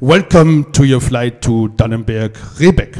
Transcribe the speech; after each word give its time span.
Welcome 0.00 0.72
to 0.72 0.82
your 0.82 1.00
flight 1.00 1.40
to 1.42 1.68
Dannenberg-Rebeck. 1.76 2.96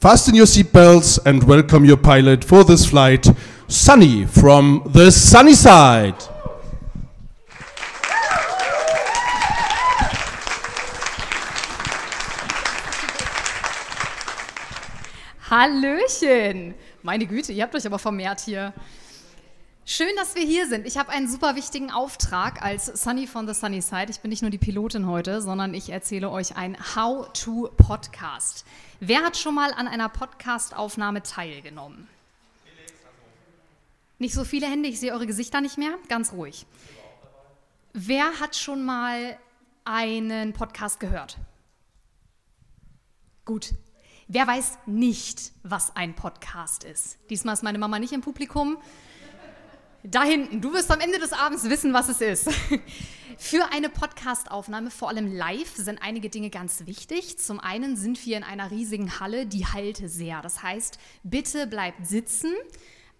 Fasten 0.00 0.36
your 0.36 0.46
seatbelts 0.46 1.18
and 1.26 1.42
welcome 1.42 1.84
your 1.84 1.96
pilot 1.96 2.44
for 2.44 2.62
this 2.62 2.86
flight, 2.86 3.26
Sunny 3.66 4.24
from 4.24 4.88
the 4.92 5.10
sunny 5.10 5.54
side. 5.54 6.14
Hallöchen! 15.50 16.74
Meine 17.02 17.26
Güte, 17.26 17.52
ihr 17.52 17.64
habt 17.64 17.74
euch 17.74 17.86
aber 17.86 17.98
vermehrt 17.98 18.38
hier. 18.40 18.72
Schön, 19.86 20.16
dass 20.16 20.34
wir 20.34 20.42
hier 20.42 20.66
sind. 20.66 20.86
Ich 20.86 20.96
habe 20.96 21.10
einen 21.10 21.28
super 21.28 21.56
wichtigen 21.56 21.90
Auftrag 21.90 22.62
als 22.62 22.86
Sunny 22.86 23.26
von 23.26 23.46
the 23.46 23.52
Sunny 23.52 23.82
Side. 23.82 24.06
Ich 24.08 24.20
bin 24.20 24.30
nicht 24.30 24.40
nur 24.40 24.50
die 24.50 24.56
Pilotin 24.56 25.06
heute, 25.06 25.42
sondern 25.42 25.74
ich 25.74 25.90
erzähle 25.90 26.30
euch 26.30 26.56
ein 26.56 26.74
How-to-Podcast. 26.96 28.64
Wer 29.00 29.22
hat 29.22 29.36
schon 29.36 29.54
mal 29.54 29.74
an 29.74 29.86
einer 29.86 30.08
Podcast-Aufnahme 30.08 31.22
teilgenommen? 31.22 32.08
Nicht 34.18 34.32
so 34.32 34.44
viele 34.44 34.66
Hände, 34.66 34.88
ich 34.88 34.98
sehe 35.00 35.12
eure 35.12 35.26
Gesichter 35.26 35.60
nicht 35.60 35.76
mehr. 35.76 35.98
Ganz 36.08 36.32
ruhig. 36.32 36.64
Wer 37.92 38.40
hat 38.40 38.56
schon 38.56 38.86
mal 38.86 39.38
einen 39.84 40.54
Podcast 40.54 40.98
gehört? 40.98 41.36
Gut. 43.44 43.74
Wer 44.28 44.46
weiß 44.46 44.78
nicht, 44.86 45.52
was 45.62 45.94
ein 45.94 46.14
Podcast 46.14 46.84
ist? 46.84 47.18
Diesmal 47.28 47.52
ist 47.52 47.62
meine 47.62 47.78
Mama 47.78 47.98
nicht 47.98 48.14
im 48.14 48.22
Publikum. 48.22 48.78
Da 50.06 50.22
hinten, 50.22 50.60
du 50.60 50.74
wirst 50.74 50.90
am 50.90 51.00
Ende 51.00 51.18
des 51.18 51.32
Abends 51.32 51.64
wissen, 51.70 51.94
was 51.94 52.10
es 52.10 52.20
ist. 52.20 52.50
Für 53.38 53.72
eine 53.72 53.88
Podcastaufnahme, 53.88 54.90
vor 54.90 55.08
allem 55.08 55.34
live, 55.34 55.74
sind 55.74 56.02
einige 56.02 56.28
Dinge 56.28 56.50
ganz 56.50 56.84
wichtig. 56.84 57.38
Zum 57.38 57.58
einen 57.58 57.96
sind 57.96 58.24
wir 58.26 58.36
in 58.36 58.44
einer 58.44 58.70
riesigen 58.70 59.18
Halle, 59.18 59.46
die 59.46 59.64
halt 59.64 59.96
sehr. 59.96 60.42
Das 60.42 60.62
heißt, 60.62 60.98
bitte 61.22 61.66
bleibt 61.66 62.06
sitzen, 62.06 62.52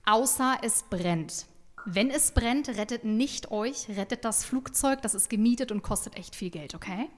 außer 0.05 0.59
es 0.61 0.83
brennt. 0.83 1.47
Wenn 1.87 2.11
es 2.11 2.33
brennt, 2.33 2.69
rettet 2.69 3.05
nicht 3.05 3.51
euch, 3.51 3.89
rettet 3.89 4.27
das 4.27 4.45
Flugzeug, 4.45 5.01
das 5.01 5.15
ist 5.15 5.31
gemietet 5.31 5.73
und 5.73 5.83
kostet 5.83 6.17
echt 6.17 6.37
viel 6.37 6.51
Geld, 6.51 6.75
okay? 6.75 7.09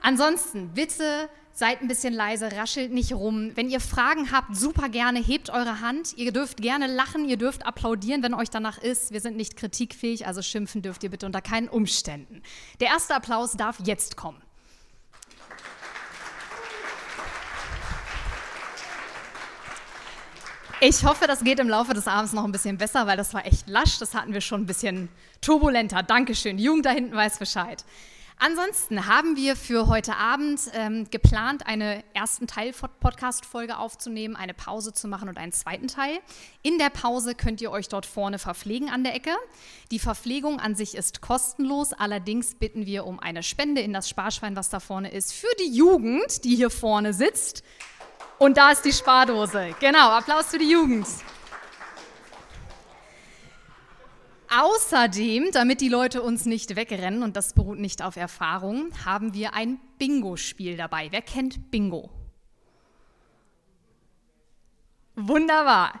Ansonsten, 0.00 0.70
bitte 0.72 1.28
seid 1.54 1.80
ein 1.80 1.88
bisschen 1.88 2.12
leise, 2.12 2.50
raschelt 2.52 2.92
nicht 2.92 3.12
rum. 3.12 3.52
Wenn 3.54 3.70
ihr 3.70 3.80
Fragen 3.80 4.32
habt, 4.32 4.56
super 4.56 4.88
gerne, 4.88 5.20
hebt 5.20 5.50
eure 5.50 5.80
Hand. 5.80 6.14
Ihr 6.16 6.32
dürft 6.32 6.58
gerne 6.60 6.88
lachen, 6.88 7.28
ihr 7.28 7.36
dürft 7.36 7.64
applaudieren, 7.64 8.22
wenn 8.22 8.34
euch 8.34 8.50
danach 8.50 8.78
ist. 8.78 9.12
Wir 9.12 9.20
sind 9.20 9.36
nicht 9.36 9.56
kritikfähig, 9.56 10.26
also 10.26 10.42
schimpfen 10.42 10.82
dürft 10.82 11.04
ihr 11.04 11.10
bitte 11.10 11.26
unter 11.26 11.40
keinen 11.40 11.68
Umständen. 11.68 12.42
Der 12.80 12.88
erste 12.88 13.14
Applaus 13.14 13.52
darf 13.52 13.78
jetzt 13.84 14.16
kommen. 14.16 14.42
Ich 20.80 21.04
hoffe, 21.04 21.26
das 21.26 21.44
geht 21.44 21.60
im 21.60 21.68
Laufe 21.68 21.94
des 21.94 22.08
Abends 22.08 22.32
noch 22.32 22.44
ein 22.44 22.52
bisschen 22.52 22.76
besser, 22.76 23.06
weil 23.06 23.16
das 23.16 23.32
war 23.32 23.46
echt 23.46 23.68
lasch. 23.68 23.98
Das 24.00 24.12
hatten 24.12 24.34
wir 24.34 24.40
schon 24.40 24.62
ein 24.62 24.66
bisschen 24.66 25.08
turbulenter. 25.40 26.02
Dankeschön. 26.02 26.56
Die 26.56 26.64
Jugend 26.64 26.84
da 26.84 26.90
hinten 26.90 27.14
weiß 27.14 27.38
Bescheid. 27.38 27.84
Ansonsten 28.46 29.06
haben 29.06 29.36
wir 29.38 29.56
für 29.56 29.86
heute 29.86 30.16
Abend 30.16 30.60
ähm, 30.74 31.08
geplant, 31.10 31.66
eine 31.66 32.04
ersten 32.12 32.46
Teil 32.46 32.74
Podcast-Folge 32.74 33.78
aufzunehmen, 33.78 34.36
eine 34.36 34.52
Pause 34.52 34.92
zu 34.92 35.08
machen 35.08 35.30
und 35.30 35.38
einen 35.38 35.52
zweiten 35.52 35.88
Teil. 35.88 36.18
In 36.60 36.76
der 36.76 36.90
Pause 36.90 37.34
könnt 37.34 37.62
ihr 37.62 37.70
euch 37.70 37.88
dort 37.88 38.04
vorne 38.04 38.38
verpflegen 38.38 38.90
an 38.90 39.02
der 39.02 39.14
Ecke. 39.14 39.30
Die 39.90 39.98
Verpflegung 39.98 40.60
an 40.60 40.74
sich 40.74 40.94
ist 40.94 41.22
kostenlos, 41.22 41.94
allerdings 41.94 42.54
bitten 42.54 42.84
wir 42.84 43.06
um 43.06 43.18
eine 43.18 43.42
Spende 43.42 43.80
in 43.80 43.94
das 43.94 44.10
Sparschwein, 44.10 44.56
was 44.56 44.68
da 44.68 44.78
vorne 44.78 45.10
ist, 45.10 45.32
für 45.32 45.48
die 45.60 45.74
Jugend, 45.74 46.44
die 46.44 46.54
hier 46.54 46.68
vorne 46.68 47.14
sitzt. 47.14 47.64
Und 48.38 48.58
da 48.58 48.72
ist 48.72 48.84
die 48.84 48.92
Spardose. 48.92 49.74
Genau, 49.80 50.10
Applaus 50.10 50.48
für 50.48 50.58
die 50.58 50.68
Jugend. 50.68 51.06
Außerdem, 54.56 55.50
damit 55.52 55.80
die 55.80 55.88
Leute 55.88 56.22
uns 56.22 56.44
nicht 56.44 56.76
wegrennen, 56.76 57.22
und 57.22 57.34
das 57.34 57.54
beruht 57.54 57.78
nicht 57.78 58.02
auf 58.02 58.16
Erfahrung, 58.16 58.90
haben 59.04 59.34
wir 59.34 59.54
ein 59.54 59.80
Bingo-Spiel 59.98 60.76
dabei. 60.76 61.08
Wer 61.10 61.22
kennt 61.22 61.72
Bingo? 61.72 62.10
Wunderbar. 65.16 66.00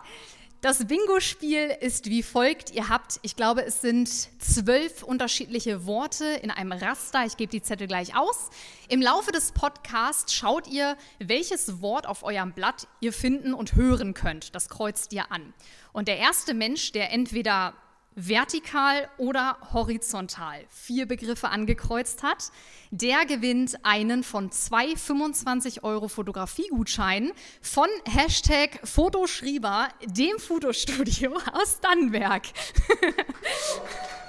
Das 0.60 0.86
Bingo-Spiel 0.86 1.76
ist 1.80 2.06
wie 2.06 2.22
folgt. 2.22 2.70
Ihr 2.70 2.88
habt, 2.88 3.18
ich 3.22 3.36
glaube, 3.36 3.64
es 3.64 3.80
sind 3.80 4.08
zwölf 4.40 5.02
unterschiedliche 5.02 5.84
Worte 5.84 6.24
in 6.24 6.50
einem 6.50 6.72
Raster. 6.72 7.26
Ich 7.26 7.36
gebe 7.36 7.50
die 7.50 7.60
Zettel 7.60 7.86
gleich 7.86 8.16
aus. 8.16 8.50
Im 8.88 9.02
Laufe 9.02 9.32
des 9.32 9.52
Podcasts 9.52 10.32
schaut 10.32 10.68
ihr, 10.68 10.96
welches 11.18 11.82
Wort 11.82 12.06
auf 12.06 12.22
eurem 12.22 12.52
Blatt 12.52 12.86
ihr 13.00 13.12
finden 13.12 13.52
und 13.52 13.74
hören 13.74 14.14
könnt. 14.14 14.54
Das 14.54 14.68
kreuzt 14.68 15.12
ihr 15.12 15.30
an. 15.32 15.52
Und 15.92 16.08
der 16.08 16.18
erste 16.18 16.54
Mensch, 16.54 16.92
der 16.92 17.12
entweder 17.12 17.74
vertikal 18.14 19.08
oder 19.18 19.56
horizontal 19.72 20.64
vier 20.68 21.06
Begriffe 21.06 21.48
angekreuzt 21.48 22.22
hat, 22.22 22.50
der 22.90 23.26
gewinnt 23.26 23.84
einen 23.84 24.22
von 24.22 24.50
zwei 24.50 24.96
25 24.96 25.82
Euro 25.84 26.08
Fotografiegutscheinen 26.08 27.32
von 27.60 27.88
Hashtag 28.08 28.80
Fotoschrieber, 28.84 29.88
dem 30.04 30.38
Fotostudio 30.38 31.36
aus 31.52 31.80
Dannenberg. 31.80 32.42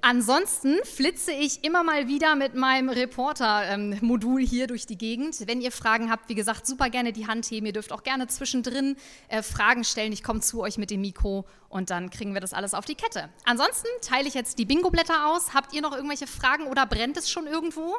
Ansonsten 0.00 0.76
flitze 0.84 1.32
ich 1.32 1.64
immer 1.64 1.82
mal 1.82 2.06
wieder 2.06 2.36
mit 2.36 2.54
meinem 2.54 2.88
Reporter-Modul 2.88 4.40
hier 4.40 4.68
durch 4.68 4.86
die 4.86 4.96
Gegend. 4.96 5.46
Wenn 5.48 5.60
ihr 5.60 5.72
Fragen 5.72 6.10
habt, 6.10 6.28
wie 6.28 6.36
gesagt, 6.36 6.66
super 6.66 6.88
gerne 6.88 7.12
die 7.12 7.26
Hand 7.26 7.46
heben. 7.46 7.66
Ihr 7.66 7.72
dürft 7.72 7.92
auch 7.92 8.04
gerne 8.04 8.28
zwischendrin 8.28 8.96
äh, 9.26 9.42
Fragen 9.42 9.82
stellen. 9.82 10.12
Ich 10.12 10.22
komme 10.22 10.40
zu 10.40 10.60
euch 10.60 10.78
mit 10.78 10.90
dem 10.90 11.00
Mikro 11.00 11.46
und 11.68 11.90
dann 11.90 12.10
kriegen 12.10 12.32
wir 12.32 12.40
das 12.40 12.52
alles 12.54 12.74
auf 12.74 12.84
die 12.84 12.94
Kette. 12.94 13.28
Ansonsten 13.44 13.88
teile 14.00 14.28
ich 14.28 14.34
jetzt 14.34 14.58
die 14.60 14.66
Bingo-Blätter 14.66 15.26
aus. 15.26 15.52
Habt 15.52 15.72
ihr 15.72 15.82
noch 15.82 15.92
irgendwelche 15.92 16.28
Fragen 16.28 16.68
oder 16.68 16.86
brennt 16.86 17.16
es 17.16 17.28
schon 17.28 17.48
irgendwo? 17.48 17.96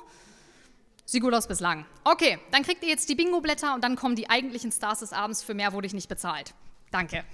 Sieht 1.05 1.21
gut 1.21 1.33
aus 1.33 1.47
bislang. 1.47 1.85
Okay, 2.05 2.39
dann 2.51 2.63
kriegt 2.63 2.81
ihr 2.83 2.89
jetzt 2.89 3.09
die 3.09 3.16
Bingo-Blätter 3.16 3.75
und 3.75 3.83
dann 3.83 3.97
kommen 3.97 4.16
die 4.16 4.29
eigentlichen 4.29 4.71
Stars 4.71 4.99
des 4.99 5.11
Abends. 5.11 5.43
Für 5.43 5.53
mehr 5.53 5.73
wurde 5.73 5.87
ich 5.87 5.93
nicht 5.93 6.07
bezahlt. 6.07 6.53
Danke. 6.91 7.25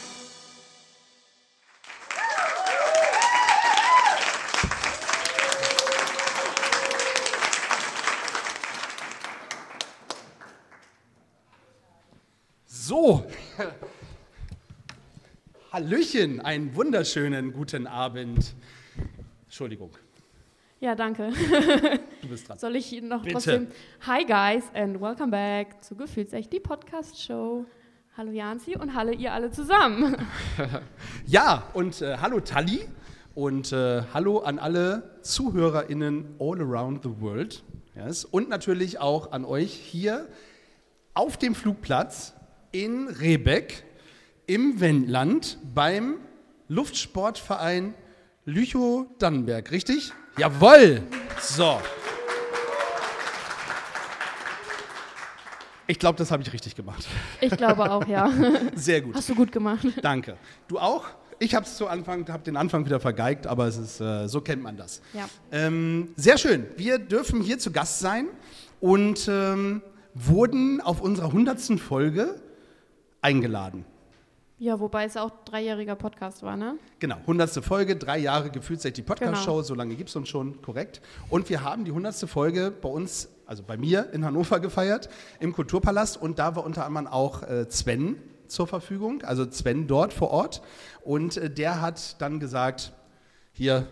Hallöchen, 15.71 16.41
einen 16.41 16.75
wunderschönen 16.75 17.53
guten 17.53 17.87
Abend. 17.87 18.53
Entschuldigung, 19.45 19.91
Ja, 20.81 20.95
danke. 20.95 21.31
du 22.21 22.27
bist 22.27 22.49
dran. 22.49 22.57
Soll 22.59 22.75
ich 22.75 22.91
Ihnen 22.91 23.07
noch 23.07 23.21
Bitte. 23.21 23.33
trotzdem. 23.33 23.67
Hi 24.05 24.25
guys 24.25 24.63
and 24.73 24.99
welcome 24.99 25.31
back 25.31 25.81
zu 25.83 25.95
Gefühlsecht, 25.95 26.51
die 26.51 26.59
Podcast-Show. 26.59 27.65
Hallo 28.17 28.31
Janzi 28.31 28.75
und 28.75 28.93
hallo 28.93 29.11
ihr 29.13 29.31
alle 29.33 29.51
zusammen. 29.51 30.17
Ja, 31.25 31.63
und 31.73 32.01
äh, 32.01 32.17
hallo 32.17 32.41
Tali 32.41 32.81
und 33.35 33.71
äh, 33.71 34.01
hallo 34.13 34.39
an 34.39 34.59
alle 34.59 35.17
ZuhörerInnen 35.21 36.35
all 36.39 36.59
around 36.59 37.03
the 37.03 37.21
world. 37.21 37.63
Yes. 37.95 38.25
Und 38.25 38.49
natürlich 38.49 38.99
auch 38.99 39.31
an 39.31 39.45
euch 39.45 39.71
hier 39.71 40.27
auf 41.13 41.37
dem 41.37 41.55
Flugplatz 41.55 42.33
in 42.73 43.07
Rebeck 43.07 43.83
im 44.51 44.81
Wendland 44.81 45.57
beim 45.73 46.17
Luftsportverein 46.67 47.93
Lüchow-Dannenberg, 48.43 49.71
richtig? 49.71 50.11
Jawohl! 50.37 51.03
So. 51.39 51.79
Ich 55.87 55.99
glaube, 55.99 56.17
das 56.17 56.31
habe 56.31 56.43
ich 56.43 56.51
richtig 56.51 56.75
gemacht. 56.75 57.07
Ich 57.39 57.55
glaube 57.55 57.89
auch, 57.89 58.05
ja. 58.07 58.29
Sehr 58.75 58.99
gut. 58.99 59.15
Hast 59.15 59.29
du 59.29 59.35
gut 59.35 59.53
gemacht. 59.53 59.87
Danke. 60.01 60.35
Du 60.67 60.79
auch? 60.79 61.05
Ich 61.39 61.55
habe 61.55 61.65
zu 61.65 61.87
Anfang, 61.87 62.27
habe 62.27 62.43
den 62.43 62.57
Anfang 62.57 62.85
wieder 62.85 62.99
vergeigt, 62.99 63.47
aber 63.47 63.67
es 63.67 63.77
ist, 63.77 64.01
äh, 64.01 64.27
so 64.27 64.41
kennt 64.41 64.63
man 64.63 64.75
das. 64.75 65.01
Ja. 65.13 65.29
Ähm, 65.53 66.09
sehr 66.17 66.37
schön. 66.37 66.65
Wir 66.75 66.99
dürfen 66.99 67.39
hier 67.41 67.57
zu 67.57 67.71
Gast 67.71 68.01
sein 68.01 68.27
und 68.81 69.29
ähm, 69.31 69.81
wurden 70.13 70.81
auf 70.81 70.99
unserer 70.99 71.27
100. 71.27 71.79
Folge 71.79 72.35
eingeladen. 73.21 73.85
Ja, 74.61 74.79
wobei 74.79 75.05
es 75.05 75.17
auch 75.17 75.31
dreijähriger 75.43 75.95
Podcast 75.95 76.43
war, 76.43 76.55
ne? 76.55 76.75
Genau, 76.99 77.15
100. 77.15 77.65
Folge, 77.65 77.95
drei 77.95 78.19
Jahre 78.19 78.51
gefühlt 78.51 78.79
sich 78.79 78.93
die 78.93 79.01
Podcast-Show, 79.01 79.53
Genau. 79.53 79.61
so 79.63 79.73
lange 79.73 79.95
gibt 79.95 80.09
es 80.11 80.15
uns 80.15 80.29
schon, 80.29 80.61
korrekt. 80.61 81.01
Und 81.31 81.49
wir 81.49 81.63
haben 81.63 81.83
die 81.83 81.89
100. 81.89 82.29
Folge 82.29 82.69
bei 82.69 82.87
uns, 82.87 83.27
also 83.47 83.63
bei 83.63 83.75
mir 83.75 84.13
in 84.13 84.23
Hannover 84.23 84.59
gefeiert, 84.59 85.09
im 85.39 85.51
Kulturpalast. 85.51 86.15
Und 86.21 86.37
da 86.37 86.55
war 86.55 86.63
unter 86.63 86.85
anderem 86.85 87.07
auch 87.07 87.41
äh, 87.41 87.65
Sven 87.71 88.17
zur 88.47 88.67
Verfügung, 88.67 89.23
also 89.23 89.49
Sven 89.49 89.87
dort 89.87 90.13
vor 90.13 90.29
Ort. 90.29 90.61
Und 91.03 91.37
äh, 91.37 91.49
der 91.49 91.81
hat 91.81 92.21
dann 92.21 92.39
gesagt, 92.39 92.93
hier, 93.53 93.87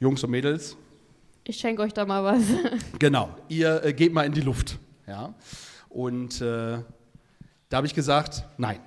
Jungs 0.00 0.24
und 0.24 0.30
Mädels, 0.32 0.76
Ich 1.44 1.58
schenke 1.58 1.82
euch 1.82 1.94
da 1.94 2.04
mal 2.04 2.24
was. 2.24 2.42
Genau, 2.98 3.28
ihr 3.48 3.84
äh, 3.84 3.92
geht 3.92 4.12
mal 4.12 4.26
in 4.26 4.32
die 4.32 4.40
Luft. 4.40 4.80
Ja? 5.06 5.32
Und 5.88 6.40
äh, 6.40 6.78
da 7.68 7.76
habe 7.76 7.86
ich 7.86 7.94
gesagt, 7.94 8.44
nein, 8.58 8.80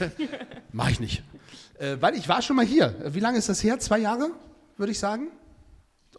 mache 0.72 0.90
ich 0.92 1.00
nicht. 1.00 1.22
Äh, 1.78 1.96
weil 2.00 2.14
ich 2.16 2.28
war 2.28 2.42
schon 2.42 2.56
mal 2.56 2.64
hier. 2.64 2.94
Äh, 3.04 3.14
Wie 3.14 3.20
lange 3.20 3.38
ist 3.38 3.48
das 3.48 3.62
her? 3.62 3.78
Zwei 3.78 3.98
Jahre, 3.98 4.30
würde 4.76 4.92
ich 4.92 4.98
sagen? 4.98 5.28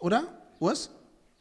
Oder, 0.00 0.24
Urs? 0.58 0.90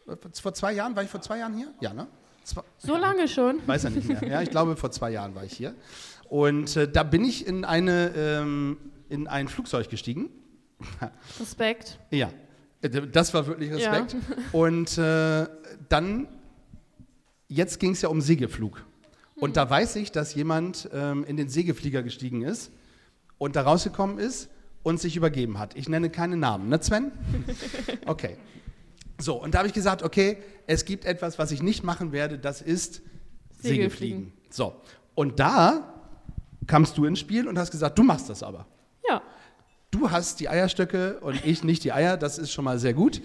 Äh, 0.07 0.15
Vor 0.41 0.53
zwei 0.53 0.73
Jahren, 0.73 0.95
war 0.95 1.03
ich 1.03 1.09
vor 1.09 1.21
zwei 1.21 1.37
Jahren 1.39 1.55
hier? 1.55 1.73
Ja, 1.79 1.93
ne? 1.93 2.07
Zwei, 2.43 2.61
So 2.77 2.95
lange 2.97 3.27
schon. 3.27 3.65
weiß 3.67 3.83
er 3.85 3.89
nicht 3.91 4.07
mehr. 4.09 4.23
Ja, 4.27 4.41
ich 4.41 4.49
glaube, 4.49 4.75
vor 4.75 4.91
zwei 4.91 5.11
Jahren 5.11 5.35
war 5.35 5.43
ich 5.43 5.53
hier. 5.53 5.73
Und 6.27 6.75
äh, 6.75 6.87
da 6.91 7.03
bin 7.03 7.23
ich 7.23 7.45
in, 7.47 7.63
eine, 7.65 8.11
ähm, 8.15 8.77
in 9.09 9.27
ein 9.27 9.47
Flugzeug 9.47 9.89
gestiegen. 9.89 10.29
Respekt. 11.39 11.99
Ja, 12.11 12.29
äh, 12.81 12.89
das 12.89 13.33
war 13.33 13.45
wirklich 13.47 13.69
Ja. 13.71 13.91
Respekt. 13.91 14.15
Und 14.51 14.97
äh, 14.97 15.47
dann, 15.89 16.27
jetzt 17.47 17.79
ging 17.79 17.91
es 17.91 18.01
ja 18.01 18.09
um 18.09 18.21
Segelflug. 18.21 18.83
Und 19.39 19.57
da 19.57 19.69
weiß 19.69 19.95
ich, 19.97 20.11
dass 20.11 20.35
jemand 20.35 20.89
ähm, 20.93 21.23
in 21.23 21.37
den 21.37 21.49
Segelflieger 21.49 22.03
gestiegen 22.03 22.41
ist 22.41 22.71
und 23.37 23.55
da 23.55 23.61
rausgekommen 23.61 24.19
ist 24.19 24.49
und 24.83 24.99
sich 24.99 25.15
übergeben 25.15 25.59
hat. 25.59 25.75
Ich 25.75 25.87
nenne 25.89 26.09
keine 26.09 26.37
Namen, 26.37 26.69
ne 26.69 26.81
Sven? 26.81 27.11
Okay. 28.05 28.37
So, 29.21 29.35
und 29.35 29.53
da 29.53 29.59
habe 29.59 29.67
ich 29.67 29.73
gesagt, 29.73 30.01
okay, 30.01 30.37
es 30.65 30.85
gibt 30.85 31.03
etwas, 31.03 31.37
was 31.37 31.51
ich 31.51 31.61
nicht 31.61 31.83
machen 31.83 32.13
werde, 32.13 32.39
das 32.39 32.61
ist 32.61 33.01
Segelfliegen. 33.51 33.61
Segelfliegen. 33.61 34.33
So, 34.49 34.81
und 35.13 35.39
da 35.41 35.93
kamst 36.67 36.97
du 36.97 37.05
ins 37.05 37.19
Spiel 37.19 37.47
und 37.47 37.59
hast 37.59 37.71
gesagt, 37.71 37.99
du 37.99 38.03
machst 38.03 38.29
das 38.29 38.43
aber. 38.43 38.65
Ja. 39.09 39.21
Du 39.91 40.09
hast 40.09 40.39
die 40.39 40.47
Eierstöcke 40.47 41.19
und 41.19 41.45
ich 41.45 41.63
nicht 41.63 41.83
die 41.83 41.91
Eier, 41.91 42.15
das 42.15 42.37
ist 42.37 42.53
schon 42.53 42.63
mal 42.63 42.79
sehr 42.79 42.93
gut. 42.93 43.21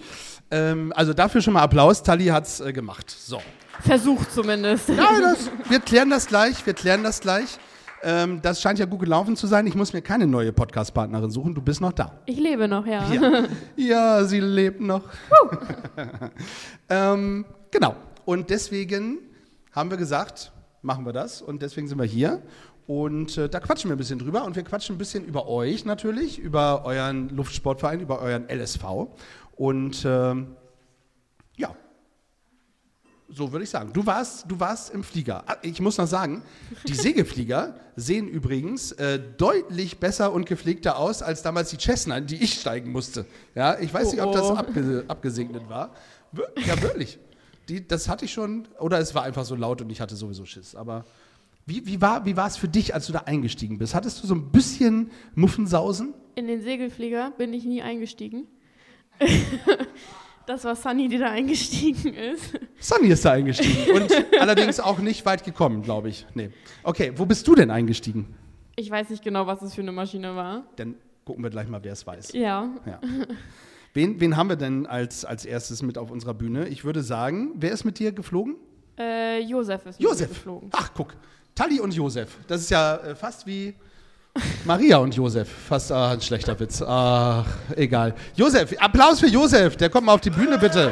Ähm, 0.51 0.91
also 0.95 1.13
dafür 1.13 1.41
schon 1.41 1.53
mal 1.53 1.61
Applaus, 1.61 2.03
Tali 2.03 2.25
hat 2.25 2.45
es 2.45 2.59
äh, 2.59 2.73
gemacht. 2.73 3.09
So. 3.09 3.39
Versucht 3.81 4.31
zumindest. 4.31 4.89
Ja, 4.89 5.19
das, 5.21 5.49
wir 5.69 5.79
klären 5.79 6.09
das 6.09 6.27
gleich, 6.27 6.65
wir 6.65 6.73
klären 6.73 7.03
das 7.03 7.21
gleich. 7.21 7.59
Ähm, 8.03 8.39
das 8.41 8.61
scheint 8.61 8.77
ja 8.77 8.85
gut 8.85 8.99
gelaufen 8.99 9.35
zu 9.35 9.47
sein. 9.47 9.65
Ich 9.65 9.75
muss 9.75 9.91
mir 9.91 10.01
keine 10.01 10.27
neue 10.27 10.53
Podcast-Partnerin 10.53 11.31
suchen, 11.31 11.55
du 11.55 11.61
bist 11.61 11.81
noch 11.81 11.91
da. 11.91 12.19
Ich 12.25 12.39
lebe 12.39 12.67
noch, 12.67 12.85
ja. 12.85 13.11
Ja, 13.11 13.43
ja 13.75 14.23
sie 14.25 14.39
lebt 14.39 14.79
noch. 14.79 15.01
ähm, 16.89 17.45
genau. 17.71 17.95
Und 18.25 18.49
deswegen 18.49 19.17
haben 19.71 19.89
wir 19.89 19.97
gesagt, 19.97 20.51
machen 20.81 21.05
wir 21.05 21.13
das. 21.13 21.41
Und 21.41 21.61
deswegen 21.61 21.87
sind 21.87 21.97
wir 21.97 22.05
hier. 22.05 22.41
Und 22.87 23.37
äh, 23.37 23.49
da 23.49 23.59
quatschen 23.59 23.89
wir 23.89 23.95
ein 23.95 23.97
bisschen 23.97 24.19
drüber. 24.19 24.45
Und 24.45 24.55
wir 24.55 24.63
quatschen 24.63 24.95
ein 24.95 24.99
bisschen 24.99 25.25
über 25.25 25.47
euch 25.47 25.85
natürlich, 25.85 26.37
über 26.37 26.85
euren 26.85 27.29
Luftsportverein, 27.29 28.01
über 28.01 28.21
euren 28.21 28.47
LSV. 28.49 28.83
Und 29.55 30.05
ähm, 30.05 30.55
so 33.27 33.51
würde 33.51 33.63
ich 33.63 33.69
sagen. 33.69 33.91
Du 33.93 34.05
warst, 34.05 34.45
du 34.49 34.59
warst 34.59 34.93
im 34.93 35.03
Flieger. 35.03 35.43
Ah, 35.47 35.57
Ich 35.63 35.79
muss 35.81 35.97
noch 35.97 36.07
sagen, 36.07 36.43
die 36.87 36.93
Segelflieger 37.05 37.75
sehen 37.95 38.27
übrigens 38.27 38.91
äh, 38.93 39.19
deutlich 39.37 39.99
besser 39.99 40.31
und 40.31 40.45
gepflegter 40.45 40.97
aus 40.97 41.21
als 41.21 41.41
damals 41.41 41.69
die 41.71 41.77
Cessna, 41.77 42.19
die 42.19 42.35
ich 42.43 42.53
steigen 42.61 42.91
musste. 42.91 43.25
Ja, 43.55 43.79
ich 43.79 43.93
weiß 43.93 44.11
nicht, 44.11 44.21
ob 44.21 44.31
das 44.33 44.43
Oh, 44.43 44.53
oh. 44.53 44.57
abge 44.57 45.05
abgesegnet 45.07 45.67
war. 45.69 45.93
Ja, 46.65 46.81
wirklich. 46.81 47.17
Die, 47.67 47.87
das 47.87 48.07
hatte 48.09 48.25
ich 48.25 48.33
schon, 48.33 48.67
oder 48.79 48.99
es 48.99 49.15
war 49.15 49.23
einfach 49.23 49.43
so 49.45 49.55
laut 49.55 49.81
und 49.81 49.89
ich 49.89 49.99
hatte 50.01 50.15
sowieso 50.15 50.45
Schiss. 50.45 50.75
Aber 50.75 51.03
wie, 51.65 51.83
wie 51.87 51.99
war 51.99 52.25
wie 52.25 52.37
war 52.37 52.45
es 52.47 52.57
für 52.57 52.67
dich, 52.67 52.93
als 52.93 53.07
du 53.07 53.13
da 53.13 53.19
eingestiegen 53.25 53.79
bist? 53.79 53.95
Hattest 53.95 54.21
du 54.21 54.27
so 54.27 54.35
ein 54.35 54.51
bisschen 54.51 55.09
Muffensausen? 55.33 56.13
In 56.35 56.47
den 56.47 56.61
Segelflieger 56.61 57.31
bin 57.37 57.53
ich 57.53 57.65
nie 57.65 57.81
eingestiegen. 57.81 58.45
das 60.47 60.63
war 60.63 60.75
Sunny, 60.75 61.07
die 61.07 61.17
da 61.17 61.31
eingestiegen 61.31 62.13
ist. 62.13 62.59
Sunny 62.79 63.09
ist 63.09 63.25
da 63.25 63.31
eingestiegen 63.31 63.91
und 63.95 64.11
allerdings 64.39 64.79
auch 64.79 64.99
nicht 64.99 65.25
weit 65.25 65.43
gekommen, 65.43 65.81
glaube 65.81 66.09
ich. 66.09 66.25
Nee. 66.33 66.51
Okay, 66.83 67.13
wo 67.15 67.25
bist 67.25 67.47
du 67.47 67.55
denn 67.55 67.71
eingestiegen? 67.71 68.35
Ich 68.75 68.89
weiß 68.89 69.09
nicht 69.09 69.23
genau, 69.23 69.47
was 69.47 69.61
es 69.61 69.73
für 69.73 69.81
eine 69.81 69.91
Maschine 69.91 70.35
war. 70.35 70.63
Dann 70.75 70.95
gucken 71.23 71.43
wir 71.43 71.49
gleich 71.49 71.67
mal, 71.67 71.83
wer 71.83 71.93
es 71.93 72.05
weiß. 72.05 72.33
Ja. 72.33 72.69
Ja. 72.85 72.99
Wen, 73.93 74.19
wen 74.19 74.35
haben 74.35 74.49
wir 74.49 74.57
denn 74.57 74.85
als, 74.85 75.23
als 75.23 75.45
erstes 75.45 75.81
mit 75.81 75.97
auf 75.97 76.11
unserer 76.11 76.33
Bühne? 76.33 76.67
Ich 76.67 76.83
würde 76.83 77.01
sagen, 77.01 77.53
wer 77.55 77.71
ist 77.71 77.85
mit 77.85 77.97
dir 77.99 78.11
geflogen? 78.11 78.55
Äh, 78.99 79.39
Josef 79.41 79.85
ist 79.85 79.99
mit 79.99 79.99
mir 80.01 80.07
Josef. 80.09 80.29
geflogen. 80.29 80.69
Ach, 80.73 80.91
guck. 80.93 81.15
Tali 81.55 81.79
und 81.79 81.93
Josef. 81.93 82.37
Das 82.47 82.61
ist 82.61 82.69
ja 82.69 82.97
äh, 82.97 83.15
fast 83.15 83.47
wie 83.47 83.73
Maria 84.65 84.97
und 84.97 85.15
Josef. 85.15 85.49
Fast 85.49 85.91
ah, 85.91 86.11
ein 86.11 86.21
schlechter 86.21 86.59
Witz. 86.59 86.81
Ach, 86.81 87.45
egal. 87.75 88.13
Josef, 88.35 88.73
Applaus 88.79 89.19
für 89.19 89.27
Josef. 89.27 89.77
Der 89.77 89.89
kommt 89.89 90.05
mal 90.07 90.13
auf 90.13 90.21
die 90.21 90.29
Bühne, 90.29 90.57
bitte. 90.57 90.91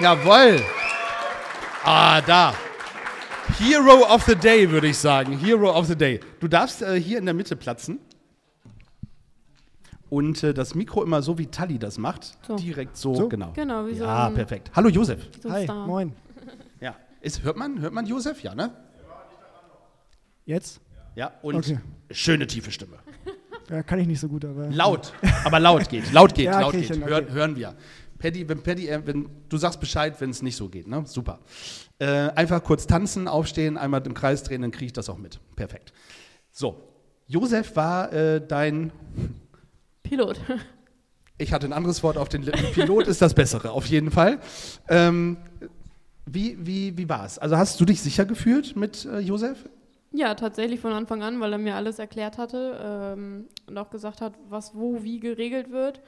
Jawohl. 0.00 0.60
Ah, 1.84 2.20
da. 2.20 2.54
Hero 3.58 4.04
of 4.12 4.24
the 4.24 4.34
Day, 4.34 4.68
würde 4.70 4.88
ich 4.88 4.98
sagen. 4.98 5.38
Hero 5.38 5.70
of 5.76 5.86
the 5.86 5.96
Day. 5.96 6.20
Du 6.40 6.48
darfst 6.48 6.82
äh, 6.82 7.00
hier 7.00 7.18
in 7.18 7.24
der 7.24 7.34
Mitte 7.34 7.56
platzen. 7.56 7.98
Und 10.10 10.42
äh, 10.42 10.54
das 10.54 10.74
Mikro 10.74 11.02
immer 11.02 11.22
so, 11.22 11.38
wie 11.38 11.46
Tali 11.46 11.78
das 11.78 11.98
macht. 11.98 12.36
So. 12.46 12.56
Direkt 12.56 12.96
so, 12.96 13.14
So? 13.14 13.28
genau. 13.28 13.52
Genau, 13.54 13.86
wie 13.86 13.94
so 13.94 14.04
Ja, 14.04 14.26
ein- 14.28 14.34
perfekt. 14.34 14.70
Hallo 14.74 14.88
Josef. 14.88 15.20
So 15.42 15.48
ein 15.48 15.54
Hi, 15.54 15.64
Star. 15.64 15.86
moin. 15.86 16.14
Ja. 16.80 16.94
Ist, 17.20 17.42
hört, 17.42 17.56
man, 17.56 17.80
hört 17.80 17.92
man 17.92 18.06
Josef? 18.06 18.42
Ja, 18.42 18.54
ne? 18.54 18.70
Jetzt? 20.46 20.80
Ja, 21.18 21.32
und 21.42 21.56
Okay. 21.56 21.80
schöne 22.12 22.46
tiefe 22.46 22.70
Stimme. 22.70 22.96
Ja, 23.70 23.82
kann 23.82 23.98
ich 23.98 24.06
nicht 24.06 24.18
so 24.20 24.28
gut, 24.28 24.46
aber. 24.46 24.70
Laut, 24.70 25.12
aber 25.44 25.60
laut 25.60 25.90
geht. 25.90 26.10
Laut 26.10 26.34
geht, 26.34 26.46
Ja, 26.52 26.60
laut 26.62 26.72
geht. 26.72 26.86
hin, 26.90 27.02
okay. 27.02 27.10
Hören, 27.12 27.32
hören 27.32 27.56
wir. 27.56 27.74
Paddy, 28.18 28.48
wenn 28.48 28.62
Paddy, 28.62 28.88
äh, 28.88 29.02
wenn 29.04 29.28
du 29.50 29.58
sagst 29.58 29.78
Bescheid, 29.78 30.18
wenn 30.22 30.30
es 30.30 30.40
nicht 30.40 30.56
so 30.56 30.70
geht, 30.70 30.86
ne? 30.86 31.02
Super. 31.06 31.40
Äh, 31.98 32.06
einfach 32.30 32.64
kurz 32.64 32.86
tanzen, 32.86 33.28
aufstehen, 33.28 33.76
einmal 33.76 34.00
im 34.06 34.14
Kreis 34.14 34.42
drehen, 34.42 34.62
dann 34.62 34.70
kriege 34.70 34.86
ich 34.86 34.94
das 34.94 35.10
auch 35.10 35.18
mit. 35.18 35.38
Perfekt. 35.54 35.92
So, 36.50 36.80
Josef 37.26 37.76
war 37.76 38.10
äh, 38.10 38.40
dein, 38.40 38.90
Pilot. 40.02 40.40
ich 41.36 41.52
hatte 41.52 41.66
ein 41.66 41.74
anderes 41.74 42.02
Wort 42.02 42.16
auf 42.16 42.30
den 42.30 42.40
Lippen. 42.44 42.72
Pilot 42.72 43.06
ist 43.06 43.20
das 43.20 43.34
Bessere, 43.34 43.72
auf 43.72 43.84
jeden 43.84 44.10
Fall. 44.10 44.38
Ähm, 44.88 45.36
wie 46.24 46.56
wie, 46.58 46.96
wie 46.96 47.06
war 47.06 47.26
es? 47.26 47.38
Also 47.38 47.58
hast 47.58 47.78
du 47.80 47.84
dich 47.84 48.00
sicher 48.00 48.24
gefühlt 48.24 48.76
mit 48.76 49.04
äh, 49.04 49.18
Josef? 49.18 49.68
Ja, 50.12 50.34
tatsächlich 50.34 50.80
von 50.80 50.92
Anfang 50.92 51.22
an, 51.22 51.38
weil 51.40 51.52
er 51.52 51.58
mir 51.58 51.74
alles 51.74 51.98
erklärt 51.98 52.38
hatte 52.38 52.80
ähm, 52.82 53.48
und 53.66 53.76
auch 53.76 53.90
gesagt 53.90 54.20
hat, 54.20 54.34
was 54.48 54.74
wo 54.74 55.02
wie 55.02 55.20
geregelt 55.20 55.70
wird. 55.70 56.00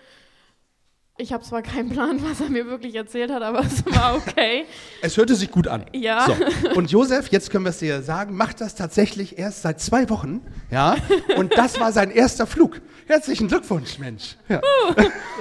Ich 1.18 1.34
habe 1.34 1.44
zwar 1.44 1.60
keinen 1.60 1.90
Plan, 1.90 2.22
was 2.22 2.40
er 2.40 2.48
mir 2.48 2.66
wirklich 2.66 2.94
erzählt 2.94 3.30
hat, 3.30 3.42
aber 3.42 3.60
es 3.60 3.84
war 3.84 4.16
okay. 4.16 4.64
Es 5.02 5.18
hörte 5.18 5.34
sich 5.34 5.50
gut 5.50 5.68
an. 5.68 5.84
Ja. 5.92 6.26
So. 6.26 6.70
Und 6.76 6.90
Josef, 6.90 7.28
jetzt 7.28 7.50
können 7.50 7.64
wir 7.64 7.70
es 7.70 7.78
dir 7.78 8.00
sagen, 8.02 8.34
macht 8.34 8.62
das 8.62 8.74
tatsächlich 8.74 9.38
erst 9.38 9.62
seit 9.62 9.80
zwei 9.80 10.08
Wochen. 10.08 10.40
Ja. 10.70 10.96
Und 11.36 11.56
das 11.58 11.78
war 11.78 11.92
sein 11.92 12.10
erster 12.10 12.46
Flug. 12.46 12.80
Herzlichen 13.06 13.48
Glückwunsch, 13.48 13.98
Mensch. 13.98 14.36
Ja. 14.48 14.62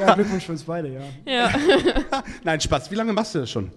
Ja, 0.01 0.15
Glückwunsch 0.15 0.45
für 0.45 0.51
uns 0.51 0.63
beide, 0.63 0.89
ja. 0.89 1.01
Ja. 1.25 2.23
Nein, 2.43 2.59
Spaß. 2.59 2.91
Wie 2.91 2.95
lange 2.95 3.13
machst 3.13 3.35
du 3.35 3.39
das 3.39 3.49
schon? 3.49 3.71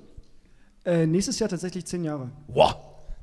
Äh, 0.84 1.06
nächstes 1.06 1.38
Jahr 1.38 1.48
tatsächlich 1.48 1.84
zehn 1.86 2.02
Jahre. 2.02 2.30
Wow. 2.48 2.74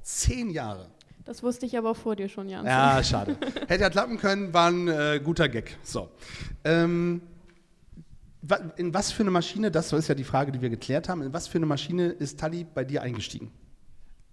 Zehn 0.03 0.49
Jahre. 0.51 0.87
Das 1.29 1.43
wusste 1.43 1.67
ich 1.67 1.77
aber 1.77 1.93
vor 1.93 2.15
dir 2.15 2.27
schon, 2.27 2.49
Jan. 2.49 2.65
Ja, 2.65 3.03
schade. 3.03 3.37
Hätte 3.67 3.83
ja 3.83 3.91
klappen 3.91 4.17
können, 4.17 4.51
war 4.51 4.71
ein 4.71 4.87
äh, 4.87 5.21
guter 5.23 5.47
Gag. 5.47 5.77
So. 5.83 6.09
Ähm, 6.63 7.21
in 8.77 8.95
was 8.95 9.11
für 9.11 9.21
eine 9.21 9.29
Maschine, 9.29 9.69
das 9.69 9.93
ist 9.93 10.07
ja 10.07 10.15
die 10.15 10.23
Frage, 10.23 10.51
die 10.51 10.59
wir 10.59 10.71
geklärt 10.71 11.07
haben, 11.07 11.21
in 11.21 11.31
was 11.31 11.47
für 11.47 11.59
eine 11.59 11.67
Maschine 11.67 12.07
ist 12.07 12.39
Tali 12.39 12.63
bei 12.73 12.83
dir 12.83 13.03
eingestiegen? 13.03 13.51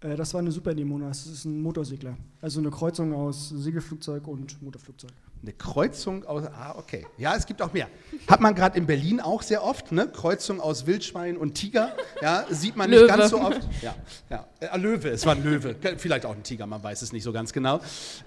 Äh, 0.06 0.16
das 0.16 0.32
war 0.34 0.40
eine 0.40 0.52
Super 0.52 0.74
Demona. 0.74 1.08
Das 1.08 1.26
ist 1.26 1.44
ein 1.44 1.60
Motorsegler. 1.60 2.16
Also 2.40 2.60
eine 2.60 2.70
Kreuzung 2.70 3.12
aus 3.12 3.48
Segelflugzeug 3.50 4.26
und 4.28 4.60
Motorflugzeug. 4.62 5.10
Eine 5.42 5.52
Kreuzung 5.52 6.24
aus. 6.24 6.44
Ah, 6.46 6.74
okay. 6.78 7.06
Ja, 7.18 7.34
es 7.36 7.46
gibt 7.46 7.60
auch 7.62 7.72
mehr. 7.72 7.88
Hat 8.26 8.40
man 8.40 8.54
gerade 8.54 8.78
in 8.78 8.86
Berlin 8.86 9.20
auch 9.20 9.42
sehr 9.42 9.62
oft, 9.62 9.92
ne? 9.92 10.08
Kreuzung 10.08 10.60
aus 10.60 10.86
Wildschwein 10.86 11.36
und 11.36 11.54
Tiger. 11.54 11.92
Ja, 12.22 12.44
sieht 12.50 12.76
man 12.76 12.90
nicht 12.90 13.00
Löwe. 13.00 13.08
ganz 13.08 13.30
so 13.30 13.40
oft. 13.40 13.60
Ja, 13.82 13.94
ja. 14.30 14.46
Äh, 14.60 14.78
Löwe, 14.78 15.10
es 15.10 15.26
war 15.26 15.34
ein 15.34 15.44
Löwe. 15.44 15.76
Vielleicht 15.98 16.26
auch 16.26 16.34
ein 16.34 16.42
Tiger, 16.42 16.66
man 16.66 16.82
weiß 16.82 17.02
es 17.02 17.12
nicht 17.12 17.22
so 17.22 17.32
ganz 17.32 17.52
genau. 17.52 17.80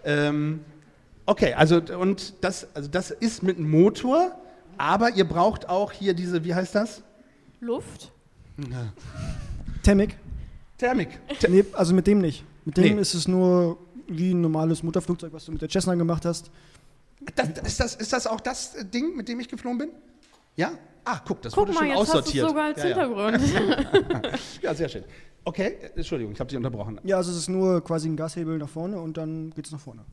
Ähm, 0.03 0.61
Okay, 1.29 1.53
also 1.53 1.79
und 1.99 2.43
das, 2.43 2.67
also 2.73 2.89
das 2.89 3.11
ist 3.11 3.43
mit 3.43 3.57
einem 3.57 3.69
Motor, 3.69 4.31
aber 4.79 5.11
ihr 5.11 5.25
braucht 5.25 5.69
auch 5.69 5.91
hier 5.91 6.15
diese, 6.15 6.43
wie 6.43 6.55
heißt 6.55 6.73
das? 6.73 7.03
Luft? 7.59 8.11
Thermik? 10.79 11.19
Nee, 11.47 11.65
also 11.73 11.93
mit 11.93 12.07
dem 12.07 12.19
nicht. 12.19 12.43
Mit 12.65 12.77
dem 12.77 12.95
Nee. 12.95 13.01
ist 13.01 13.13
es 13.13 13.27
nur 13.27 13.77
wie 14.07 14.31
ein 14.33 14.41
normales 14.41 14.81
Motorflugzeug, 14.81 15.31
was 15.33 15.45
du 15.45 15.51
mit 15.51 15.61
der 15.61 15.69
Cessna 15.69 15.93
gemacht 15.95 16.25
hast. 16.25 16.49
Das, 17.35 17.49
ist, 17.49 17.79
das, 17.79 17.95
ist 17.95 18.13
das 18.13 18.25
auch 18.27 18.39
das 18.39 18.75
äh, 18.75 18.85
Ding, 18.85 19.15
mit 19.15 19.27
dem 19.27 19.39
ich 19.39 19.49
geflogen 19.49 19.77
bin? 19.77 19.89
Ja? 20.55 20.71
Ah, 21.05 21.19
guck, 21.25 21.41
das 21.41 21.53
Guck 21.53 21.67
wurde 21.67 21.73
mal, 21.73 21.79
schon 21.79 21.87
jetzt 21.89 21.99
hast 21.99 22.09
aussortiert. 22.09 22.47
sogar 22.47 22.65
als 22.65 22.81
ja, 22.83 22.89
ja. 22.89 22.95
Hintergrund. 22.95 24.39
ja, 24.61 24.73
sehr 24.73 24.89
schön. 24.89 25.03
Okay, 25.43 25.77
äh, 25.81 25.97
Entschuldigung, 25.97 26.33
ich 26.33 26.39
habe 26.39 26.47
dich 26.49 26.57
unterbrochen. 26.57 26.99
Ja, 27.03 27.17
also 27.17 27.31
es 27.31 27.37
ist 27.37 27.49
nur 27.49 27.83
quasi 27.83 28.07
ein 28.09 28.15
Gashebel 28.15 28.57
nach 28.57 28.69
vorne 28.69 28.99
und 28.99 29.17
dann 29.17 29.51
geht 29.51 29.65
es 29.65 29.71
nach 29.71 29.79
vorne. 29.79 30.05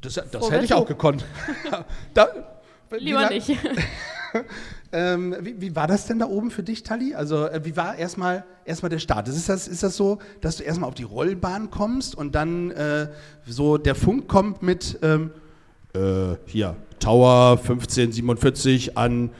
Das, 0.00 0.14
das 0.14 0.50
hätte 0.50 0.64
ich 0.64 0.74
auch 0.74 0.86
gekonnt. 0.86 1.24
da, 2.14 2.28
Lieber 2.98 3.20
lang- 3.22 3.32
nicht. 3.34 3.48
Ähm, 4.92 5.36
wie, 5.40 5.60
wie 5.60 5.76
war 5.76 5.86
das 5.86 6.06
denn 6.06 6.18
da 6.18 6.26
oben 6.26 6.50
für 6.50 6.62
dich, 6.62 6.82
Tali? 6.82 7.14
Also, 7.14 7.46
äh, 7.46 7.64
wie 7.64 7.76
war 7.76 7.96
erstmal 7.96 8.44
erstmal 8.64 8.90
der 8.90 8.98
Start? 8.98 9.28
Ist 9.28 9.48
das, 9.48 9.68
ist 9.68 9.82
das 9.82 9.96
so, 9.96 10.18
dass 10.40 10.56
du 10.56 10.64
erstmal 10.64 10.88
auf 10.88 10.94
die 10.94 11.04
Rollbahn 11.04 11.70
kommst 11.70 12.16
und 12.16 12.34
dann 12.34 12.72
äh, 12.72 13.08
so 13.46 13.78
der 13.78 13.94
Funk 13.94 14.26
kommt 14.26 14.62
mit 14.62 14.98
ähm, 15.02 15.30
äh, 15.92 16.34
hier 16.46 16.76
Tower 16.98 17.58
1547 17.60 18.98
an 18.98 19.30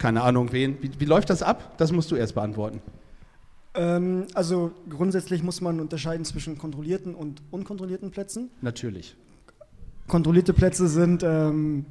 keine 0.00 0.22
Ahnung 0.22 0.50
wen? 0.52 0.78
Wie, 0.80 0.90
wie 0.98 1.04
läuft 1.04 1.30
das 1.30 1.42
ab? 1.42 1.74
Das 1.76 1.92
musst 1.92 2.10
du 2.10 2.16
erst 2.16 2.34
beantworten. 2.34 2.80
Ähm, 3.74 4.26
also 4.34 4.72
grundsätzlich 4.88 5.42
muss 5.42 5.60
man 5.60 5.78
unterscheiden 5.78 6.24
zwischen 6.24 6.58
kontrollierten 6.58 7.14
und 7.14 7.42
unkontrollierten 7.50 8.10
Plätzen. 8.10 8.50
Natürlich. 8.62 9.14
Kontrollierte 10.08 10.52
Plätze 10.52 10.88
sind 10.88 11.22
ähm, 11.22 11.84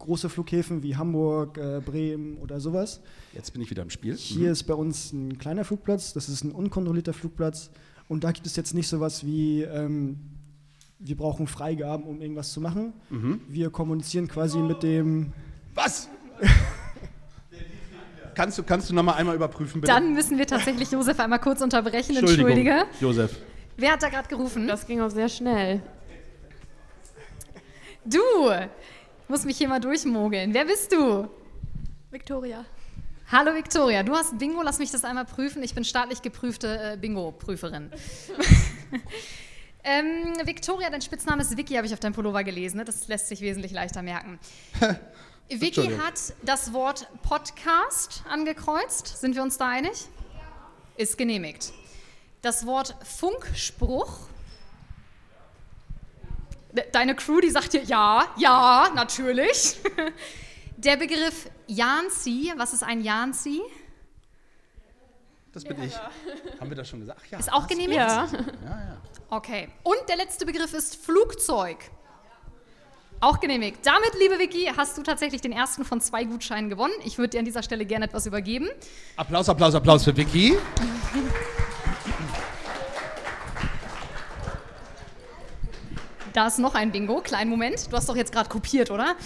große 0.00 0.28
Flughäfen 0.28 0.82
wie 0.82 0.96
Hamburg, 0.96 1.56
äh, 1.58 1.80
Bremen 1.84 2.38
oder 2.38 2.58
sowas. 2.58 3.00
Jetzt 3.32 3.52
bin 3.52 3.62
ich 3.62 3.70
wieder 3.70 3.82
im 3.82 3.90
Spiel. 3.90 4.16
Hier 4.16 4.50
ist 4.50 4.64
bei 4.64 4.74
uns 4.74 5.12
ein 5.12 5.38
kleiner 5.38 5.64
Flugplatz, 5.64 6.12
das 6.12 6.28
ist 6.28 6.42
ein 6.42 6.50
unkontrollierter 6.52 7.12
Flugplatz. 7.12 7.70
Und 8.08 8.24
da 8.24 8.32
gibt 8.32 8.46
es 8.46 8.56
jetzt 8.56 8.74
nicht 8.74 8.88
sowas 8.88 9.24
wie, 9.24 9.62
ähm, 9.62 10.18
wir 10.98 11.16
brauchen 11.16 11.46
Freigaben, 11.46 12.04
um 12.04 12.20
irgendwas 12.20 12.52
zu 12.52 12.60
machen. 12.60 12.92
Mhm. 13.08 13.40
Wir 13.48 13.70
kommunizieren 13.70 14.26
quasi 14.26 14.58
mit 14.58 14.82
dem. 14.82 15.32
Was? 15.74 16.08
kannst 18.34 18.58
du, 18.58 18.62
kannst 18.64 18.90
du 18.90 18.94
nochmal 18.94 19.14
einmal 19.14 19.36
überprüfen, 19.36 19.80
bitte? 19.80 19.92
Dann 19.92 20.12
müssen 20.12 20.38
wir 20.38 20.46
tatsächlich 20.46 20.90
Josef 20.90 21.20
einmal 21.20 21.38
kurz 21.38 21.60
unterbrechen. 21.60 22.16
Entschuldige. 22.16 22.84
Josef. 23.00 23.38
Wer 23.76 23.92
hat 23.92 24.02
da 24.02 24.08
gerade 24.08 24.28
gerufen? 24.28 24.66
Das 24.66 24.86
ging 24.86 25.00
auch 25.00 25.10
sehr 25.10 25.28
schnell. 25.28 25.80
Du! 28.04 28.18
Ich 29.30 29.32
muss 29.32 29.44
mich 29.44 29.58
hier 29.58 29.68
mal 29.68 29.78
durchmogeln. 29.78 30.52
Wer 30.54 30.64
bist 30.64 30.90
du? 30.90 31.28
Victoria. 32.10 32.64
Hallo 33.30 33.54
Victoria, 33.54 34.02
du 34.02 34.12
hast 34.12 34.36
Bingo, 34.36 34.60
lass 34.60 34.80
mich 34.80 34.90
das 34.90 35.04
einmal 35.04 35.24
prüfen. 35.24 35.62
Ich 35.62 35.72
bin 35.72 35.84
staatlich 35.84 36.20
geprüfte 36.20 36.66
äh, 36.66 36.96
Bingo-Prüferin. 36.96 37.92
ähm, 39.84 40.34
Victoria, 40.42 40.90
dein 40.90 41.00
Spitzname 41.00 41.42
ist 41.42 41.56
Vicky, 41.56 41.74
habe 41.74 41.86
ich 41.86 41.92
auf 41.92 42.00
deinem 42.00 42.12
Pullover 42.12 42.42
gelesen. 42.42 42.78
Ne? 42.78 42.84
Das 42.84 43.06
lässt 43.06 43.28
sich 43.28 43.40
wesentlich 43.40 43.70
leichter 43.70 44.02
merken. 44.02 44.40
Vicky 45.48 45.96
hat 45.96 46.34
das 46.42 46.72
Wort 46.72 47.06
Podcast 47.22 48.24
angekreuzt. 48.28 49.16
Sind 49.20 49.36
wir 49.36 49.44
uns 49.44 49.58
da 49.58 49.68
einig? 49.68 50.08
Ist 50.96 51.16
genehmigt. 51.16 51.72
Das 52.42 52.66
Wort 52.66 52.96
Funkspruch. 53.04 54.29
De- 56.72 56.90
Deine 56.92 57.14
Crew, 57.16 57.40
die 57.40 57.50
sagt 57.50 57.72
dir 57.72 57.82
ja, 57.84 58.24
ja, 58.36 58.88
natürlich. 58.94 59.76
Der 60.76 60.96
Begriff 60.96 61.50
Janzi, 61.66 62.52
was 62.56 62.72
ist 62.72 62.82
ein 62.82 63.02
Janzi? 63.02 63.60
Das 65.52 65.64
bin 65.64 65.82
ich. 65.82 65.94
Haben 66.60 66.70
wir 66.70 66.76
das 66.76 66.88
schon 66.88 67.00
gesagt? 67.00 67.20
Ach 67.24 67.30
ja. 67.30 67.38
Ist 67.38 67.52
auch 67.52 67.66
genehmigt? 67.66 67.98
Ja. 67.98 68.28
Okay. 69.28 69.68
Und 69.82 69.96
der 70.08 70.16
letzte 70.16 70.46
Begriff 70.46 70.72
ist 70.72 70.96
Flugzeug. 71.04 71.78
Auch 73.20 73.40
genehmigt. 73.40 73.80
Damit, 73.84 74.12
liebe 74.18 74.38
Vicky, 74.38 74.72
hast 74.76 74.96
du 74.96 75.02
tatsächlich 75.02 75.42
den 75.42 75.52
ersten 75.52 75.84
von 75.84 76.00
zwei 76.00 76.24
Gutscheinen 76.24 76.70
gewonnen. 76.70 76.94
Ich 77.04 77.18
würde 77.18 77.30
dir 77.30 77.40
an 77.40 77.44
dieser 77.44 77.62
Stelle 77.62 77.84
gerne 77.84 78.06
etwas 78.06 78.24
übergeben. 78.26 78.68
Applaus, 79.16 79.48
Applaus, 79.48 79.74
Applaus 79.74 80.04
für 80.04 80.16
Vicky. 80.16 80.56
Da 86.32 86.46
ist 86.46 86.58
noch 86.58 86.74
ein 86.74 86.92
Bingo. 86.92 87.20
Kleinen 87.20 87.50
Moment. 87.50 87.90
Du 87.90 87.96
hast 87.96 88.08
doch 88.08 88.16
jetzt 88.16 88.32
gerade 88.32 88.48
kopiert, 88.48 88.90
oder? 88.90 89.16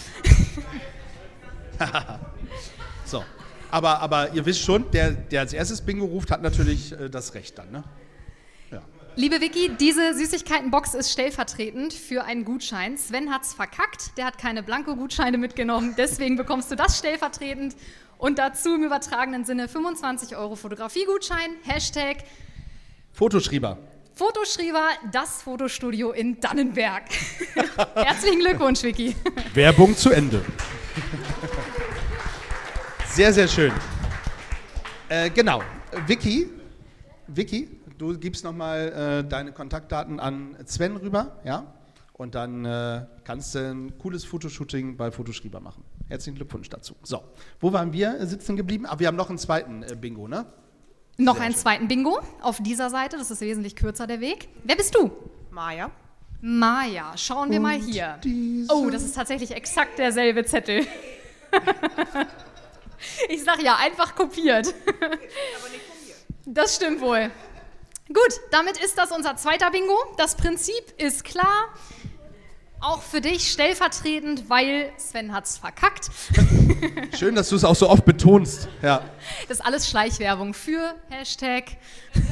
So. 3.05 3.23
Aber, 3.69 3.99
aber 3.99 4.33
ihr 4.33 4.45
wisst 4.45 4.61
schon, 4.61 4.89
der, 4.91 5.11
der 5.11 5.41
als 5.41 5.53
erstes 5.53 5.81
Bingo 5.81 6.05
ruft, 6.05 6.31
hat 6.31 6.41
natürlich 6.41 6.91
äh, 6.93 7.09
das 7.09 7.35
Recht 7.35 7.57
dann, 7.57 7.71
ne? 7.71 7.83
Liebe 9.17 9.39
Vicky, 9.39 9.71
diese 9.79 10.13
Süßigkeitenbox 10.13 10.93
ist 10.93 11.09
stellvertretend 11.09 11.93
für 11.93 12.25
einen 12.25 12.43
Gutschein. 12.43 12.97
Sven 12.97 13.31
hat's 13.31 13.53
verkackt, 13.53 14.17
der 14.17 14.25
hat 14.25 14.37
keine 14.37 14.61
Blanko-Gutscheine 14.61 15.37
mitgenommen, 15.37 15.95
deswegen 15.97 16.35
bekommst 16.35 16.69
du 16.69 16.75
das 16.75 16.99
stellvertretend. 16.99 17.77
Und 18.17 18.39
dazu 18.39 18.75
im 18.75 18.83
übertragenen 18.83 19.45
Sinne 19.45 19.69
25 19.69 20.35
Euro 20.35 20.57
Fotografiegutschein, 20.57 21.51
Hashtag 21.63 22.25
Fotoschrieber. 23.13 23.77
Fotoschrieber, 24.17 24.91
das 25.11 25.41
Fotostudio 25.41 26.11
in 26.11 26.39
Dannenberg. 26.39 27.03
Herzlichen 27.95 28.39
Glückwunsch, 28.39 28.81
Vicky. 28.81 29.13
Werbung 29.53 29.93
zu 29.93 30.09
Ende. 30.09 30.41
Sehr, 33.07 33.33
sehr 33.33 33.49
schön. 33.49 33.73
Äh, 35.09 35.29
genau. 35.31 35.61
Vicky, 36.07 36.49
Vicky, 37.27 37.67
du 37.97 38.17
gibst 38.17 38.45
nochmal 38.45 39.23
äh, 39.25 39.27
deine 39.27 39.51
Kontaktdaten 39.51 40.21
an 40.21 40.55
Sven 40.65 40.95
rüber, 40.95 41.41
ja? 41.43 41.73
Und 42.13 42.35
dann 42.35 42.63
äh, 42.63 43.05
kannst 43.25 43.53
du 43.55 43.69
ein 43.69 43.97
cooles 43.97 44.23
Fotoshooting 44.23 44.95
bei 44.95 45.11
Fotoschrieber 45.11 45.59
machen. 45.59 45.83
Herzlichen 46.07 46.37
Glückwunsch 46.37 46.69
dazu. 46.69 46.95
So, 47.03 47.21
wo 47.59 47.73
waren 47.73 47.91
wir 47.91 48.25
sitzen 48.25 48.55
geblieben? 48.55 48.85
Ah, 48.85 48.97
wir 48.97 49.07
haben 49.07 49.17
noch 49.17 49.27
einen 49.27 49.39
zweiten 49.39 49.83
äh, 49.83 49.97
Bingo, 49.99 50.29
ne? 50.29 50.45
Noch 51.17 51.35
Sehr 51.35 51.43
einen 51.43 51.53
schön. 51.53 51.61
zweiten 51.61 51.87
Bingo 51.87 52.19
auf 52.41 52.57
dieser 52.61 52.89
Seite, 52.89 53.17
das 53.17 53.31
ist 53.31 53.41
wesentlich 53.41 53.75
kürzer 53.75 54.05
der 54.07 54.19
Weg. 54.19 54.49
Wer 54.63 54.75
bist 54.75 54.95
du? 54.95 55.11
Maja. 55.51 55.91
Maja, 56.41 57.13
schauen 57.17 57.49
wir 57.49 57.59
mal 57.59 57.77
hier. 57.77 58.19
Oh, 58.69 58.89
das 58.89 59.03
ist 59.03 59.15
tatsächlich 59.15 59.51
exakt 59.51 59.97
derselbe 59.97 60.45
Zettel. 60.45 60.85
ich 63.29 63.43
sag 63.43 63.61
ja, 63.63 63.77
einfach 63.77 64.13
kopiert. 64.13 64.73
Das 66.45 66.75
stimmt 66.75 67.01
wohl. 67.01 67.31
Gut, 68.07 68.39
damit 68.51 68.77
ist 68.77 68.97
das 68.97 69.11
unser 69.11 69.35
zweiter 69.37 69.71
Bingo. 69.71 69.97
Das 70.17 70.35
Prinzip 70.35 70.93
ist 70.97 71.23
klar. 71.23 71.73
Auch 72.87 73.01
für 73.01 73.19
dich 73.19 73.51
stellvertretend, 73.51 74.47
weil 74.47 74.91
Sven 74.97 75.33
hat's 75.33 75.57
verkackt. 75.57 76.11
Schön, 77.17 77.33
dass 77.33 77.49
du 77.49 77.55
es 77.55 77.63
auch 77.63 77.75
so 77.75 77.89
oft 77.89 78.05
betonst. 78.05 78.69
Ja. 78.83 79.01
Das 79.47 79.57
ist 79.57 79.65
alles 79.65 79.89
Schleichwerbung 79.89 80.53
für 80.53 80.93
Hashtag 81.09 81.77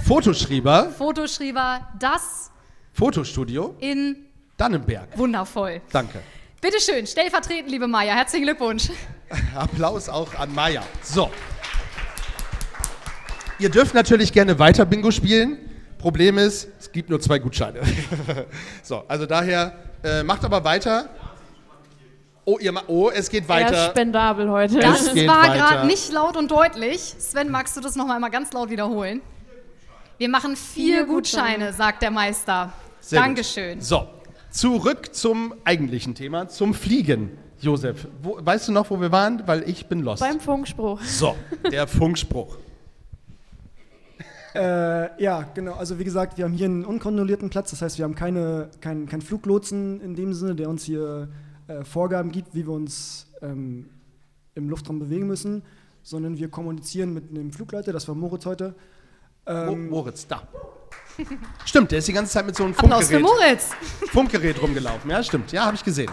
Fotoschrieber, 0.06 0.92
Fotoschrieber. 0.96 1.88
Das 1.98 2.52
Fotostudio, 2.92 3.74
in 3.80 4.28
Dannenberg. 4.56 5.18
wundervoll. 5.18 5.82
Danke. 5.92 6.22
Bitteschön, 6.62 7.08
stellvertretend, 7.08 7.72
liebe 7.72 7.88
Maja. 7.88 8.14
Herzlichen 8.14 8.46
Glückwunsch. 8.46 8.90
Applaus 9.56 10.08
auch 10.08 10.36
an 10.36 10.54
Maya. 10.54 10.84
So. 11.02 11.32
Ihr 13.58 13.70
dürft 13.70 13.96
natürlich 13.96 14.32
gerne 14.32 14.60
weiter 14.60 14.86
Bingo 14.86 15.10
spielen. 15.10 15.73
Problem 16.04 16.38
ist, 16.38 16.68
es 16.82 16.92
gibt 16.92 17.10
nur 17.10 17.22
zwei 17.22 17.40
Gutscheine. 17.40 17.80
so, 18.84 19.04
also 19.08 19.26
daher 19.26 19.72
äh, 20.04 20.22
macht 20.22 20.44
aber 20.44 20.62
weiter. 20.66 21.08
Oh, 22.44 22.58
ihr 22.60 22.74
ma 22.74 22.84
oh, 22.88 23.10
es 23.10 23.30
geht 23.30 23.48
Er 23.48 23.58
ist 23.58 23.68
weiter. 23.72 23.90
spendabel 23.92 24.50
heute. 24.50 24.80
Das 24.80 25.08
Es 25.08 25.26
war 25.26 25.56
gerade 25.56 25.88
nicht 25.88 26.12
laut 26.12 26.36
und 26.36 26.52
deutlich. 26.52 27.00
Sven, 27.00 27.50
magst 27.50 27.78
du 27.78 27.80
das 27.80 27.96
noch 27.96 28.06
mal 28.06 28.16
einmal 28.16 28.32
ganz 28.32 28.52
laut 28.52 28.70
wiederholen? 28.70 29.22
Wir 30.18 30.28
machen 30.28 30.58
vier, 30.58 30.98
Vier 30.98 31.06
Gutscheine, 31.06 31.46
Gutscheine. 31.68 31.74
sagt 31.74 32.02
der 32.02 32.12
Meister. 32.12 32.74
Sehr 33.00 33.20
gut. 33.20 33.28
Dankeschön. 33.30 33.80
So, 33.80 34.06
zurück 34.52 35.16
zum 35.16 35.54
eigentlichen 35.64 36.16
Thema, 36.16 36.50
zum 36.50 36.74
Fliegen. 36.74 37.38
Josef, 37.62 38.08
wo, 38.22 38.38
weißt 38.42 38.68
du 38.68 38.74
noch, 38.74 38.90
wo 38.90 39.00
wir 39.00 39.14
waren? 39.14 39.42
Weil 39.46 39.70
ich 39.70 39.86
bin 39.86 40.02
lost. 40.02 40.20
Beim 40.22 40.42
Funkspruch. 40.42 41.00
so, 41.02 41.38
der 41.72 41.88
Funkspruch. 41.88 42.58
Äh, 44.56 45.24
ja, 45.24 45.46
genau. 45.54 45.74
Also 45.74 45.98
wie 46.00 46.04
gesagt, 46.04 46.38
wir 46.38 46.46
haben 46.46 46.54
hier 46.54 46.66
einen 46.66 46.86
unkontrollierten 46.86 47.50
Platz. 47.50 47.72
Das 47.72 47.82
heißt, 47.82 47.98
wir 47.98 48.06
haben 48.06 48.16
keine, 48.16 48.70
keinen 48.82 49.08
kein 49.08 49.22
Fluglotsen 49.22 50.02
in 50.02 50.16
dem 50.16 50.34
Sinne, 50.34 50.56
der 50.56 50.70
uns 50.70 50.84
hier 50.84 51.30
äh, 51.68 51.84
Vorgaben 51.84 52.32
gibt, 52.32 52.54
wie 52.54 52.66
wir 52.66 52.74
uns 52.74 53.28
ähm, 53.42 53.90
im 54.56 54.70
Luftraum 54.70 55.00
bewegen 55.00 55.28
müssen, 55.28 55.64
sondern 56.04 56.38
wir 56.38 56.50
kommunizieren 56.50 57.14
mit 57.14 57.30
einem 57.30 57.52
Flugleiter, 57.52 57.92
das 57.92 58.08
war 58.08 58.16
Moritz 58.16 58.46
heute. 58.46 58.76
Mo 59.46 59.54
Ähm, 59.54 59.90
Moritz, 59.90 60.28
da. 60.28 60.44
Stimmt, 61.66 61.92
der 61.92 62.00
ist 62.00 62.08
die 62.08 62.14
ganze 62.14 62.32
Zeit 62.32 62.46
mit 62.46 62.56
so 62.56 62.64
einem 62.64 62.74
Funkgerät, 62.74 63.22
Moritz. 63.22 63.70
Funkgerät 64.12 64.62
rumgelaufen. 64.62 65.10
Ja, 65.10 65.22
stimmt. 65.24 65.52
Ja, 65.52 65.66
habe 65.66 65.76
ich 65.76 65.84
gesehen. 65.84 66.12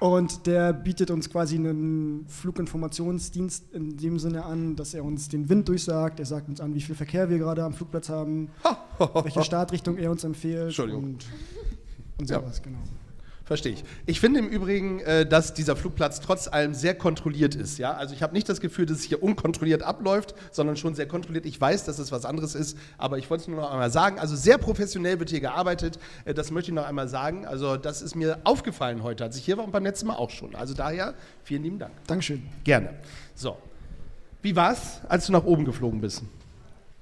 Und 0.00 0.46
der 0.46 0.72
bietet 0.72 1.10
uns 1.10 1.28
quasi 1.28 1.56
einen 1.56 2.24
Fluginformationsdienst 2.26 3.72
in 3.74 3.98
dem 3.98 4.18
Sinne 4.18 4.46
an, 4.46 4.74
dass 4.74 4.94
er 4.94 5.04
uns 5.04 5.28
den 5.28 5.48
Wind 5.50 5.68
durchsagt. 5.68 6.18
Er 6.20 6.26
sagt 6.26 6.48
uns 6.48 6.60
an, 6.60 6.74
wie 6.74 6.80
viel 6.80 6.94
Verkehr 6.94 7.28
wir 7.28 7.36
gerade 7.36 7.62
am 7.62 7.74
Flugplatz 7.74 8.08
haben, 8.08 8.48
welche 9.22 9.42
Startrichtung 9.44 9.98
er 9.98 10.10
uns 10.10 10.24
empfiehlt. 10.24 10.64
Entschuldigung. 10.64 11.04
Und, 11.04 11.26
und 12.18 12.30
Ja. 12.30 12.40
sowas, 12.40 12.62
genau. 12.62 12.78
Verstehe 13.50 13.72
ich. 13.72 13.84
Ich 14.06 14.20
finde 14.20 14.38
im 14.38 14.46
Übrigen, 14.46 15.00
äh, 15.00 15.26
dass 15.26 15.54
dieser 15.54 15.74
Flugplatz 15.74 16.20
trotz 16.20 16.46
allem 16.46 16.72
sehr 16.72 16.94
kontrolliert 16.94 17.56
ist. 17.56 17.78
Ja? 17.78 17.94
Also 17.94 18.14
ich 18.14 18.22
habe 18.22 18.32
nicht 18.32 18.48
das 18.48 18.60
Gefühl, 18.60 18.86
dass 18.86 18.98
es 18.98 19.02
hier 19.02 19.24
unkontrolliert 19.24 19.82
abläuft, 19.82 20.36
sondern 20.52 20.76
schon 20.76 20.94
sehr 20.94 21.08
kontrolliert. 21.08 21.46
Ich 21.46 21.60
weiß, 21.60 21.84
dass 21.84 21.98
es 21.98 22.12
was 22.12 22.24
anderes 22.24 22.54
ist, 22.54 22.78
aber 22.96 23.18
ich 23.18 23.28
wollte 23.28 23.42
es 23.42 23.48
nur 23.48 23.60
noch 23.60 23.72
einmal 23.72 23.90
sagen. 23.90 24.20
Also 24.20 24.36
sehr 24.36 24.56
professionell 24.56 25.18
wird 25.18 25.30
hier 25.30 25.40
gearbeitet. 25.40 25.98
Äh, 26.24 26.32
das 26.32 26.52
möchte 26.52 26.70
ich 26.70 26.76
noch 26.76 26.86
einmal 26.86 27.08
sagen. 27.08 27.44
Also 27.44 27.76
das 27.76 28.02
ist 28.02 28.14
mir 28.14 28.38
aufgefallen 28.44 29.02
heute, 29.02 29.24
als 29.24 29.36
ich 29.36 29.44
hier 29.44 29.56
war 29.56 29.64
und 29.64 29.72
beim 29.72 29.82
letzten 29.82 30.06
Mal 30.06 30.14
auch 30.14 30.30
schon. 30.30 30.54
Also 30.54 30.74
daher 30.74 31.14
vielen 31.42 31.64
lieben 31.64 31.80
Dank. 31.80 31.92
Dankeschön. 32.06 32.44
Gerne. 32.62 33.00
So. 33.34 33.56
Wie 34.42 34.54
war's, 34.54 35.00
als 35.08 35.26
du 35.26 35.32
nach 35.32 35.42
oben 35.42 35.64
geflogen 35.64 36.00
bist? 36.00 36.22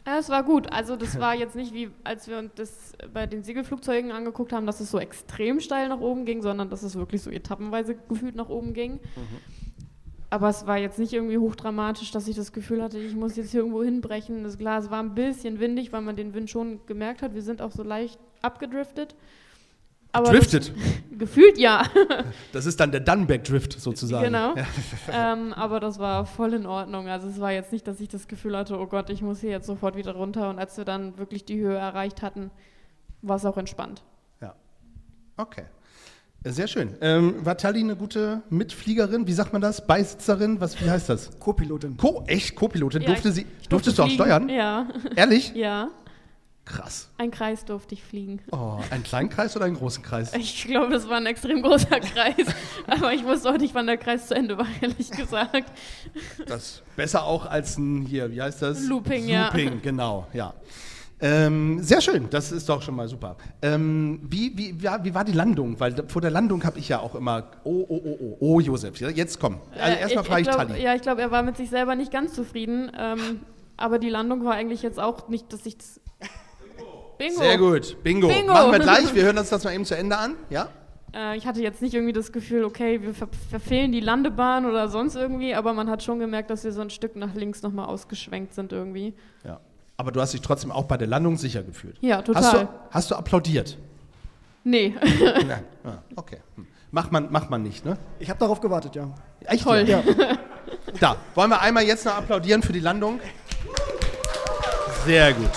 Ja, 0.09 0.19
es 0.19 0.31
war 0.31 0.43
gut. 0.43 0.73
Also 0.73 0.97
das 0.97 1.21
war 1.21 1.35
jetzt 1.35 1.55
nicht 1.55 1.75
wie, 1.75 1.91
als 2.03 2.29
wir 2.29 2.38
uns 2.38 2.53
das 2.55 2.95
bei 3.12 3.27
den 3.27 3.43
Segelflugzeugen 3.43 4.11
angeguckt 4.11 4.55
haben, 4.55 4.65
dass 4.65 4.81
es 4.81 4.91
so 4.91 4.99
extrem 4.99 5.61
steil 5.61 5.91
nach 5.91 6.00
oben 6.00 6.25
ging, 6.25 6.41
sondern 6.41 6.71
dass 6.71 6.83
es 6.83 6.97
wirklich 6.97 7.21
so 7.21 7.31
etappenweise 7.31 7.95
gefühlt 7.95 8.35
nach 8.35 8.49
oben 8.49 8.73
ging. 8.73 9.00
Aber 10.31 10.49
es 10.49 10.67
war 10.67 10.79
jetzt 10.79 10.99
nicht 10.99 11.12
irgendwie 11.12 11.37
hochdramatisch, 11.37 12.11
dass 12.11 12.27
ich 12.27 12.37
das 12.37 12.55
Gefühl 12.55 12.83
hatte, 12.83 12.99
ich 12.99 13.15
muss 13.15 13.37
jetzt 13.37 13.50
hier 13.50 13.61
irgendwo 13.61 13.85
hinbrechen. 13.85 14.45
Das 14.45 14.57
Glas 14.57 14.91
war 14.91 15.03
ein 15.03 15.15
bisschen 15.15 15.61
windig, 15.61 15.93
weil 15.93 16.00
man 16.00 16.17
den 16.17 16.33
Wind 16.33 16.49
schon 16.49 16.81
gemerkt 16.87 17.21
hat. 17.21 17.35
Wir 17.35 17.43
sind 17.43 17.61
auch 17.61 17.73
so 17.73 17.83
leicht 17.83 18.19
abgedriftet. 18.41 19.15
Aber 20.12 20.31
Driftet. 20.31 20.69
Das, 20.69 20.77
gefühlt 21.19 21.59
ja. 21.59 21.83
Das 22.53 22.67
ist 22.67 22.81
dann 22.81 22.91
der 22.91 23.00
Dunback-Drift 23.00 23.81
sozusagen. 23.81 24.25
Genau. 24.25 24.55
Ja. 24.57 24.67
ähm, 25.33 25.53
aber 25.53 25.81
das 25.81 25.99
war 25.99 26.25
voll 26.27 26.55
in 26.55 26.67
Ordnung. 26.67 27.09
Also 27.09 27.29
es 27.29 27.41
war 27.41 27.53
jetzt 27.53 27.73
nicht, 27.73 27.87
dass 27.87 28.00
ich 28.00 28.09
das 28.09 28.29
Gefühl 28.29 28.57
hatte, 28.57 28.79
oh 28.79 28.87
Gott, 28.87 29.11
ich 29.11 29.23
muss 29.23 29.41
hier 29.41 29.50
jetzt 29.50 29.67
sofort 29.67 29.97
wieder 29.97 30.15
runter. 30.15 30.49
Und 30.50 30.59
als 30.59 30.77
wir 30.77 30.85
dann 30.85 31.19
wirklich 31.19 31.45
die 31.45 31.59
Höhe 31.59 31.77
erreicht 31.77 32.23
hatten, 32.23 32.50
war 33.23 33.37
es 33.37 33.45
auch 33.45 33.57
entspannt. 33.59 34.03
Ja. 34.41 34.55
Okay. 35.37 35.65
Sehr 36.45 36.69
schön. 36.69 36.95
Ähm, 37.00 37.45
war 37.45 37.57
Tali 37.57 37.81
eine 37.81 37.97
gute 37.97 38.43
Mitfliegerin? 38.49 39.27
Wie 39.27 39.33
sagt 39.33 39.53
man 39.53 39.61
das? 39.61 39.87
Beisitzerin? 39.87 40.61
Was, 40.61 40.81
wie 40.81 40.88
heißt 40.88 41.09
das? 41.09 41.38
Co-Pilotin. 41.41 41.97
Co 41.97 42.23
echt 42.29 42.55
Co-Pilotin? 42.55 43.03
Ja, 43.03 43.09
Durfte 43.09 43.33
sie, 43.33 43.45
durftest 43.69 43.99
durfte 43.99 44.03
du 44.03 44.03
auch 44.05 44.11
steuern? 44.11 44.49
Ja, 44.49 44.87
Ehrlich? 45.17 45.53
ja. 45.55 45.88
Krass. 46.69 47.09
Ein 47.17 47.31
Kreis 47.31 47.65
durfte 47.65 47.95
ich 47.95 48.03
fliegen. 48.05 48.41
Oh, 48.53 48.79
einen 48.91 49.03
kleinen 49.03 49.31
Kreis 49.31 49.57
oder 49.57 49.65
einen 49.65 49.77
großen 49.77 50.03
Kreis? 50.03 50.35
Ich 50.35 50.67
glaube, 50.67 50.93
das 50.93 51.09
war 51.09 51.17
ein 51.17 51.25
extrem 51.25 51.63
großer 51.63 51.99
Kreis. 52.01 52.47
aber 52.87 53.13
ich 53.15 53.25
wusste 53.25 53.51
auch 53.51 53.57
nicht, 53.57 53.75
wann 53.75 53.87
der 53.87 53.97
Kreis 53.97 54.27
zu 54.29 54.35
Ende 54.35 54.59
war, 54.59 54.67
ehrlich 54.83 55.11
gesagt. 55.11 55.73
Das 56.47 56.83
besser 56.95 57.25
auch 57.25 57.47
als 57.47 57.79
ein 57.79 58.03
hier, 58.03 58.31
wie 58.31 58.43
heißt 58.43 58.61
das? 58.61 58.87
Looping, 58.87 59.29
ja. 59.29 59.47
Looping, 59.47 59.81
genau, 59.81 60.27
ja. 60.35 60.53
Ähm, 61.21 61.83
sehr 61.83 62.01
schön, 62.01 62.29
das 62.31 62.53
ist 62.53 62.69
doch 62.69 62.81
schon 62.83 62.95
mal 62.95 63.09
super. 63.09 63.37
Ähm, 63.63 64.21
wie, 64.23 64.57
wie, 64.57 64.77
ja, 64.81 65.03
wie 65.03 65.15
war 65.15 65.25
die 65.25 65.33
Landung? 65.33 65.81
Weil 65.81 66.05
vor 66.07 66.23
der 66.23 66.31
Landung 66.31 66.63
habe 66.65 66.79
ich 66.79 66.91
ja 66.91 67.01
auch 67.01 67.15
immer, 67.15 67.51
oh, 67.65 67.87
oh, 67.89 68.01
oh, 68.05 68.19
oh, 68.21 68.37
oh, 68.41 68.61
Josef, 68.61 69.01
jetzt 69.01 69.41
komm. 69.41 69.59
Also 69.73 69.97
Äh, 69.97 70.01
erstmal 70.01 70.25
frage 70.25 70.41
ich, 70.43 70.49
glaub, 70.49 70.69
Tali. 70.69 70.83
Ja, 70.83 70.95
ich 70.95 71.03
glaube, 71.03 71.23
er 71.23 71.31
war 71.31 71.43
mit 71.43 71.57
sich 71.57 71.71
selber 71.71 71.97
nicht 71.97 72.13
ganz 72.13 72.35
zufrieden. 72.35 72.93
Ähm, 72.97 73.41
aber 73.77 73.99
die 73.99 74.11
Landung 74.11 74.45
war 74.45 74.55
eigentlich 74.55 74.83
jetzt 74.83 75.01
auch 75.01 75.29
nicht, 75.29 75.53
dass 75.53 75.65
ich 75.65 75.79
das. 75.79 76.01
Bingo. 77.19 77.41
Sehr 77.41 77.59
gut, 77.59 78.03
Bingo. 78.03 78.29
Bingo. 78.29 78.53
Machen 78.53 78.73
wir 78.73 78.79
gleich, 78.79 79.15
wir 79.15 79.23
hören 79.25 79.39
uns 79.39 79.51
das 79.51 79.65
mal 79.65 79.75
eben 79.75 79.85
zu 79.85 79.97
Ende 79.97 80.17
an, 80.17 80.37
ja? 80.51 80.69
Äh, 81.15 81.37
ich 81.37 81.47
hatte 81.47 81.61
jetzt 81.61 81.83
nicht 81.83 81.95
irgendwie 81.95 82.13
das 82.13 82.33
Gefühl, 82.33 82.65
okay, 82.65 83.03
wir 83.03 83.15
ver 83.15 83.29
verfehlen 83.51 83.93
die 83.93 84.01
Landebahn 84.01 84.67
oder 84.67 84.89
sonst 84.89 85.17
irgendwie, 85.17 85.55
aber 85.55 85.73
man 85.73 85.91
hat 85.91 86.03
schon 86.03 86.19
gemerkt, 86.21 86.51
dass 86.51 86.65
wir 86.65 86.73
so 86.73 86.81
ein 86.81 86.91
Stück 86.91 87.17
nach 87.17 87.35
links 87.35 87.63
nochmal 87.63 87.87
ausgeschwenkt 87.87 88.54
sind 88.54 88.73
irgendwie. 88.73 89.15
Ja. 89.45 89.61
Aber 89.97 90.13
du 90.13 90.21
hast 90.21 90.33
dich 90.33 90.43
trotzdem 90.43 90.71
auch 90.71 90.85
bei 90.85 90.97
der 90.97 91.09
Landung 91.09 91.37
sicher 91.37 91.65
gefühlt. 91.65 91.97
Ja, 92.00 92.23
total. 92.23 92.43
Hast 92.45 92.54
du, 92.54 92.69
hast 92.91 93.11
du 93.11 93.15
applaudiert? 93.17 93.76
Nee. 94.63 94.95
Nein. 95.47 95.65
Ah, 95.85 96.02
okay. 96.17 96.39
Hm. 96.57 96.67
Macht 96.91 97.13
man, 97.13 97.33
macht 97.33 97.49
man 97.49 97.63
nicht, 97.63 97.85
ne? 97.85 97.97
Ich 98.19 98.28
habe 98.28 98.39
darauf 98.39 98.61
gewartet, 98.61 98.95
ja. 98.95 99.09
Echt? 99.45 99.65
Toll. 99.65 99.85
Ja. 99.89 100.02
Da, 101.00 101.17
wollen 101.35 101.50
wir 101.50 101.61
einmal 101.61 101.85
jetzt 101.85 102.04
noch 102.04 102.15
applaudieren 102.15 102.63
für 102.63 102.73
die 102.73 102.81
Landung? 102.81 103.21
Sehr 105.07 105.33
gut. 105.33 105.50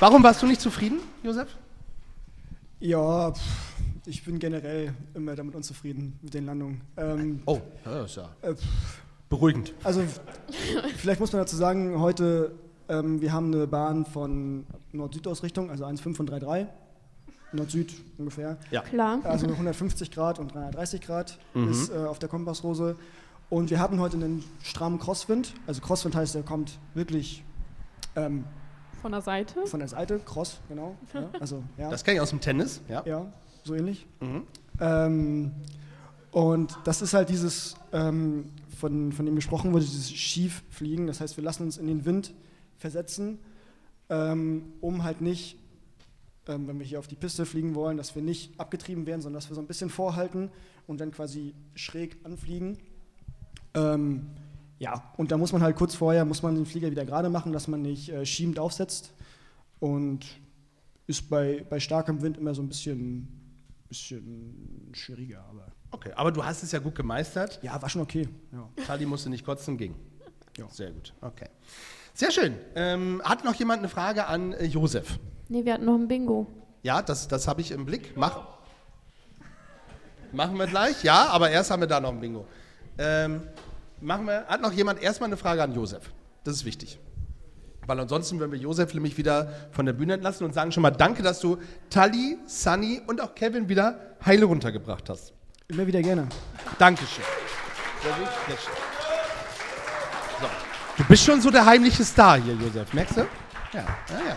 Warum 0.00 0.22
warst 0.22 0.42
du 0.42 0.46
nicht 0.46 0.60
zufrieden, 0.60 0.98
Josef? 1.22 1.48
Ja, 2.80 3.32
pff, 3.32 3.40
ich 4.06 4.24
bin 4.24 4.38
generell 4.38 4.94
immer 5.14 5.36
damit 5.36 5.54
unzufrieden 5.54 6.18
mit 6.22 6.32
den 6.34 6.46
Landungen. 6.46 6.80
Ähm, 6.96 7.42
Oh, 7.44 7.60
das 7.84 8.10
ist 8.12 8.16
ja 8.16 8.30
äh, 8.42 8.54
beruhigend. 9.28 9.74
also, 9.84 10.02
vielleicht 10.96 11.20
muss 11.20 11.32
man 11.32 11.42
dazu 11.42 11.56
sagen, 11.56 12.00
heute, 12.00 12.52
ähm, 12.88 13.20
wir 13.20 13.32
haben 13.32 13.52
eine 13.52 13.66
Bahn 13.66 14.06
von 14.06 14.64
Nord-Süd-Ausrichtung, 14.92 15.70
also 15.70 15.84
1,5 15.84 16.18
und 16.20 16.30
3,3. 16.30 16.66
Nord-Süd 17.52 17.92
ungefähr. 18.16 18.56
Ja. 18.70 18.80
Klar. 18.82 19.18
Also 19.24 19.46
150 19.48 20.10
Grad 20.12 20.38
und 20.38 20.54
330 20.54 21.00
Grad 21.02 21.38
Mhm. 21.52 21.68
ist 21.70 21.90
äh, 21.90 21.96
auf 21.98 22.18
der 22.18 22.28
Kompassrose. 22.28 22.96
Und 23.50 23.70
wir 23.70 23.80
hatten 23.80 23.98
heute 23.98 24.16
einen 24.16 24.44
strammen 24.62 24.98
Crosswind. 25.00 25.52
Also 25.66 25.80
Crosswind 25.80 26.14
heißt, 26.14 26.36
der 26.36 26.44
kommt 26.44 26.78
wirklich 26.94 27.42
ähm, 28.14 28.44
Von 29.02 29.12
der 29.12 29.22
Seite. 29.22 29.66
von 29.66 29.80
der 29.80 29.88
Seite. 29.88 30.20
Cross, 30.24 30.60
genau. 30.68 30.96
Ja, 31.14 31.28
also, 31.38 31.62
ja. 31.78 31.90
Das 31.90 32.04
kenne 32.04 32.16
ich 32.16 32.20
aus 32.20 32.30
dem 32.30 32.40
Tennis, 32.40 32.80
ja. 32.88 33.02
Ja, 33.06 33.32
so 33.64 33.74
ähnlich. 33.74 34.06
Mhm. 34.20 34.42
Ähm, 34.80 35.52
und 36.30 36.78
das 36.84 37.02
ist 37.02 37.14
halt 37.14 37.28
dieses, 37.28 37.76
ähm, 37.92 38.46
von, 38.80 39.12
von 39.12 39.26
dem 39.26 39.34
gesprochen 39.36 39.72
wurde, 39.72 39.84
dieses 39.84 40.10
Schieffliegen. 40.10 41.06
Das 41.06 41.20
heißt, 41.20 41.36
wir 41.36 41.44
lassen 41.44 41.64
uns 41.64 41.76
in 41.76 41.86
den 41.86 42.04
Wind 42.04 42.32
versetzen, 42.76 43.38
ähm, 44.08 44.72
um 44.80 45.04
halt 45.04 45.20
nicht, 45.20 45.58
ähm, 46.48 46.66
wenn 46.66 46.78
wir 46.78 46.86
hier 46.86 46.98
auf 46.98 47.06
die 47.06 47.16
Piste 47.16 47.46
fliegen 47.46 47.74
wollen, 47.74 47.96
dass 47.96 48.14
wir 48.14 48.22
nicht 48.22 48.58
abgetrieben 48.58 49.06
werden, 49.06 49.20
sondern 49.20 49.40
dass 49.40 49.50
wir 49.50 49.54
so 49.54 49.60
ein 49.60 49.66
bisschen 49.66 49.90
vorhalten 49.90 50.50
und 50.86 51.00
dann 51.00 51.12
quasi 51.12 51.54
schräg 51.74 52.16
anfliegen. 52.24 52.78
Ja, 54.80 55.12
und 55.18 55.30
da 55.30 55.36
muss 55.36 55.52
man 55.52 55.62
halt 55.62 55.76
kurz 55.76 55.94
vorher, 55.94 56.24
muss 56.24 56.42
man 56.42 56.54
den 56.54 56.64
Flieger 56.64 56.90
wieder 56.90 57.04
gerade 57.04 57.28
machen, 57.28 57.52
dass 57.52 57.68
man 57.68 57.82
nicht 57.82 58.08
äh, 58.08 58.24
schiebend 58.24 58.58
aufsetzt. 58.58 59.12
Und 59.78 60.26
ist 61.06 61.28
bei, 61.28 61.64
bei 61.68 61.78
starkem 61.78 62.22
Wind 62.22 62.38
immer 62.38 62.54
so 62.54 62.62
ein 62.62 62.68
bisschen, 62.68 63.28
bisschen 63.88 64.88
schwieriger. 64.92 65.44
Aber 65.48 65.66
Okay, 65.92 66.12
aber 66.14 66.32
du 66.32 66.44
hast 66.44 66.62
es 66.62 66.72
ja 66.72 66.78
gut 66.78 66.94
gemeistert. 66.94 67.58
ja, 67.62 67.80
war 67.80 67.88
schon 67.88 68.00
okay. 68.00 68.28
Ja. 68.52 68.68
Charlie 68.86 69.06
musste 69.06 69.28
nicht 69.28 69.44
kotzen, 69.44 69.76
ging. 69.76 69.94
Ja. 70.56 70.68
Sehr 70.70 70.92
gut, 70.92 71.12
okay. 71.20 71.48
Sehr 72.14 72.30
schön. 72.30 72.54
Ähm, 72.74 73.20
hat 73.24 73.44
noch 73.44 73.54
jemand 73.56 73.80
eine 73.80 73.88
Frage 73.88 74.26
an 74.26 74.52
äh, 74.54 74.64
Josef? 74.64 75.18
Nee, 75.48 75.64
wir 75.64 75.74
hatten 75.74 75.84
noch 75.84 75.96
ein 75.96 76.08
Bingo. 76.08 76.46
Ja, 76.82 77.02
das, 77.02 77.28
das 77.28 77.46
habe 77.48 77.60
ich 77.60 77.70
im 77.72 77.84
Blick. 77.84 78.16
Mach. 78.16 78.46
Machen 80.32 80.56
wir 80.58 80.66
gleich? 80.66 81.02
Ja, 81.02 81.26
aber 81.26 81.50
erst 81.50 81.70
haben 81.70 81.80
wir 81.80 81.86
da 81.88 82.00
noch 82.00 82.10
ein 82.12 82.20
Bingo. 82.20 82.46
Ähm, 82.98 83.42
machen 84.00 84.26
wir, 84.26 84.46
hat 84.46 84.60
noch 84.60 84.72
jemand 84.72 85.02
erstmal 85.02 85.28
eine 85.28 85.36
Frage 85.36 85.62
an 85.62 85.74
Josef? 85.74 86.12
Das 86.44 86.54
ist 86.54 86.64
wichtig. 86.64 86.98
Weil 87.86 87.98
ansonsten 87.98 88.38
würden 88.38 88.52
wir 88.52 88.58
Josef 88.58 88.94
nämlich 88.94 89.16
wieder 89.16 89.52
von 89.72 89.86
der 89.86 89.92
Bühne 89.92 90.14
entlassen 90.14 90.44
und 90.44 90.54
sagen 90.54 90.70
schon 90.70 90.82
mal 90.82 90.90
Danke, 90.90 91.22
dass 91.22 91.40
du 91.40 91.58
Tali, 91.88 92.38
Sunny 92.46 93.00
und 93.06 93.20
auch 93.20 93.34
Kevin 93.34 93.68
wieder 93.68 94.16
heile 94.24 94.44
runtergebracht 94.44 95.08
hast. 95.08 95.32
Immer 95.68 95.86
wieder 95.86 96.02
gerne. 96.02 96.28
Dankeschön. 96.78 97.24
Sehr 98.02 98.12
gut, 98.12 98.28
sehr 98.46 98.56
schön. 98.56 98.74
So. 100.40 100.46
Du 100.96 101.04
bist 101.08 101.24
schon 101.24 101.40
so 101.40 101.50
der 101.50 101.64
heimliche 101.64 102.04
Star 102.04 102.40
hier, 102.40 102.54
Josef. 102.54 102.92
Merkst 102.92 103.16
du? 103.16 103.20
Ja, 103.72 103.80
ja, 103.80 104.28
ja. 104.28 104.36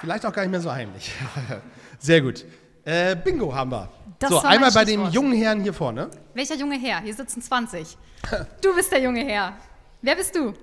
Vielleicht 0.00 0.26
auch 0.26 0.32
gar 0.32 0.42
nicht 0.42 0.50
mehr 0.50 0.60
so 0.60 0.72
heimlich. 0.72 1.12
Sehr 2.00 2.20
gut. 2.20 2.44
Äh, 2.84 3.14
Bingo 3.14 3.54
haben 3.54 3.70
wir. 3.70 3.88
Das 4.22 4.30
so, 4.30 4.40
einmal 4.42 4.70
bei 4.70 4.84
dem 4.84 5.10
jungen 5.10 5.32
Herrn 5.32 5.60
hier 5.62 5.74
vorne. 5.74 6.08
Welcher 6.34 6.54
junge 6.54 6.78
Herr? 6.78 7.00
Hier 7.00 7.14
sitzen 7.14 7.42
20. 7.42 7.96
Du 8.62 8.74
bist 8.74 8.92
der 8.92 9.00
junge 9.02 9.24
Herr. 9.24 9.54
Wer 10.00 10.14
bist 10.14 10.34
du? 10.36 10.50
Äh, 10.50 10.54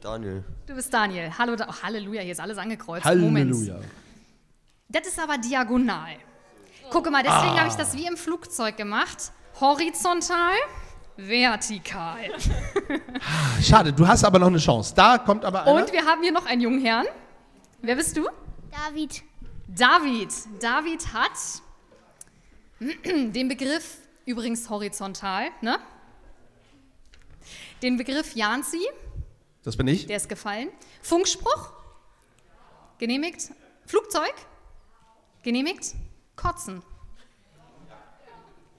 Daniel. 0.00 0.44
Du 0.66 0.74
bist 0.74 0.92
Daniel. 0.92 1.30
Hallo, 1.38 1.56
da 1.56 1.66
oh, 1.70 1.82
Halleluja, 1.82 2.20
hier 2.20 2.32
ist 2.32 2.40
alles 2.40 2.58
angekreuzt. 2.58 3.06
Moment. 3.06 3.54
Das 4.90 5.06
ist 5.06 5.18
aber 5.18 5.38
diagonal. 5.38 6.16
Gucke 6.90 7.10
mal, 7.10 7.22
deswegen 7.22 7.52
Ah. 7.54 7.60
habe 7.60 7.68
ich 7.68 7.74
das 7.74 7.94
wie 7.96 8.06
im 8.06 8.16
Flugzeug 8.16 8.76
gemacht. 8.76 9.32
Horizontal, 9.60 10.54
vertikal. 11.16 12.30
Schade, 13.62 13.92
du 13.92 14.06
hast 14.06 14.24
aber 14.24 14.38
noch 14.38 14.46
eine 14.46 14.58
Chance. 14.58 14.94
Da 14.94 15.18
kommt 15.18 15.44
aber 15.44 15.62
einer. 15.62 15.72
Und 15.72 15.92
wir 15.92 16.04
haben 16.04 16.22
hier 16.22 16.32
noch 16.32 16.46
einen 16.46 16.60
jungen 16.60 16.80
Herrn. 16.82 17.06
Wer 17.82 17.96
bist 17.96 18.16
du? 18.16 18.26
David. 18.70 19.22
David. 19.68 20.30
David 20.60 21.12
hat 21.12 21.32
den 23.04 23.48
Begriff, 23.48 23.98
übrigens 24.24 24.68
horizontal, 24.70 25.48
ne? 25.60 25.78
Den 27.82 27.96
Begriff 27.96 28.34
Janzi, 28.34 28.86
das 29.62 29.76
bin 29.76 29.86
ich. 29.88 30.06
der 30.06 30.16
ist 30.16 30.28
gefallen. 30.28 30.68
Funkspruch, 31.02 31.72
Genehmigt. 32.98 33.52
Flugzeug? 33.86 34.34
Genehmigt. 35.42 35.94
Kotzen. 36.34 36.82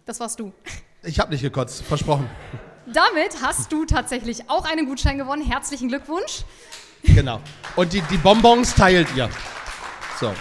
Das 0.05 0.19
warst 0.19 0.39
du. 0.39 0.51
Ich 1.03 1.19
habe 1.19 1.31
nicht 1.31 1.41
gekotzt, 1.41 1.83
versprochen. 1.83 2.29
Damit 2.85 3.41
hast 3.41 3.71
du 3.71 3.85
tatsächlich 3.85 4.49
auch 4.49 4.65
einen 4.65 4.85
Gutschein 4.87 5.17
gewonnen. 5.17 5.41
Herzlichen 5.41 5.87
Glückwunsch. 5.87 6.43
Genau. 7.03 7.39
Und 7.77 7.93
die, 7.93 8.01
die 8.01 8.17
Bonbons 8.17 8.75
teilt 8.75 9.07
ihr. 9.15 9.29
So. 10.19 10.33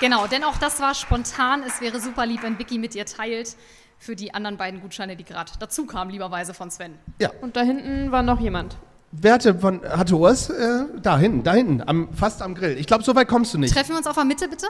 Genau, 0.00 0.26
denn 0.26 0.44
auch 0.44 0.58
das 0.58 0.80
war 0.80 0.94
spontan. 0.94 1.62
Es 1.66 1.80
wäre 1.80 2.00
super 2.00 2.26
lieb, 2.26 2.42
wenn 2.42 2.58
Vicky 2.58 2.78
mit 2.78 2.94
ihr 2.94 3.06
teilt 3.06 3.56
für 3.98 4.16
die 4.16 4.34
anderen 4.34 4.56
beiden 4.56 4.80
Gutscheine, 4.80 5.16
die 5.16 5.24
gerade 5.24 5.52
dazu 5.58 5.86
kamen, 5.86 6.10
lieberweise 6.10 6.52
von 6.52 6.70
Sven. 6.70 6.98
Ja. 7.20 7.30
Und 7.40 7.56
da 7.56 7.62
hinten 7.62 8.12
war 8.12 8.22
noch 8.22 8.40
jemand. 8.40 8.76
Wer 9.12 9.34
hatte, 9.34 9.54
von, 9.54 9.80
hatte 9.84 10.16
Urs? 10.16 10.50
Äh, 10.50 10.86
da 11.00 11.16
hinten, 11.16 11.44
da 11.44 11.54
hinten, 11.54 11.80
am, 11.86 12.12
fast 12.12 12.42
am 12.42 12.54
Grill. 12.54 12.76
Ich 12.78 12.86
glaube, 12.88 13.04
so 13.04 13.14
weit 13.14 13.28
kommst 13.28 13.54
du 13.54 13.58
nicht. 13.58 13.72
Treffen 13.72 13.90
wir 13.90 13.98
uns 13.98 14.08
auf 14.08 14.16
der 14.16 14.24
Mitte, 14.24 14.48
bitte? 14.48 14.66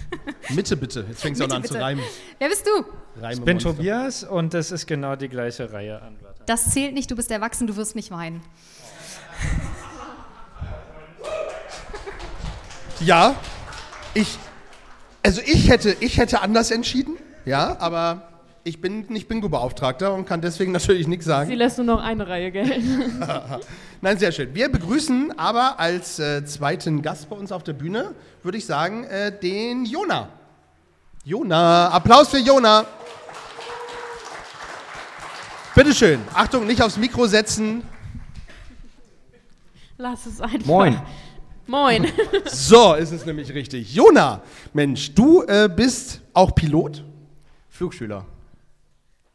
Mitte 0.50 0.76
bitte. 0.76 1.06
Jetzt 1.08 1.22
fängst 1.22 1.40
du 1.40 1.44
auch 1.44 1.48
Mitte, 1.48 1.54
noch 1.54 1.62
an 1.62 1.64
zu 1.64 1.72
bitte. 1.72 1.84
reimen. 1.84 2.04
Wer 2.38 2.48
bist 2.50 2.66
du? 2.66 2.84
Reime 3.20 3.32
Ich 3.32 3.40
bin 3.40 3.54
Monster. 3.56 3.70
Tobias 3.70 4.24
und 4.24 4.52
das 4.52 4.72
ist 4.72 4.86
genau 4.86 5.16
die 5.16 5.28
gleiche 5.28 5.72
Reihe 5.72 6.02
an 6.02 6.20
Wörtern. 6.20 6.44
Das 6.44 6.70
zählt 6.70 6.92
nicht, 6.92 7.10
du 7.10 7.16
bist 7.16 7.30
erwachsen, 7.30 7.66
du 7.66 7.76
wirst 7.76 7.96
nicht 7.96 8.10
weinen. 8.10 8.42
Ja, 13.00 13.36
ich, 14.12 14.38
also 15.28 15.42
ich 15.44 15.68
hätte, 15.68 15.94
ich 16.00 16.16
hätte 16.16 16.40
anders 16.40 16.70
entschieden, 16.70 17.18
ja, 17.44 17.76
aber 17.80 18.28
ich 18.64 18.80
bin 18.80 19.04
nicht 19.10 19.28
Bingo-Beauftragter 19.28 20.14
und 20.14 20.24
kann 20.24 20.40
deswegen 20.40 20.72
natürlich 20.72 21.06
nichts 21.06 21.26
Sie 21.26 21.30
sagen. 21.30 21.52
lässt 21.52 21.76
nur 21.76 21.86
noch 21.86 22.02
eine 22.02 22.26
Reihe 22.26 22.50
gelten. 22.50 23.22
Nein, 24.00 24.18
sehr 24.18 24.32
schön. 24.32 24.54
Wir 24.54 24.72
begrüßen 24.72 25.38
aber 25.38 25.78
als 25.78 26.18
äh, 26.18 26.46
zweiten 26.46 27.02
Gast 27.02 27.28
bei 27.28 27.36
uns 27.36 27.52
auf 27.52 27.62
der 27.62 27.74
Bühne, 27.74 28.14
würde 28.42 28.56
ich 28.56 28.64
sagen, 28.64 29.04
äh, 29.04 29.38
den 29.38 29.84
Jona. 29.84 30.30
Jona, 31.24 31.88
Applaus 31.90 32.30
für 32.30 32.38
Jona. 32.38 32.86
Bitteschön. 35.74 36.20
Achtung, 36.32 36.66
nicht 36.66 36.80
aufs 36.80 36.96
Mikro 36.96 37.26
setzen. 37.26 37.82
Lass 39.98 40.24
es 40.24 40.40
einfach. 40.40 40.64
Moin. 40.64 40.98
Moin. 41.68 42.06
So 42.46 42.94
ist 42.94 43.12
es 43.12 43.26
nämlich 43.26 43.52
richtig. 43.52 43.94
Jona, 43.94 44.42
Mensch, 44.72 45.14
du 45.14 45.42
äh, 45.42 45.68
bist 45.68 46.22
auch 46.32 46.54
Pilot. 46.54 47.04
Flugschüler. 47.68 48.24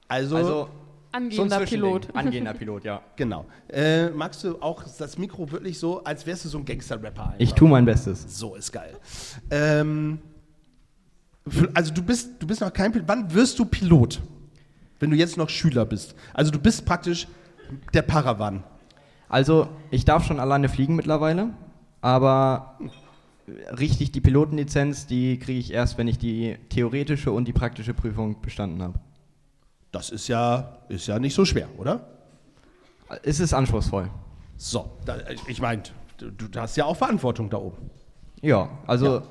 Also, 0.08 0.36
Also 0.36 0.69
Angehender. 1.12 1.60
Pilot. 1.60 2.08
Angehender 2.15 2.54
Pilot, 2.56 2.86
ja. 2.86 3.02
genau. 3.15 3.46
Äh, 3.69 4.10
magst 4.10 4.43
du 4.43 4.60
auch 4.62 4.84
das 4.98 5.17
Mikro 5.19 5.52
wirklich 5.52 5.78
so, 5.78 6.04
als 6.04 6.26
wärst 6.26 6.46
du 6.46 6.50
so 6.50 6.58
ein 6.58 6.65
Gangster-Rapper? 6.65 7.36
Ich 7.38 7.54
tue 7.54 7.69
mein 7.69 7.86
Bestes. 7.86 8.26
So 8.28 8.56
ist 8.56 8.72
geil. 8.72 8.98
Ähm, 9.52 10.17
also 11.76 11.93
du 11.93 12.02
bist, 12.02 12.32
du 12.39 12.48
bist 12.48 12.62
noch 12.62 12.74
kein 12.74 12.91
Pilot. 12.91 13.08
Wann 13.08 13.32
wirst 13.32 13.60
du 13.60 13.65
Pilot? 13.65 14.22
Wenn 15.00 15.12
du 15.12 15.15
jetzt 15.15 15.38
noch 15.38 15.50
Schüler 15.50 15.86
bist. 15.86 16.15
Also 16.34 16.50
du 16.50 16.58
bist 16.58 16.84
praktisch 16.84 17.28
der 17.93 18.02
Paravan. 18.02 18.63
Also, 19.30 19.67
ich 19.89 20.06
darf 20.06 20.26
schon 20.26 20.39
alleine 20.39 20.69
fliegen 20.69 20.96
mittlerweile, 20.96 21.50
aber 22.04 22.78
richtig 23.80 24.12
die 24.12 24.20
Pilotenlizenz, 24.22 25.08
die 25.08 25.39
kriege 25.39 25.58
ich 25.60 25.72
erst, 25.72 25.98
wenn 25.98 26.08
ich 26.10 26.18
die 26.18 26.58
theoretische 26.70 27.32
und 27.32 27.48
die 27.48 27.54
praktische 27.54 27.94
Prüfung 27.94 28.42
bestanden 28.42 28.84
habe. 28.84 29.00
Das 29.92 30.10
ist 30.10 30.28
ja, 30.28 30.78
ist 30.89 31.08
ja 31.08 31.18
nicht 31.18 31.34
so 31.34 31.46
schwer, 31.46 31.70
oder? 31.78 32.06
Es 33.24 33.39
ist 33.39 33.54
anspruchsvoll. 33.54 34.10
So, 34.58 34.92
da, 35.06 35.16
ich 35.48 35.62
meine, 35.62 35.84
du, 36.18 36.30
du 36.32 36.60
hast 36.60 36.76
ja 36.76 36.86
auch 36.86 36.98
Verantwortung 36.98 37.50
da 37.50 37.58
oben. 37.58 37.89
Ja, 38.42 38.70
also 38.86 39.06
Ja. 39.20 39.24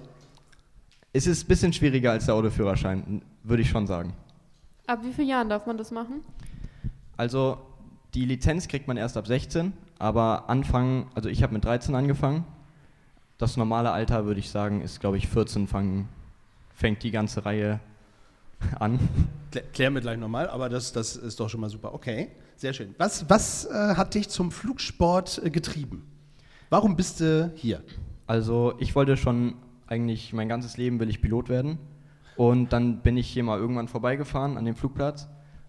es 1.12 1.26
ist 1.26 1.44
ein 1.44 1.48
bisschen 1.48 1.72
schwieriger 1.74 2.12
als 2.12 2.24
der 2.24 2.34
Autoführerschein, 2.34 3.22
würde 3.42 3.62
ich 3.62 3.68
schon 3.68 3.86
sagen. 3.86 4.14
Ab 4.86 5.00
wie 5.02 5.12
vielen 5.12 5.28
Jahren 5.28 5.48
darf 5.50 5.66
man 5.66 5.76
das 5.76 5.90
machen? 5.90 6.22
Also 7.18 7.58
die 8.14 8.24
Lizenz 8.24 8.66
kriegt 8.66 8.88
man 8.88 8.96
erst 8.96 9.16
ab 9.18 9.26
16, 9.26 9.74
aber 9.98 10.48
anfangen, 10.48 11.06
also 11.14 11.28
ich 11.28 11.42
habe 11.42 11.52
mit 11.52 11.64
13 11.66 11.94
angefangen. 11.94 12.44
Das 13.42 13.56
normale 13.56 13.90
Alter, 13.90 14.24
würde 14.24 14.38
ich 14.38 14.50
sagen, 14.50 14.82
ist, 14.82 15.00
glaube 15.00 15.16
ich, 15.16 15.26
14 15.26 15.66
fangen, 15.66 16.08
fängt 16.76 17.02
die 17.02 17.10
ganze 17.10 17.44
Reihe 17.44 17.80
an. 18.78 19.00
Klär, 19.50 19.64
klären 19.72 19.94
wir 19.94 20.00
gleich 20.00 20.16
nochmal, 20.16 20.48
aber 20.48 20.68
das, 20.68 20.92
das 20.92 21.16
ist 21.16 21.40
doch 21.40 21.48
schon 21.48 21.60
mal 21.60 21.68
super. 21.68 21.92
Okay, 21.92 22.28
sehr 22.54 22.72
schön. 22.72 22.94
Was, 22.98 23.28
was 23.28 23.64
äh, 23.64 23.96
hat 23.96 24.14
dich 24.14 24.28
zum 24.28 24.52
Flugsport 24.52 25.42
äh, 25.44 25.50
getrieben? 25.50 26.06
Warum 26.70 26.94
bist 26.94 27.18
du 27.18 27.50
hier? 27.56 27.82
Also 28.28 28.74
ich 28.78 28.94
wollte 28.94 29.16
schon 29.16 29.54
eigentlich 29.88 30.32
mein 30.32 30.48
ganzes 30.48 30.76
Leben 30.76 31.00
will 31.00 31.10
ich 31.10 31.20
Pilot 31.20 31.48
werden. 31.48 31.78
Und 32.36 32.72
dann 32.72 33.02
bin 33.02 33.16
ich 33.16 33.26
hier 33.26 33.42
mal 33.42 33.58
irgendwann 33.58 33.88
vorbeigefahren 33.88 34.56
an 34.56 34.66
dem 34.66 34.76
Flugplatz 34.76 35.26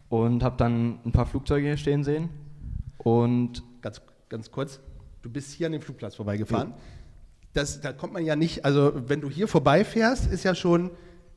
und 0.09 0.43
habe 0.43 0.57
dann 0.57 0.99
ein 1.05 1.11
paar 1.11 1.25
Flugzeuge 1.25 1.65
hier 1.65 1.77
stehen 1.77 2.03
sehen. 2.03 2.29
Und 2.99 3.63
Ganz, 3.81 3.99
ganz 4.29 4.51
kurz, 4.51 4.79
du 5.23 5.29
bist 5.31 5.53
hier 5.53 5.65
an 5.65 5.71
dem 5.71 5.81
Flugplatz 5.81 6.13
vorbeigefahren. 6.13 6.75
Das, 7.53 7.81
da 7.81 7.93
kommt 7.93 8.13
man 8.13 8.25
ja 8.25 8.35
nicht, 8.35 8.65
also 8.65 8.93
wenn 9.07 9.21
du 9.21 9.29
hier 9.29 9.47
vorbeifährst, 9.47 10.31
ist 10.31 10.43
ja 10.43 10.55
schon, 10.55 10.89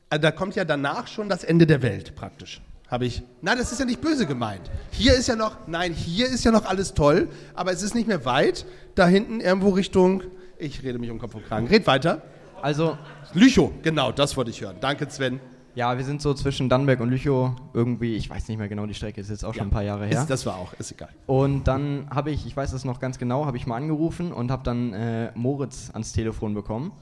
also 0.09 0.21
da 0.21 0.31
kommt 0.31 0.55
ja 0.55 0.65
danach 0.65 1.07
schon 1.07 1.29
das 1.29 1.43
Ende 1.43 1.67
der 1.67 1.81
Welt 1.81 2.15
praktisch. 2.15 2.61
Habe 2.89 3.05
ich. 3.05 3.21
Nein, 3.41 3.57
das 3.57 3.71
ist 3.71 3.79
ja 3.79 3.85
nicht 3.85 3.99
böse 3.99 4.25
gemeint. 4.25 4.71
Hier 4.91 5.13
ist 5.13 5.27
ja 5.27 5.35
noch, 5.35 5.67
nein, 5.67 5.91
hier 5.91 6.27
ist 6.27 6.45
ja 6.45 6.51
noch 6.51 6.65
alles 6.65 6.93
toll, 6.93 7.27
aber 7.53 7.73
es 7.73 7.83
ist 7.83 7.93
nicht 7.93 8.07
mehr 8.07 8.23
weit. 8.23 8.65
Da 8.95 9.05
hinten 9.07 9.41
irgendwo 9.41 9.69
Richtung, 9.69 10.23
ich 10.57 10.83
rede 10.83 10.97
mich 10.97 11.11
um 11.11 11.19
Kopf 11.19 11.35
und 11.35 11.45
Kragen. 11.45 11.67
Red 11.67 11.85
weiter. 11.85 12.21
also 12.61 12.97
Lüchow, 13.33 13.71
genau, 13.83 14.13
das 14.13 14.37
wollte 14.37 14.51
ich 14.51 14.61
hören. 14.61 14.77
Danke, 14.79 15.09
Sven. 15.09 15.41
Ja, 15.77 15.95
wir 15.95 16.03
sind 16.03 16.23
so 16.23 16.33
zwischen 16.33 16.69
Dannenberg 16.69 17.01
und 17.01 17.09
Lüchow 17.11 17.51
irgendwie, 17.71 18.15
ich 18.15 18.31
weiß 18.31 18.47
nicht 18.47 18.57
mehr 18.57 18.67
genau 18.67 18.87
die 18.87 18.95
Strecke, 18.95 19.21
ist 19.21 19.29
jetzt 19.29 19.45
auch 19.45 19.53
schon 19.53 19.67
ein 19.67 19.69
paar 19.69 19.83
Jahre 19.83 20.07
her. 20.07 20.21
Ist, 20.21 20.27
das 20.27 20.43
war 20.47 20.55
auch, 20.55 20.73
ist 20.73 20.91
egal. 20.91 21.09
und 21.27 21.67
dann 21.67 22.07
habe 22.09 22.31
ich, 22.31 22.47
ich 22.47 22.57
weiß 22.57 22.71
das 22.71 22.83
noch 22.83 22.99
ganz 22.99 23.19
genau, 23.19 23.45
habe 23.45 23.57
ich 23.57 23.67
mal 23.67 23.75
angerufen 23.75 24.33
und 24.33 24.49
habe 24.49 24.63
dann 24.63 24.91
äh, 24.93 25.31
Moritz 25.35 25.91
ans 25.93 26.13
Telefon 26.13 26.55
bekommen. 26.55 26.93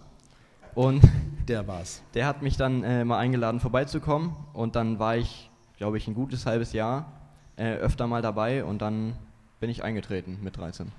Und 0.73 1.01
Der 1.47 1.65
war's. 1.69 2.01
der 2.15 2.27
hat 2.27 2.41
mich 2.41 2.57
dann 2.57 2.83
äh, 2.83 3.05
mal 3.05 3.17
eingeladen, 3.17 3.61
vorbeizukommen. 3.61 4.35
Und 4.51 4.75
dann 4.75 4.99
war 4.99 5.15
ich, 5.15 5.49
glaube 5.77 5.95
ich, 5.97 6.09
ein 6.09 6.13
gutes 6.13 6.45
halbes 6.45 6.73
Jahr 6.73 7.13
äh, 7.55 7.75
öfter 7.75 8.07
mal 8.07 8.21
dabei 8.21 8.65
und 8.65 8.81
dann 8.81 9.13
bin 9.61 9.69
ich 9.69 9.85
eingetreten 9.85 10.39
mit 10.43 10.57
13. 10.57 10.91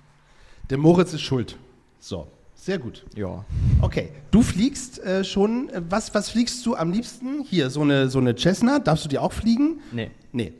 Der 0.70 0.78
Moritz 0.78 1.12
ist 1.12 1.20
schuld. 1.20 1.58
So, 1.98 2.26
sehr 2.56 2.78
gut. 2.78 3.04
Ja. 3.14 3.44
Okay, 3.80 4.10
du 4.30 4.42
fliegst 4.42 4.98
äh, 5.04 5.22
schon, 5.22 5.68
äh, 5.68 5.82
was, 5.88 6.14
was 6.14 6.30
fliegst 6.30 6.64
du 6.66 6.74
am 6.74 6.90
liebsten? 6.90 7.42
Hier, 7.44 7.70
so 7.70 7.82
eine, 7.82 8.08
so 8.08 8.18
eine 8.18 8.34
Cessna, 8.36 8.78
darfst 8.80 9.04
du 9.04 9.08
die 9.08 9.18
auch 9.18 9.32
fliegen? 9.32 9.80
Nee. 9.92 10.10
Nee. 10.32 10.52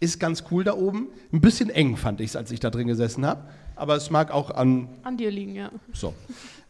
Ist 0.00 0.18
ganz 0.18 0.44
cool 0.50 0.64
da 0.64 0.74
oben. 0.74 1.08
Ein 1.32 1.40
bisschen 1.40 1.70
eng 1.70 1.96
fand 1.96 2.20
ich 2.20 2.30
es, 2.30 2.36
als 2.36 2.50
ich 2.50 2.60
da 2.60 2.70
drin 2.70 2.86
gesessen 2.88 3.24
habe. 3.24 3.44
Aber 3.76 3.94
es 3.94 4.10
mag 4.10 4.30
auch 4.30 4.50
an, 4.50 4.88
An 5.04 5.16
dir 5.16 5.30
liegen, 5.30 5.54
ja. 5.54 5.70
so. 5.92 6.12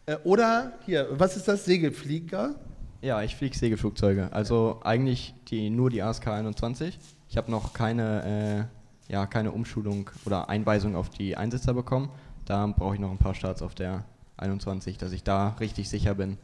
Äh, 0.06 0.16
oder, 0.24 0.72
hier, 0.84 1.08
was 1.12 1.36
ist 1.36 1.48
das? 1.48 1.64
Segelflieger? 1.64 2.56
Ja, 3.02 3.22
ich 3.22 3.36
fliege 3.36 3.56
Segelflugzeuge. 3.56 4.32
Also 4.32 4.80
eigentlich 4.82 5.34
die, 5.48 5.70
nur 5.70 5.90
die 5.90 6.02
ASK 6.02 6.28
21. 6.28 6.98
Ich 7.28 7.36
habe 7.36 7.50
noch 7.50 7.72
keine, 7.72 8.68
äh, 9.08 9.12
ja, 9.12 9.26
keine 9.26 9.52
Umschulung 9.52 10.10
oder 10.24 10.48
Einweisung 10.48 10.96
auf 10.96 11.10
die 11.10 11.36
Einsitzer 11.36 11.74
bekommen. 11.74 12.10
Da 12.44 12.66
brauche 12.66 12.94
ich 12.94 13.00
noch 13.00 13.10
ein 13.10 13.18
paar 13.18 13.34
Starts 13.34 13.62
auf 13.62 13.74
der 13.74 14.04
21, 14.36 14.98
dass 14.98 15.12
ich 15.12 15.22
da 15.22 15.50
richtig 15.60 15.88
sicher 15.88 16.14
bin 16.14 16.38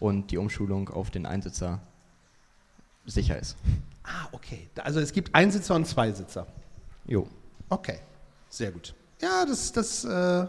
und 0.00 0.30
die 0.30 0.38
Umschulung 0.38 0.88
auf 0.88 1.10
den 1.10 1.26
Einsitzer 1.26 1.80
sicher 3.06 3.38
ist. 3.38 3.56
Ah, 4.02 4.28
okay. 4.32 4.68
Also 4.82 5.00
es 5.00 5.12
gibt 5.12 5.34
Einsitzer 5.34 5.74
und 5.74 5.86
Zweisitzer. 5.86 6.46
Jo. 7.06 7.26
Okay, 7.68 7.98
sehr 8.48 8.70
gut. 8.70 8.94
Ja, 9.20 9.44
das, 9.44 9.72
das, 9.72 10.04
äh, 10.04 10.46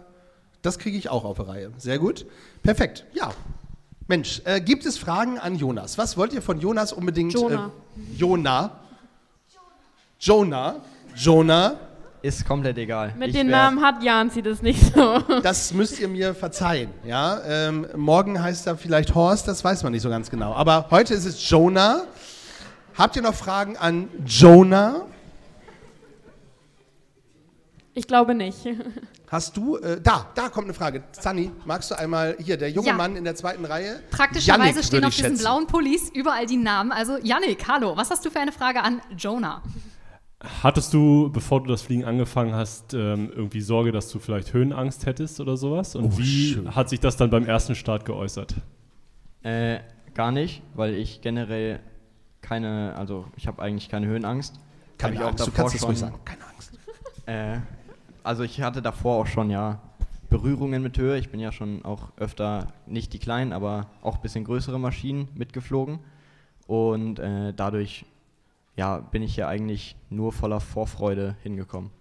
das 0.62 0.78
kriege 0.78 0.98
ich 0.98 1.10
auch 1.10 1.24
auf 1.24 1.38
die 1.38 1.44
Reihe. 1.44 1.72
Sehr 1.78 2.00
gut. 2.00 2.26
Perfekt. 2.64 3.06
Ja. 3.14 3.34
Mensch, 4.08 4.42
äh, 4.46 4.62
gibt 4.62 4.86
es 4.86 4.98
Fragen 4.98 5.38
an 5.38 5.56
Jonas? 5.56 5.98
Was 5.98 6.18
wollt 6.18 6.34
ihr 6.34 6.42
von 6.42 6.60
Jonas 6.60 6.94
unbedingt? 6.94 7.34
Jonah. 7.34 7.72
Äh, 7.96 8.16
Jonah. 8.16 8.80
Jonah. 10.20 10.82
Jonah. 11.16 11.87
Ist 12.24 12.46
komplett 12.48 12.78
egal. 12.78 13.14
Mit 13.18 13.34
wär- 13.34 13.44
Namen 13.44 13.82
hat 13.82 14.02
Jan 14.04 14.30
sie 14.30 14.42
das 14.42 14.62
nicht 14.62 14.94
so. 14.96 15.20
Das 15.44 15.72
müsst 15.74 16.00
ihr 16.00 16.08
mir 16.08 16.34
verzeihen. 16.34 16.90
Ja? 17.06 17.40
Ähm, 17.48 17.88
morgen 17.96 18.42
heißt 18.42 18.66
er 18.68 18.76
vielleicht 18.78 19.14
Horst, 19.16 19.48
das 19.48 19.64
weiß 19.64 19.84
man 19.84 19.92
nicht 19.94 20.02
so 20.02 20.10
ganz 20.10 20.30
genau. 20.30 20.54
Aber 20.54 20.88
heute 20.90 21.14
ist 21.14 21.26
es 21.26 21.48
Jonah. 21.50 22.04
Habt 22.98 23.16
ihr 23.16 23.22
noch 23.22 23.36
Fragen 23.36 23.78
an 23.78 24.10
Jonah? 24.26 25.06
Ich 27.94 28.08
glaube 28.08 28.36
nicht. 28.36 28.58
Hast 29.30 29.58
du, 29.58 29.78
äh, 29.78 30.00
da, 30.02 30.28
da 30.36 30.50
kommt 30.50 30.66
eine 30.66 30.74
Frage. 30.74 31.04
Sunny, 31.20 31.52
magst 31.66 31.92
du 31.92 31.96
einmal, 31.98 32.36
hier, 32.40 32.58
der 32.58 32.70
junge 32.72 32.88
Ja. 32.88 32.94
Mann 32.94 33.16
in 33.16 33.24
der 33.24 33.36
zweiten 33.36 33.66
Reihe? 33.66 34.00
Praktischerweise 34.12 34.70
Yannick, 34.70 34.84
stehen 34.86 34.98
würde 34.98 35.08
auf 35.08 35.12
ich 35.14 35.18
diesen 35.18 35.32
schätzen. 35.32 35.44
blauen 35.44 35.68
Pullis 35.68 36.10
überall 36.14 36.46
die 36.46 36.58
Namen. 36.58 36.92
Also 36.92 37.18
Yannick, 37.22 37.68
hallo, 37.68 37.98
was 37.98 38.10
hast 38.10 38.24
du 38.26 38.30
für 38.30 38.40
eine 38.40 38.52
Frage 38.52 38.82
an 38.82 39.02
Jonah? 39.18 39.62
Hattest 40.40 40.94
du, 40.94 41.32
bevor 41.32 41.62
du 41.64 41.68
das 41.70 41.82
Fliegen 41.82 42.06
angefangen 42.06 42.54
hast, 42.54 42.94
ähm, 42.94 43.32
irgendwie 43.36 43.62
Sorge, 43.62 43.92
dass 43.92 44.10
du 44.12 44.20
vielleicht 44.20 44.54
Höhenangst 44.54 45.06
hättest 45.08 45.40
oder 45.40 45.58
sowas? 45.58 45.96
Und 45.96 46.06
Oh, 46.06 46.18
wie 46.20 46.54
schön. 46.54 46.76
hat 46.76 46.90
sich 46.90 47.00
das 47.00 47.18
dann 47.18 47.32
beim 47.32 47.46
ersten 47.48 47.74
Start 47.74 48.06
geäußert? 48.06 48.54
Äh, 49.42 49.80
gar 50.14 50.32
nicht, 50.32 50.62
weil 50.76 50.94
ich 50.94 51.22
generell 51.22 51.80
keine, 52.42 52.96
also 52.96 53.26
ich 53.36 53.48
habe 53.48 53.62
eigentlich 53.64 53.90
keine 53.90 54.06
Höhenangst. 54.06 54.60
Keine 55.00 55.16
Hab 55.16 55.22
ich 55.22 55.26
auch 55.26 55.32
Angst, 55.32 55.48
du 55.48 55.52
davor 55.52 55.64
kannst 55.66 55.76
es 55.76 55.84
ruhig 55.88 55.98
schon- 56.00 56.10
sagen. 56.10 56.20
Keine 56.26 56.46
Angst. 56.46 56.74
Äh, 57.26 57.60
also 58.24 58.44
ich 58.44 58.62
hatte 58.62 58.82
davor 58.82 59.18
auch 59.22 59.28
schon 59.28 59.50
ja 59.50 59.82
Berührungen 60.30 60.82
mit 60.82 60.98
Höhe. 60.98 61.18
Ich 61.18 61.30
bin 61.30 61.42
ja 61.42 61.52
schon 61.52 61.84
auch 61.84 62.14
öfter 62.16 62.68
nicht 62.86 63.12
die 63.12 63.20
kleinen, 63.20 63.52
aber 63.52 63.88
auch 64.02 64.16
ein 64.18 64.22
bisschen 64.22 64.46
größere 64.46 64.80
Maschinen 64.80 65.28
mitgeflogen. 65.36 66.00
Und 66.68 67.20
äh, 67.20 67.54
dadurch 67.54 68.06
ja, 68.78 69.00
bin 69.00 69.22
ich 69.22 69.36
ja 69.36 69.48
eigentlich 69.50 69.98
nur 70.10 70.32
voller 70.32 70.62
Vorfreude 70.62 71.36
hingekommen. 71.44 71.92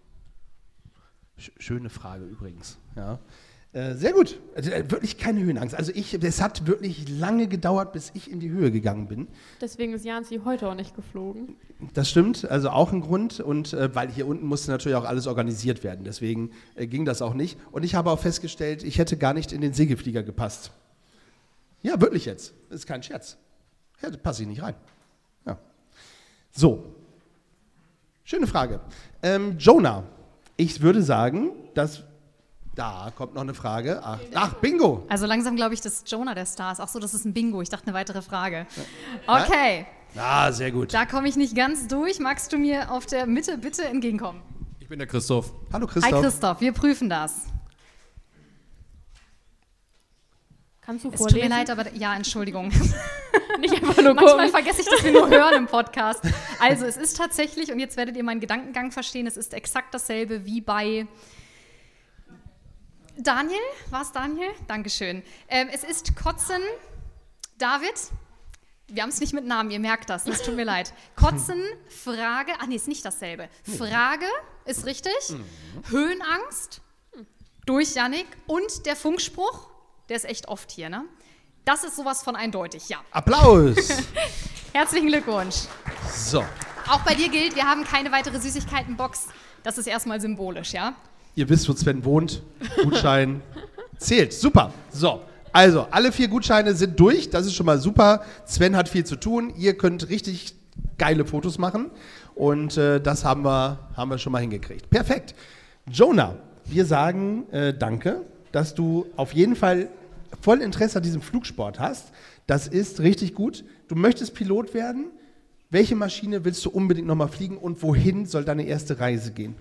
Sch- 1.38 1.50
Schöne 1.58 1.90
Frage 1.90 2.24
übrigens. 2.24 2.78
Ja. 2.94 3.18
Äh, 3.72 3.94
sehr 3.94 4.12
gut. 4.12 4.38
Also, 4.54 4.70
äh, 4.70 4.90
wirklich 4.90 5.18
keine 5.18 5.40
Höhenangst. 5.40 5.74
Also 5.74 5.92
ich, 5.94 6.14
es 6.14 6.40
hat 6.40 6.66
wirklich 6.66 7.08
lange 7.08 7.46
gedauert, 7.46 7.92
bis 7.92 8.10
ich 8.14 8.30
in 8.30 8.40
die 8.40 8.48
Höhe 8.48 8.70
gegangen 8.70 9.06
bin. 9.08 9.26
Deswegen 9.60 9.92
ist 9.92 10.04
Janzi 10.06 10.40
heute 10.44 10.68
auch 10.68 10.74
nicht 10.74 10.94
geflogen. 10.96 11.56
Das 11.92 12.08
stimmt, 12.08 12.46
also 12.48 12.70
auch 12.70 12.92
ein 12.92 13.02
Grund. 13.02 13.40
Und 13.40 13.74
äh, 13.74 13.94
weil 13.94 14.10
hier 14.10 14.26
unten 14.26 14.46
musste 14.46 14.70
natürlich 14.70 14.96
auch 14.96 15.04
alles 15.04 15.26
organisiert 15.26 15.84
werden. 15.84 16.04
Deswegen 16.04 16.52
äh, 16.74 16.86
ging 16.86 17.04
das 17.04 17.20
auch 17.20 17.34
nicht. 17.34 17.58
Und 17.70 17.84
ich 17.84 17.94
habe 17.94 18.10
auch 18.10 18.18
festgestellt, 18.20 18.82
ich 18.82 18.98
hätte 18.98 19.18
gar 19.18 19.34
nicht 19.34 19.52
in 19.52 19.60
den 19.60 19.74
Segelflieger 19.74 20.22
gepasst. 20.22 20.70
Ja, 21.82 22.00
wirklich 22.00 22.24
jetzt. 22.24 22.54
Das 22.70 22.80
ist 22.80 22.86
kein 22.86 23.02
Scherz. 23.02 23.36
Ja, 24.00 24.08
da 24.10 24.16
passe 24.16 24.42
ich 24.42 24.48
nicht 24.48 24.62
rein. 24.62 24.74
So. 26.56 26.82
Schöne 28.24 28.46
Frage. 28.46 28.80
Ähm, 29.22 29.56
Jonah, 29.58 30.02
ich 30.56 30.80
würde 30.80 31.02
sagen, 31.02 31.50
dass. 31.74 32.02
Da 32.74 33.10
kommt 33.16 33.34
noch 33.34 33.40
eine 33.42 33.54
Frage. 33.54 34.00
Ach, 34.04 34.18
ach 34.34 34.52
Bingo. 34.54 35.06
Also 35.08 35.24
langsam 35.24 35.56
glaube 35.56 35.72
ich, 35.72 35.80
dass 35.80 36.02
Jonah 36.06 36.34
der 36.34 36.44
Star 36.44 36.72
ist. 36.72 36.80
Ach 36.80 36.88
so, 36.88 36.98
das 36.98 37.14
ist 37.14 37.24
ein 37.24 37.32
Bingo. 37.32 37.62
Ich 37.62 37.70
dachte, 37.70 37.86
eine 37.86 37.94
weitere 37.96 38.20
Frage. 38.20 38.66
Okay, 39.26 39.86
Ah, 40.14 40.52
sehr 40.52 40.70
gut. 40.72 40.92
da 40.92 41.06
komme 41.06 41.26
ich 41.28 41.36
nicht 41.36 41.56
ganz 41.56 41.88
durch. 41.88 42.18
Magst 42.20 42.52
du 42.52 42.58
mir 42.58 42.90
auf 42.90 43.06
der 43.06 43.26
Mitte 43.26 43.56
bitte 43.56 43.84
entgegenkommen? 43.84 44.42
Ich 44.78 44.88
bin 44.88 44.98
der 44.98 45.08
Christoph. 45.08 45.52
Hallo 45.72 45.86
Hi 45.86 45.92
Christoph. 45.94 46.20
Christoph, 46.22 46.60
wir 46.60 46.72
prüfen 46.72 47.08
das. 47.08 47.46
Kannst 50.86 51.04
du 51.04 51.10
Es 51.10 51.18
vorlesen? 51.18 51.40
tut 51.40 51.48
mir 51.48 51.54
leid, 51.56 51.68
aber 51.70 51.92
ja, 51.94 52.14
Entschuldigung. 52.14 52.68
Nicht 53.60 53.74
einfach 53.74 53.96
nur 54.02 54.14
Manchmal 54.14 54.36
gucken. 54.36 54.50
vergesse 54.50 54.80
ich, 54.82 54.86
dass 54.88 55.02
wir 55.04 55.12
nur 55.12 55.28
hören 55.28 55.54
im 55.54 55.66
Podcast. 55.66 56.20
Also 56.58 56.86
es 56.86 56.96
ist 56.96 57.16
tatsächlich, 57.18 57.70
und 57.70 57.78
jetzt 57.80 57.96
werdet 57.98 58.16
ihr 58.16 58.24
meinen 58.24 58.40
Gedankengang 58.40 58.90
verstehen, 58.90 59.26
es 59.26 59.36
ist 59.36 59.52
exakt 59.52 59.92
dasselbe 59.92 60.46
wie 60.46 60.62
bei 60.62 61.06
Daniel. 63.18 63.58
War 63.90 64.02
es 64.02 64.12
Daniel? 64.12 64.48
Dankeschön. 64.66 65.22
Ähm, 65.48 65.68
es 65.72 65.84
ist 65.84 66.16
Kotzen, 66.16 66.62
David. 67.58 67.92
Wir 68.88 69.02
haben 69.02 69.10
es 69.10 69.20
nicht 69.20 69.32
mit 69.34 69.44
Namen, 69.44 69.70
ihr 69.70 69.80
merkt 69.80 70.08
das, 70.10 70.26
es 70.26 70.42
tut 70.42 70.54
mir 70.54 70.64
leid. 70.64 70.92
Kotzen, 71.16 71.60
Frage, 71.88 72.52
ah 72.60 72.66
nee, 72.66 72.76
ist 72.76 72.88
nicht 72.88 73.04
dasselbe. 73.04 73.48
Frage 73.76 74.26
ist 74.64 74.86
richtig, 74.86 75.12
Höhenangst 75.90 76.80
durch 77.66 77.94
Yannick 77.96 78.28
und 78.46 78.86
der 78.86 78.94
Funkspruch, 78.96 79.68
der 80.08 80.16
ist 80.16 80.24
echt 80.24 80.48
oft 80.48 80.70
hier, 80.70 80.88
ne? 80.88 81.04
Das 81.64 81.82
ist 81.82 81.96
sowas 81.96 82.22
von 82.22 82.36
eindeutig, 82.36 82.88
ja. 82.88 82.98
Applaus. 83.10 83.76
Herzlichen 84.72 85.08
Glückwunsch. 85.08 85.64
So. 86.14 86.44
Auch 86.88 87.00
bei 87.00 87.14
dir 87.14 87.28
gilt, 87.28 87.56
wir 87.56 87.64
haben 87.64 87.82
keine 87.82 88.12
weitere 88.12 88.38
Süßigkeitenbox. 88.38 89.26
Das 89.64 89.76
ist 89.76 89.88
erstmal 89.88 90.20
symbolisch, 90.20 90.72
ja? 90.72 90.94
Ihr 91.34 91.48
wisst, 91.48 91.68
wo 91.68 91.72
Sven 91.72 92.04
wohnt. 92.04 92.42
Gutschein 92.84 93.42
zählt. 93.98 94.32
Super. 94.32 94.72
So. 94.90 95.22
Also, 95.52 95.88
alle 95.90 96.12
vier 96.12 96.28
Gutscheine 96.28 96.74
sind 96.74 97.00
durch. 97.00 97.30
Das 97.30 97.46
ist 97.46 97.54
schon 97.54 97.66
mal 97.66 97.80
super. 97.80 98.22
Sven 98.44 98.76
hat 98.76 98.88
viel 98.88 99.04
zu 99.04 99.16
tun. 99.16 99.52
Ihr 99.56 99.76
könnt 99.76 100.08
richtig 100.08 100.54
geile 100.98 101.24
Fotos 101.24 101.58
machen. 101.58 101.90
Und 102.36 102.76
äh, 102.76 103.00
das 103.00 103.24
haben 103.24 103.42
wir, 103.44 103.88
haben 103.96 104.10
wir 104.10 104.18
schon 104.18 104.32
mal 104.32 104.40
hingekriegt. 104.40 104.88
Perfekt. 104.88 105.34
Jonah, 105.90 106.36
wir 106.64 106.84
sagen 106.84 107.48
äh, 107.50 107.72
danke, 107.76 108.24
dass 108.56 108.74
du 108.74 109.04
auf 109.16 109.34
jeden 109.34 109.54
Fall 109.54 109.88
voll 110.40 110.62
Interesse 110.62 110.96
an 110.98 111.02
diesem 111.02 111.20
Flugsport 111.20 111.78
hast. 111.78 112.10
Das 112.46 112.66
ist 112.66 113.00
richtig 113.00 113.34
gut. 113.34 113.64
Du 113.88 113.94
möchtest 113.96 114.34
Pilot 114.34 114.72
werden. 114.72 115.10
Welche 115.68 115.94
Maschine 115.94 116.42
willst 116.46 116.64
du 116.64 116.70
unbedingt 116.70 117.06
nochmal 117.06 117.28
fliegen 117.28 117.58
und 117.58 117.82
wohin 117.82 118.24
soll 118.24 118.44
deine 118.46 118.62
erste 118.62 118.98
Reise 118.98 119.32
gehen? 119.32 119.56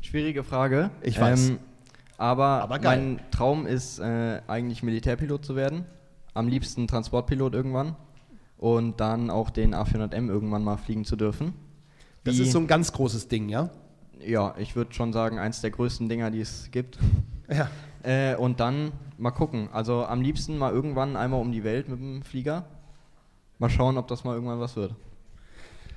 Schwierige 0.00 0.44
Frage. 0.44 0.90
Ich 1.02 1.20
weiß. 1.20 1.52
aber 2.16 2.62
Aber 2.62 2.78
geil. 2.78 2.96
mein 2.98 3.20
Traum 3.30 3.66
ist 3.66 3.98
äh, 3.98 4.40
eigentlich 4.46 4.82
Militärpilot 4.82 5.44
zu 5.44 5.54
werden. 5.54 5.84
Am 6.32 6.48
liebsten 6.48 6.86
Transportpilot 6.86 7.52
irgendwann. 7.54 7.96
Und 8.56 8.98
dann 9.00 9.28
auch 9.28 9.50
den 9.50 9.74
A400M 9.74 10.28
irgendwann 10.28 10.64
mal 10.64 10.78
fliegen 10.78 11.04
zu 11.04 11.16
dürfen. 11.16 11.52
Das 12.24 12.38
Wie- 12.38 12.42
ist 12.44 12.52
so 12.52 12.58
ein 12.60 12.66
ganz 12.66 12.92
großes 12.92 13.28
Ding, 13.28 13.50
ja? 13.50 13.68
Ja, 14.26 14.54
ich 14.58 14.74
würde 14.74 14.94
schon 14.94 15.12
sagen, 15.12 15.38
eins 15.38 15.60
der 15.60 15.70
größten 15.70 16.08
Dinger, 16.08 16.30
die 16.30 16.40
es 16.40 16.70
gibt. 16.70 16.98
Ja. 17.50 17.68
Äh, 18.02 18.34
und 18.36 18.60
dann 18.60 18.92
mal 19.18 19.30
gucken. 19.30 19.68
Also 19.72 20.04
am 20.04 20.20
liebsten 20.22 20.56
mal 20.58 20.72
irgendwann 20.72 21.16
einmal 21.16 21.40
um 21.40 21.52
die 21.52 21.64
Welt 21.64 21.88
mit 21.88 21.98
dem 21.98 22.22
Flieger. 22.22 22.64
Mal 23.58 23.68
schauen, 23.70 23.98
ob 23.98 24.08
das 24.08 24.24
mal 24.24 24.34
irgendwann 24.34 24.60
was 24.60 24.76
wird. 24.76 24.94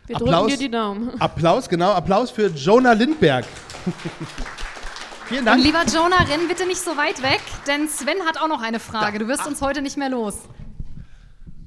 Wir 0.08 0.18
Applaus. 0.18 0.42
drücken 0.42 0.60
dir 0.60 0.66
die 0.68 0.72
Daumen. 0.72 1.22
Applaus, 1.22 1.70
genau, 1.70 1.92
Applaus 1.92 2.30
für 2.30 2.48
Jonah 2.48 2.92
Lindberg. 2.92 3.46
Vielen 5.28 5.40
Und 5.40 5.46
Dank. 5.46 5.64
lieber 5.64 5.86
Jonah, 5.86 6.18
renn 6.24 6.50
bitte 6.50 6.68
nicht 6.68 6.82
so 6.82 6.92
weit 6.98 7.24
weg, 7.24 7.40
denn 7.66 7.88
Sven 7.88 8.20
hat 8.28 8.38
auch 8.42 8.50
noch 8.50 8.62
eine 8.62 8.80
Frage. 8.82 9.20
Du 9.20 9.28
wirst 9.30 9.48
uns 9.48 9.62
heute 9.62 9.82
nicht 9.82 9.98
mehr 9.98 10.10
los. 10.10 10.38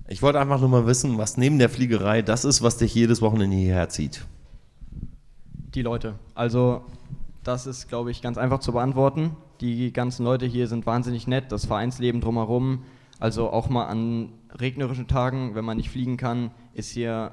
Ich 0.09 0.21
wollte 0.23 0.39
einfach 0.39 0.61
nur 0.61 0.69
mal 0.69 0.87
wissen, 0.87 1.17
was 1.17 1.39
neben 1.39 1.59
der 1.59 1.71
Fliegerei 1.71 2.21
das 2.21 2.45
ist, 2.45 2.63
was 2.63 2.77
dich 2.77 2.95
jedes 2.95 3.23
Wochenende 3.23 3.57
hierher 3.57 3.89
zieht. 3.89 4.27
Die 5.75 5.83
Leute. 5.83 6.15
Also, 6.35 6.85
das 7.43 7.67
ist, 7.67 7.89
glaube 7.89 8.11
ich, 8.11 8.21
ganz 8.23 8.37
einfach 8.39 8.61
zu 8.61 8.73
beantworten. 8.73 9.35
Die 9.61 9.93
ganzen 9.93 10.25
Leute 10.25 10.47
hier 10.47 10.69
sind 10.69 10.87
wahnsinnig 10.87 11.27
nett, 11.27 11.51
das 11.53 11.65
Vereinsleben 11.67 12.21
drumherum. 12.21 12.85
Also 13.19 13.51
auch 13.51 13.69
mal 13.69 13.87
an 13.87 14.33
regnerischen 14.59 15.07
Tagen, 15.07 15.55
wenn 15.55 15.65
man 15.65 15.79
nicht 15.79 15.91
fliegen 15.91 16.17
kann, 16.17 16.51
ist 16.75 16.91
hier 16.91 17.33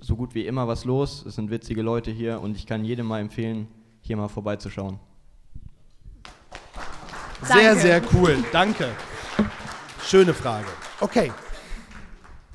so 0.00 0.16
gut 0.16 0.34
wie 0.34 0.46
immer 0.46 0.68
was 0.68 0.84
los. 0.84 1.24
Es 1.26 1.36
sind 1.36 1.50
witzige 1.50 1.82
Leute 1.82 2.10
hier 2.10 2.40
und 2.40 2.56
ich 2.56 2.66
kann 2.66 2.84
jedem 2.84 3.06
mal 3.06 3.20
empfehlen, 3.20 3.68
hier 4.02 4.16
mal 4.16 4.28
vorbeizuschauen. 4.28 4.98
Sehr, 7.42 7.74
Danke. 7.74 7.80
sehr 7.80 8.02
cool. 8.12 8.44
Danke. 8.52 8.88
Schöne 10.02 10.34
Frage. 10.34 10.66
Okay. 11.00 11.32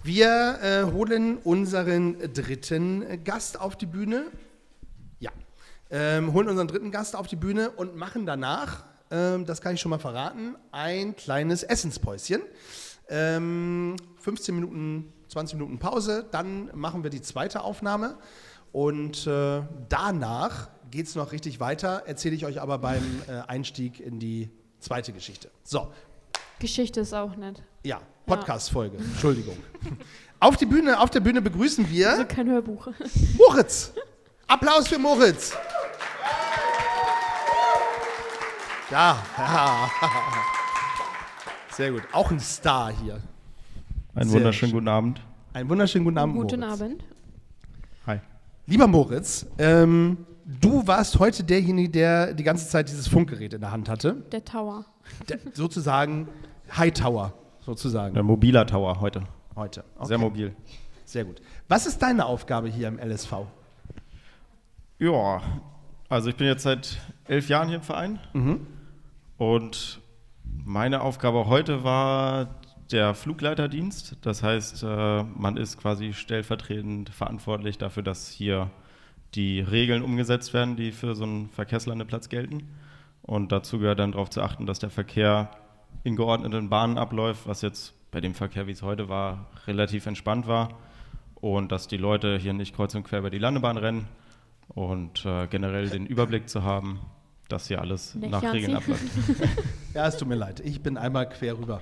Wir 0.04 0.60
äh, 0.62 0.91
holen 0.91 1.38
unseren 1.38 2.17
dritten 2.34 3.04
äh, 3.04 3.17
Gast 3.17 3.60
auf 3.60 3.77
die 3.77 3.86
Bühne. 3.86 4.32
Ja. 5.91 5.97
Ähm, 6.17 6.34
holen 6.34 6.47
unseren 6.49 6.67
dritten 6.67 6.91
Gast 6.91 7.15
auf 7.15 7.27
die 7.27 7.36
Bühne 7.36 7.71
und 7.71 7.95
machen 7.95 8.25
danach, 8.25 8.86
ähm, 9.12 9.45
das 9.45 9.62
kann 9.62 9.75
ich 9.75 9.82
schon 9.82 9.89
mal 9.89 9.99
verraten, 9.99 10.56
ein 10.71 11.15
kleines 11.15 11.63
Essenspäuschen. 11.63 12.41
Ähm, 13.10 13.97
15 14.19 14.56
Minuten, 14.56 15.12
20 15.27 15.58
Minuten 15.58 15.80
Pause, 15.80 16.25
dann 16.32 16.69
machen 16.73 17.04
wir 17.04 17.10
die 17.10 17.21
zweite 17.21 17.62
Aufnahme 17.62 18.17
und 18.71 19.27
äh, 19.27 19.62
danach 19.89 20.69
geht 20.89 21.08
es 21.08 21.15
noch 21.15 21.32
richtig 21.34 21.60
weiter, 21.60 22.04
erzähle 22.06 22.36
ich 22.36 22.45
euch 22.45 22.62
aber 22.62 22.77
beim 22.77 23.04
äh, 23.27 23.41
Einstieg 23.47 23.99
in 23.99 24.19
die 24.19 24.49
zweite 24.80 25.12
Geschichte. 25.12 25.49
So, 25.63 25.91
Geschichte 26.60 27.01
ist 27.01 27.13
auch 27.13 27.36
nett. 27.36 27.62
ja, 27.84 27.99
Podcast-Folge, 28.25 28.97
Entschuldigung. 28.97 29.58
Auf, 30.39 30.58
die 30.58 30.65
Bühne, 30.65 30.99
auf 30.99 31.12
der 31.12 31.19
Bühne 31.19 31.39
begrüßen 31.39 31.88
wir 31.88 32.10
Also 32.12 32.25
kein 32.25 32.49
Hörbuch. 32.49 32.88
Moritz. 33.38 33.93
Applaus 34.47 34.88
für 34.88 34.97
Moritz. 34.97 35.54
Ja, 38.91 39.17
ja. 39.38 39.89
Sehr 41.71 41.91
gut. 41.91 42.04
Auch 42.12 42.30
ein 42.32 42.39
Star 42.39 42.91
hier. 42.91 43.21
Einen 44.13 44.30
Sehr 44.30 44.39
wunderschönen 44.39 44.69
schön. 44.71 44.80
guten 44.80 44.88
Abend. 44.89 45.21
Einen 45.54 45.69
wunderschönen 45.69 46.06
guten 46.06 46.17
Abend, 46.17 46.36
Guten 46.36 46.60
Moritz. 46.60 46.82
Abend. 46.82 47.04
Hi. 48.08 48.19
Lieber 48.67 48.88
Moritz, 48.88 49.45
ähm, 49.58 50.17
du 50.45 50.86
warst 50.86 51.19
heute 51.19 51.43
derjenige, 51.43 51.89
der 51.89 52.34
die 52.34 52.43
ganze 52.43 52.67
Zeit 52.67 52.89
dieses 52.89 53.08
Funkgerät 53.08 53.54
in 53.54 53.62
der 53.62 53.71
Hand 53.71 53.88
hatte. 53.89 54.15
Der 54.32 54.43
Tower. 54.43 54.86
Der, 55.30 55.39
sozusagen 55.54 56.27
Hightower, 56.75 57.34
sozusagen. 57.62 58.13
Der 58.13 58.23
mobiler 58.23 58.65
Tower 58.65 58.99
heute. 58.99 59.23
Heute. 59.56 59.84
Sehr 60.04 60.17
Okay. 60.17 60.25
mobil. 60.25 60.56
Sehr 61.06 61.25
gut. 61.25 61.41
Was 61.67 61.86
ist 61.86 62.01
deine 62.01 62.25
Aufgabe 62.25 62.69
hier 62.69 62.88
im 62.88 62.99
LSV? 62.99 63.34
Ja, 64.99 65.41
also 66.10 66.30
ich 66.30 66.36
bin 66.36 66.47
jetzt 66.47 66.63
seit 66.63 66.97
elf 67.27 67.49
Jahren 67.49 67.67
hier 67.67 67.77
im 67.77 67.84
Verein. 67.84 68.19
Mhm. 68.34 68.67
Und 69.41 70.01
meine 70.43 71.01
Aufgabe 71.01 71.47
heute 71.47 71.84
war 71.84 72.60
der 72.91 73.15
Flugleiterdienst. 73.15 74.17
Das 74.21 74.43
heißt, 74.43 74.84
äh, 74.84 75.23
man 75.23 75.58
ist 75.58 75.80
quasi 75.80 76.13
stellvertretend 76.13 77.10
verantwortlich 77.10 77.80
dafür, 77.80 78.04
dass 78.04 78.30
hier 78.30 78.69
die 79.34 79.60
Regeln 79.60 80.04
umgesetzt 80.04 80.54
werden, 80.54 80.75
die 80.75 80.91
für 80.91 81.15
so 81.15 81.23
einen 81.23 81.49
Verkehrslandeplatz 81.49 82.30
gelten. 82.30 82.69
Und 83.23 83.51
dazu 83.51 83.80
gehört 83.80 83.97
dann 83.97 84.12
darauf 84.12 84.30
zu 84.30 84.43
achten, 84.43 84.67
dass 84.67 84.77
der 84.77 84.91
Verkehr 84.91 85.49
in 86.04 86.15
geordneten 86.15 86.69
Bahnen 86.69 86.99
abläuft, 86.99 87.47
was 87.47 87.63
jetzt 87.63 87.95
bei 88.12 88.21
dem 88.21 88.36
Verkehr, 88.36 88.67
wie 88.67 88.73
es 88.73 88.84
heute 88.84 89.10
war, 89.10 89.47
relativ 89.65 90.06
entspannt 90.06 90.45
war. 90.45 90.69
Und 91.34 91.71
dass 91.71 91.88
die 91.88 91.97
Leute 91.97 92.38
hier 92.38 92.54
nicht 92.54 92.75
kreuz 92.75 92.93
und 92.93 93.06
quer 93.06 93.17
über 93.17 93.32
die 93.32 93.39
Landebahn 93.39 93.77
rennen 93.77 94.08
und 94.67 95.25
äh, 95.25 95.47
generell 95.47 95.89
den 95.89 96.06
Überblick 96.06 96.47
zu 96.47 96.62
haben, 96.62 96.99
dass 97.52 97.68
hier 97.68 97.82
alles 97.82 98.16
Nicht, 98.16 98.32
nach? 98.32 98.42
Regeln 98.54 98.76
abläuft. 98.76 99.04
Ja, 99.94 100.08
es 100.08 100.16
tut 100.18 100.30
mir 100.30 100.36
leid. 100.36 100.62
Ich 100.62 100.82
bin 100.82 100.96
einmal 100.98 101.28
quer 101.28 101.58
rüber. 101.58 101.82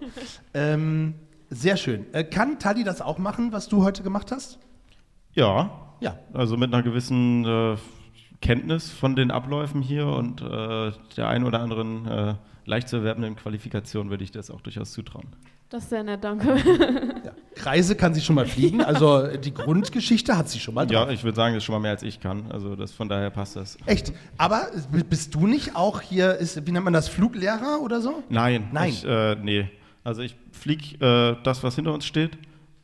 ähm, 0.55 1.13
sehr 1.49 1.77
schön. 1.77 2.11
Äh, 2.11 2.23
kann 2.23 2.57
Tali 2.57 2.83
das 2.83 3.01
auch 3.01 3.19
machen, 3.19 3.51
was 3.51 3.67
du 3.67 3.83
heute 3.83 4.01
gemacht 4.01 4.31
hast? 4.31 4.57
Ja. 5.33 5.69
Ja. 5.99 6.17
Also 6.33 6.57
mit 6.57 6.73
einer 6.73 6.81
gewissen 6.81 7.45
äh, 7.45 7.75
Kenntnis 8.41 8.89
von 8.91 9.15
den 9.15 9.31
Abläufen 9.31 9.81
hier 9.81 10.07
und 10.07 10.41
äh, 10.41 10.91
der 11.17 11.27
ein 11.27 11.43
oder 11.43 11.59
anderen 11.59 12.07
äh, 12.07 12.35
leicht 12.65 12.87
zu 12.87 12.97
erwerbenden 12.97 13.35
Qualifikation 13.35 14.09
würde 14.09 14.23
ich 14.23 14.31
das 14.31 14.49
auch 14.49 14.61
durchaus 14.61 14.91
zutrauen. 14.91 15.27
Das 15.69 15.83
ist 15.83 15.89
sehr 15.91 16.03
nett, 16.03 16.23
danke. 16.23 16.57
Kreise 17.55 17.95
kann 17.95 18.15
sie 18.15 18.21
schon 18.21 18.35
mal 18.35 18.47
fliegen, 18.47 18.81
also 18.81 19.27
die 19.37 19.53
Grundgeschichte 19.53 20.35
hat 20.35 20.49
sie 20.49 20.59
schon 20.59 20.73
mal 20.73 20.87
drauf. 20.87 21.07
Ja, 21.07 21.09
ich 21.11 21.23
würde 21.23 21.35
sagen, 21.35 21.53
das 21.53 21.61
ist 21.61 21.65
schon 21.65 21.73
mal 21.73 21.79
mehr 21.79 21.91
als 21.91 22.01
ich 22.01 22.19
kann. 22.19 22.51
Also 22.51 22.75
das, 22.75 22.91
von 22.91 23.07
daher 23.07 23.29
passt 23.29 23.55
das. 23.55 23.77
Echt? 23.85 24.11
Aber 24.37 24.67
bist 25.07 25.35
du 25.35 25.45
nicht 25.45 25.75
auch 25.75 26.01
hier, 26.01 26.35
ist, 26.35 26.65
wie 26.65 26.71
nennt 26.71 26.85
man 26.85 26.93
das, 26.93 27.07
Fluglehrer 27.07 27.81
oder 27.83 28.01
so? 28.01 28.23
Nein. 28.29 28.69
Nein. 28.71 28.89
Ich, 28.89 29.05
äh, 29.05 29.35
nee. 29.35 29.69
Also 30.03 30.23
ich 30.23 30.35
fliege 30.51 31.05
äh, 31.05 31.43
das, 31.43 31.61
was 31.63 31.75
hinter 31.75 31.93
uns 31.93 32.05
steht, 32.05 32.35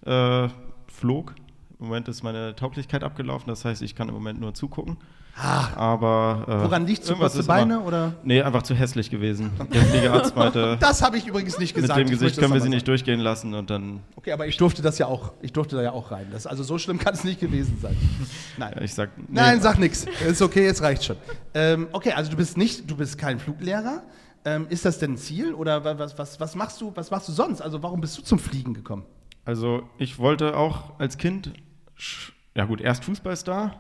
äh, 0.06 0.48
flog. 0.88 1.34
Im 1.80 1.88
Moment 1.88 2.08
ist 2.08 2.22
meine 2.22 2.56
Tauglichkeit 2.56 3.04
abgelaufen, 3.04 3.48
das 3.48 3.66
heißt, 3.66 3.82
ich 3.82 3.96
kann 3.96 4.10
im 4.10 4.14
Moment 4.14 4.40
nur 4.40 4.54
zugucken. 4.54 4.98
Ah. 5.38 5.68
Aber 5.76 6.46
äh, 6.48 6.64
Woran 6.64 6.88
liegt's? 6.88 7.08
Zu 7.08 7.16
kurze 7.16 7.44
Beine, 7.44 7.76
immer- 7.76 7.86
oder? 7.86 8.14
Nee, 8.24 8.42
einfach 8.42 8.64
zu 8.64 8.74
hässlich 8.74 9.10
gewesen. 9.10 9.52
Der 9.74 9.82
Fliegerarzt 9.84 10.34
meinte. 10.36 10.78
Das 10.80 11.02
habe 11.02 11.18
ich 11.18 11.28
übrigens 11.28 11.60
nicht 11.60 11.74
gesagt. 11.76 11.98
Mit 12.00 12.08
dem 12.08 12.14
Ich 12.14 12.20
Gesicht 12.20 12.40
können 12.40 12.54
wir 12.54 12.62
sie 12.62 12.70
nicht 12.70 12.88
durchgehen 12.88 13.20
lassen 13.20 13.54
und 13.54 13.70
dann. 13.70 14.00
Okay, 14.16 14.32
aber 14.32 14.48
ich 14.48 14.56
durfte 14.56 14.82
das 14.82 14.98
ja 14.98 15.08
auch, 15.08 15.34
ich 15.42 15.52
durfte 15.52 15.76
da 15.76 15.82
ja 15.82 15.92
auch 15.92 16.12
rein. 16.12 16.28
Das, 16.32 16.48
also 16.48 16.64
so 16.64 16.78
schlimm 16.78 17.00
kann 17.00 17.14
es 17.14 17.26
nicht 17.26 17.42
gewesen 17.42 17.78
sein. 17.82 17.98
Nein. 18.58 18.76
Ich 18.82 18.94
sag. 18.94 19.10
nee. 19.18 19.26
Nein, 19.30 19.62
sag 19.62 19.78
nix. 19.78 20.06
Ist 20.26 20.42
okay, 20.42 20.64
jetzt 20.64 20.82
reicht 20.82 21.04
schon. 21.04 21.18
Ähm, 21.54 21.88
okay, 21.92 22.14
also 22.14 22.32
du 22.32 22.38
bist 22.38 22.58
nicht, 22.58 22.90
du 22.90 22.96
bist 22.96 23.18
kein 23.18 23.38
Fluglehrer. 23.40 24.04
Ähm, 24.46 24.68
ist 24.70 24.86
das 24.86 25.00
denn 25.00 25.14
ein 25.14 25.18
Ziel 25.18 25.54
oder 25.54 25.84
wa- 25.84 25.98
was, 25.98 26.18
was, 26.18 26.40
was 26.40 26.56
machst 26.56 26.80
du, 26.80 26.92
was 26.96 27.12
machst 27.12 27.28
du 27.28 27.34
sonst? 27.34 27.62
Also 27.62 27.84
warum 27.84 28.00
bist 28.00 28.18
du 28.18 28.22
zum 28.22 28.40
Fliegen 28.40 28.74
gekommen? 28.74 29.04
Also 29.44 29.84
ich 29.98 30.18
wollte 30.18 30.56
auch 30.56 30.98
als 31.00 31.18
Kind, 31.18 31.52
ja 32.56 32.66
gut, 32.66 32.80
erst 32.80 33.04
Fußballstar. 33.06 33.80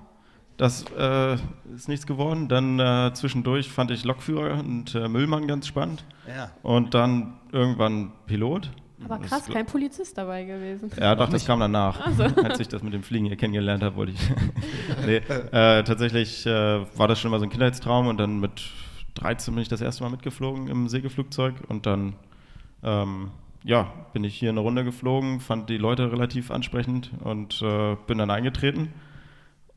Das 0.58 0.86
äh, 0.98 1.36
ist 1.76 1.89
nichts 1.89 2.08
geworden. 2.08 2.48
Dann 2.48 2.80
äh, 2.80 3.12
zwischendurch 3.13 3.70
fand 3.70 3.91
ich 3.91 4.06
Lokführer 4.06 4.60
und 4.60 4.96
äh, 4.96 5.08
Müllmann 5.10 5.48
ganz 5.48 5.68
spannend. 5.68 6.06
Ja. 6.28 6.52
Und 6.63 6.94
dann 6.94 7.34
irgendwann 7.52 8.13
Pilot. 8.26 8.72
Aber 9.04 9.18
Das 9.18 9.30
krass, 9.30 9.46
kein 9.48 9.65
Polizist 9.65 10.18
dabei 10.18 10.46
gewesen. 10.46 10.89
Ja, 10.98 11.15
doch, 11.15 11.30
das 11.30 11.46
kam 11.46 11.60
danach. 11.60 12.00
Ach 12.02 12.12
so. 12.13 12.24
Als 12.44 12.60
ich 12.60 12.70
das 12.70 12.82
mit 12.82 12.94
dem 12.94 13.04
Fliegen 13.04 13.26
hier 13.26 13.36
kennengelernt 13.36 13.84
habe, 13.84 13.98
wollte 13.98 14.13
ich. 14.13 14.30
nee, 15.06 15.18
äh, 15.18 15.84
tatsächlich 15.84 16.46
äh, 16.46 16.86
war 16.98 17.08
das 17.08 17.20
schon 17.20 17.32
mal 17.32 17.39
so 17.39 17.46
ein 17.46 17.50
Kindheitstraum 17.50 18.08
und 18.08 18.18
dann 18.18 18.39
mit 18.39 18.63
13 19.15 19.54
bin 19.54 19.62
ich 19.62 19.68
das 19.68 19.82
erste 19.82 20.04
Mal 20.04 20.10
mitgeflogen 20.10 20.68
im 20.70 20.88
Segelflugzeug 20.88 21.56
und 21.68 21.86
dann 21.86 22.13
ähm, 22.84 23.32
ja, 23.65 23.91
bin 24.13 24.24
ich 24.24 24.36
hier 24.36 24.50
eine 24.50 24.60
Runde 24.60 24.84
geflogen, 24.84 25.39
fand 25.39 25.70
die 25.70 25.78
Leute 25.78 26.12
relativ 26.12 26.52
ansprechend 26.52 27.12
und 27.22 27.62
äh, 27.62 27.98
bin 28.08 28.20
dann 28.20 28.30
eingetreten. 28.30 28.94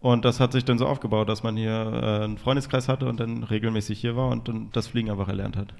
Und 0.00 0.24
das 0.24 0.38
hat 0.38 0.52
sich 0.52 0.64
dann 0.64 0.78
so 0.78 0.86
aufgebaut, 0.86 1.28
dass 1.28 1.42
man 1.42 1.56
hier 1.56 1.72
äh, 1.72 2.24
einen 2.24 2.38
Freundeskreis 2.38 2.88
hatte 2.88 3.06
und 3.08 3.18
dann 3.18 3.42
regelmäßig 3.42 4.00
hier 4.00 4.14
war 4.16 4.28
und 4.28 4.48
dann 4.48 4.70
das 4.72 4.86
Fliegen 4.86 5.10
einfach 5.10 5.28
erlernt 5.28 5.56
hat. 5.56 5.74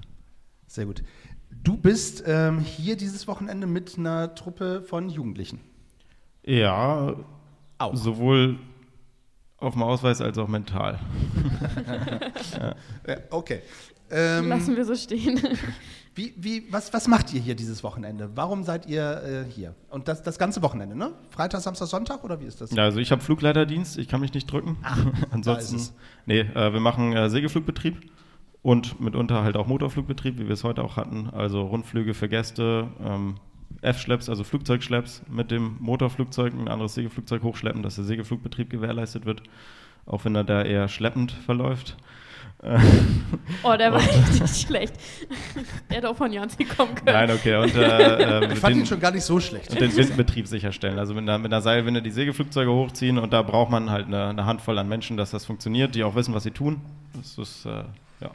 Sehr 0.67 0.85
gut. 0.85 1.03
Du 1.63 1.77
bist 1.77 2.23
ähm, 2.27 2.59
hier 2.59 2.95
dieses 2.95 3.27
Wochenende 3.27 3.65
mit 3.65 3.97
einer 3.97 4.35
Truppe 4.35 4.81
von 4.81 5.09
Jugendlichen. 5.09 5.61
Ja, 6.45 7.15
Auch. 7.77 7.95
sowohl 7.95 8.59
auf 9.57 9.73
dem 9.73 9.83
Ausweis 9.83 10.21
als 10.21 10.37
auch 10.37 10.47
mental. 10.47 10.99
ja. 12.53 12.75
Ja, 13.07 13.17
okay. 13.31 13.61
Ähm, 14.11 14.47
Lassen 14.49 14.75
wir 14.75 14.85
so 14.85 14.95
stehen. 14.95 15.39
Wie, 16.15 16.33
wie, 16.37 16.63
was, 16.71 16.93
was 16.93 17.07
macht 17.07 17.33
ihr 17.33 17.39
hier 17.39 17.55
dieses 17.55 17.83
Wochenende? 17.83 18.31
Warum 18.35 18.63
seid 18.63 18.87
ihr 18.87 19.45
äh, 19.47 19.51
hier? 19.51 19.75
Und 19.89 20.07
das, 20.07 20.23
das 20.23 20.37
ganze 20.37 20.61
Wochenende, 20.61 20.95
ne? 20.95 21.13
Freitag, 21.29 21.61
Samstag, 21.61 21.87
Sonntag 21.87 22.23
oder 22.23 22.41
wie 22.41 22.45
ist 22.45 22.61
das? 22.61 22.71
Ja, 22.71 22.83
also 22.83 22.99
ich 22.99 23.11
habe 23.11 23.21
Flugleiterdienst, 23.21 23.97
ich 23.97 24.07
kann 24.07 24.19
mich 24.19 24.33
nicht 24.33 24.51
drücken. 24.51 24.77
Ansonsten, 25.31 25.75
ist 25.75 25.81
es. 25.81 25.93
nee, 26.25 26.39
äh, 26.41 26.73
wir 26.73 26.79
machen 26.79 27.13
äh, 27.13 27.29
Segelflugbetrieb 27.29 28.11
und 28.61 28.99
mitunter 28.99 29.43
halt 29.43 29.55
auch 29.55 29.67
Motorflugbetrieb, 29.67 30.37
wie 30.39 30.47
wir 30.47 30.53
es 30.53 30.63
heute 30.63 30.83
auch 30.83 30.97
hatten. 30.97 31.29
Also 31.29 31.61
Rundflüge 31.61 32.13
für 32.13 32.27
Gäste, 32.27 32.87
ähm, 33.03 33.35
F-Schlepps, 33.81 34.29
also 34.29 34.43
Flugzeugschlepps 34.43 35.23
mit 35.29 35.51
dem 35.51 35.77
Motorflugzeug 35.79 36.53
ein 36.53 36.67
anderes 36.67 36.95
Segelflugzeug 36.95 37.43
hochschleppen, 37.43 37.83
dass 37.83 37.95
der 37.95 38.03
Segelflugbetrieb 38.03 38.69
gewährleistet 38.69 39.25
wird, 39.25 39.43
auch 40.05 40.25
wenn 40.25 40.35
er 40.35 40.43
da 40.43 40.63
eher 40.63 40.87
schleppend 40.87 41.31
verläuft. 41.31 41.95
Oh, 42.61 43.75
der 43.77 43.93
war 43.93 44.01
richtig 44.01 44.61
schlecht. 44.67 44.93
Der 45.89 45.97
hätte 45.97 46.09
auch 46.09 46.17
von 46.17 46.31
Janzi 46.31 46.65
kommen 46.65 46.93
können. 46.93 47.05
Nein, 47.13 47.31
okay. 47.31 47.55
Und, 47.55 47.73
äh, 47.73 48.41
äh, 48.47 48.51
Ich 48.53 48.59
fand 48.59 48.75
den- 48.75 48.81
ihn 48.81 48.85
schon 48.85 48.99
gar 48.99 49.11
nicht 49.11 49.23
so 49.23 49.39
schlecht. 49.39 49.69
Und 49.71 49.79
den 49.79 49.95
Windbetrieb 49.95 50.45
sicherstellen. 50.45 50.99
Also 50.99 51.13
mit 51.13 51.23
einer, 51.23 51.37
mit 51.37 51.53
einer 51.53 51.61
Seilwinde 51.61 52.01
die 52.01 52.11
Segelflugzeuge 52.11 52.69
hochziehen 52.71 53.17
und 53.17 53.31
da 53.31 53.43
braucht 53.43 53.71
man 53.71 53.89
halt 53.89 54.07
eine, 54.07 54.27
eine 54.27 54.45
Handvoll 54.45 54.77
an 54.77 54.89
Menschen, 54.89 55.15
dass 55.15 55.31
das 55.31 55.45
funktioniert, 55.45 55.95
die 55.95 56.03
auch 56.03 56.15
wissen, 56.15 56.33
was 56.33 56.43
sie 56.43 56.51
tun. 56.51 56.81
Das 57.15 57.37
ist, 57.37 57.65
äh, 57.65 57.83
ja. 58.19 58.31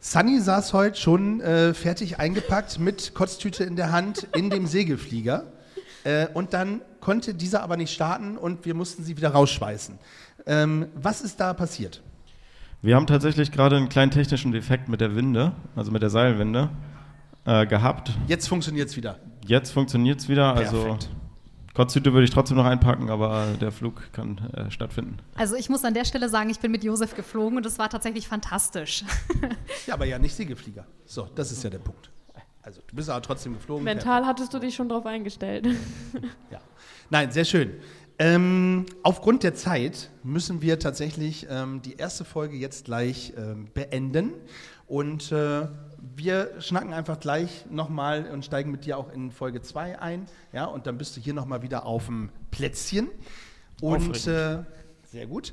Sunny 0.00 0.40
saß 0.40 0.72
heute 0.72 0.98
schon 0.98 1.40
äh, 1.40 1.74
fertig 1.74 2.18
eingepackt 2.18 2.80
mit 2.80 3.14
Kotztüte 3.14 3.62
in 3.64 3.76
der 3.76 3.92
Hand 3.92 4.26
in 4.34 4.50
dem 4.50 4.66
Segelflieger. 4.66 5.44
Äh, 6.02 6.26
und 6.34 6.54
dann 6.54 6.80
konnte 7.00 7.34
dieser 7.34 7.62
aber 7.62 7.76
nicht 7.76 7.92
starten 7.92 8.36
und 8.36 8.64
wir 8.64 8.74
mussten 8.74 9.04
sie 9.04 9.16
wieder 9.16 9.30
rausschweißen. 9.30 9.96
Ähm, 10.46 10.86
was 10.94 11.20
ist 11.20 11.38
da 11.40 11.54
passiert? 11.54 12.02
Wir 12.82 12.94
haben 12.94 13.06
tatsächlich 13.06 13.52
gerade 13.52 13.76
einen 13.76 13.88
kleinen 13.88 14.10
technischen 14.10 14.52
Defekt 14.52 14.88
mit 14.88 15.00
der 15.00 15.16
Winde, 15.16 15.52
also 15.74 15.90
mit 15.90 16.02
der 16.02 16.10
Seilwinde, 16.10 16.70
äh, 17.44 17.66
gehabt. 17.66 18.12
Jetzt 18.28 18.48
funktioniert 18.48 18.88
es 18.88 18.96
wieder. 18.96 19.18
Jetzt 19.46 19.70
funktioniert 19.72 20.20
es 20.20 20.28
wieder. 20.28 20.54
Also 20.54 20.82
Perfekt. 20.82 21.10
Kotztüte 21.74 22.12
würde 22.12 22.24
ich 22.24 22.30
trotzdem 22.30 22.56
noch 22.56 22.64
einpacken, 22.64 23.10
aber 23.10 23.48
der 23.60 23.70
Flug 23.70 24.10
kann 24.12 24.38
äh, 24.54 24.70
stattfinden. 24.70 25.18
Also 25.34 25.56
ich 25.56 25.68
muss 25.68 25.84
an 25.84 25.92
der 25.92 26.06
Stelle 26.06 26.28
sagen, 26.28 26.48
ich 26.48 26.58
bin 26.58 26.70
mit 26.70 26.82
Josef 26.84 27.14
geflogen 27.14 27.58
und 27.58 27.66
es 27.66 27.78
war 27.78 27.90
tatsächlich 27.90 28.28
fantastisch. 28.28 29.04
Ja, 29.86 29.94
aber 29.94 30.04
ja 30.06 30.18
nicht 30.18 30.34
Segelflieger. 30.34 30.84
So, 31.04 31.28
das 31.36 31.52
ist 31.52 31.62
ja 31.62 31.70
der 31.70 31.78
Punkt. 31.78 32.10
Also, 32.62 32.80
du 32.88 32.96
bist 32.96 33.08
aber 33.08 33.22
trotzdem 33.22 33.54
geflogen. 33.54 33.84
Mental 33.84 34.26
hattest 34.26 34.52
du 34.52 34.58
dich 34.58 34.74
schon 34.74 34.88
drauf 34.88 35.06
eingestellt. 35.06 35.68
Ja. 36.50 36.58
Nein, 37.10 37.30
sehr 37.30 37.44
schön. 37.44 37.70
Ähm, 38.18 38.86
aufgrund 39.02 39.42
der 39.42 39.54
Zeit 39.54 40.10
müssen 40.22 40.62
wir 40.62 40.78
tatsächlich 40.78 41.46
ähm, 41.50 41.82
die 41.82 41.96
erste 41.96 42.24
Folge 42.24 42.56
jetzt 42.56 42.86
gleich 42.86 43.34
ähm, 43.36 43.68
beenden. 43.74 44.32
Und 44.86 45.32
äh, 45.32 45.68
wir 46.16 46.60
schnacken 46.60 46.94
einfach 46.94 47.20
gleich 47.20 47.66
nochmal 47.70 48.26
und 48.32 48.44
steigen 48.44 48.70
mit 48.70 48.86
dir 48.86 48.96
auch 48.96 49.12
in 49.12 49.30
Folge 49.30 49.60
2 49.60 50.00
ein. 50.00 50.26
Ja, 50.52 50.64
und 50.64 50.86
dann 50.86 50.96
bist 50.96 51.16
du 51.16 51.20
hier 51.20 51.34
nochmal 51.34 51.62
wieder 51.62 51.84
auf 51.84 52.06
dem 52.06 52.30
Plätzchen. 52.50 53.08
Und 53.82 54.26
äh, 54.26 54.62
sehr 55.04 55.26
gut. 55.26 55.52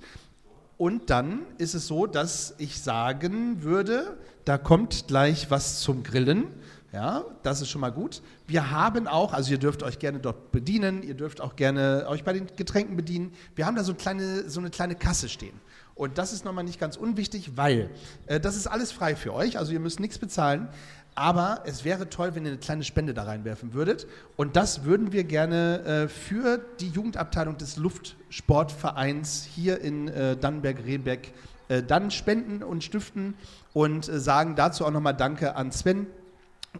Und 0.77 1.09
dann 1.09 1.41
ist 1.57 1.73
es 1.73 1.87
so, 1.87 2.07
dass 2.07 2.55
ich 2.59 2.81
sagen 2.81 3.63
würde, 3.63 4.17
da 4.45 4.57
kommt 4.57 5.07
gleich 5.07 5.51
was 5.51 5.81
zum 5.81 6.03
Grillen. 6.03 6.47
Ja, 6.93 7.25
das 7.41 7.59
ist 7.59 7.69
schon 7.69 7.81
mal 7.81 7.91
gut. 7.91 8.21
Wir 8.45 8.69
haben 8.69 9.07
auch, 9.07 9.33
also 9.33 9.49
ihr 9.49 9.57
dürft 9.57 9.81
euch 9.81 9.97
gerne 9.97 10.19
dort 10.19 10.51
bedienen, 10.51 11.01
ihr 11.01 11.15
dürft 11.15 11.41
auch 11.41 11.55
gerne 11.55 12.05
euch 12.07 12.23
bei 12.23 12.33
den 12.33 12.45
Getränken 12.55 12.95
bedienen. 12.95 13.33
Wir 13.55 13.65
haben 13.65 13.75
da 13.75 13.83
so, 13.83 13.93
eine 13.93 13.97
kleine, 13.97 14.47
so 14.47 14.59
eine 14.59 14.69
kleine 14.69 14.93
Kasse 14.93 15.27
stehen. 15.27 15.59
Und 15.95 16.19
das 16.19 16.33
ist 16.33 16.45
nochmal 16.45 16.63
nicht 16.63 16.79
ganz 16.79 16.95
unwichtig, 16.95 17.57
weil 17.57 17.89
äh, 18.27 18.39
das 18.39 18.55
ist 18.55 18.67
alles 18.67 18.91
frei 18.91 19.15
für 19.15 19.33
euch, 19.33 19.57
also 19.57 19.73
ihr 19.73 19.79
müsst 19.79 19.99
nichts 19.99 20.19
bezahlen. 20.19 20.69
Aber 21.15 21.63
es 21.65 21.83
wäre 21.83 22.09
toll, 22.09 22.35
wenn 22.35 22.45
ihr 22.45 22.51
eine 22.51 22.59
kleine 22.59 22.83
Spende 22.83 23.15
da 23.15 23.23
reinwerfen 23.23 23.73
würdet. 23.73 24.05
Und 24.35 24.55
das 24.55 24.83
würden 24.83 25.11
wir 25.11 25.23
gerne 25.23 25.79
äh, 25.79 26.07
für 26.07 26.59
die 26.79 26.89
Jugendabteilung 26.89 27.57
des 27.57 27.77
Luftsportvereins 27.77 29.47
hier 29.51 29.81
in 29.81 30.09
äh, 30.09 30.37
Dannenberg-Rehbeck 30.37 31.33
äh, 31.69 31.81
dann 31.81 32.11
spenden 32.11 32.61
und 32.61 32.83
stiften 32.83 33.33
und 33.73 34.07
äh, 34.07 34.19
sagen 34.19 34.55
dazu 34.55 34.85
auch 34.85 34.91
nochmal 34.91 35.15
Danke 35.15 35.55
an 35.55 35.71
Sven 35.71 36.05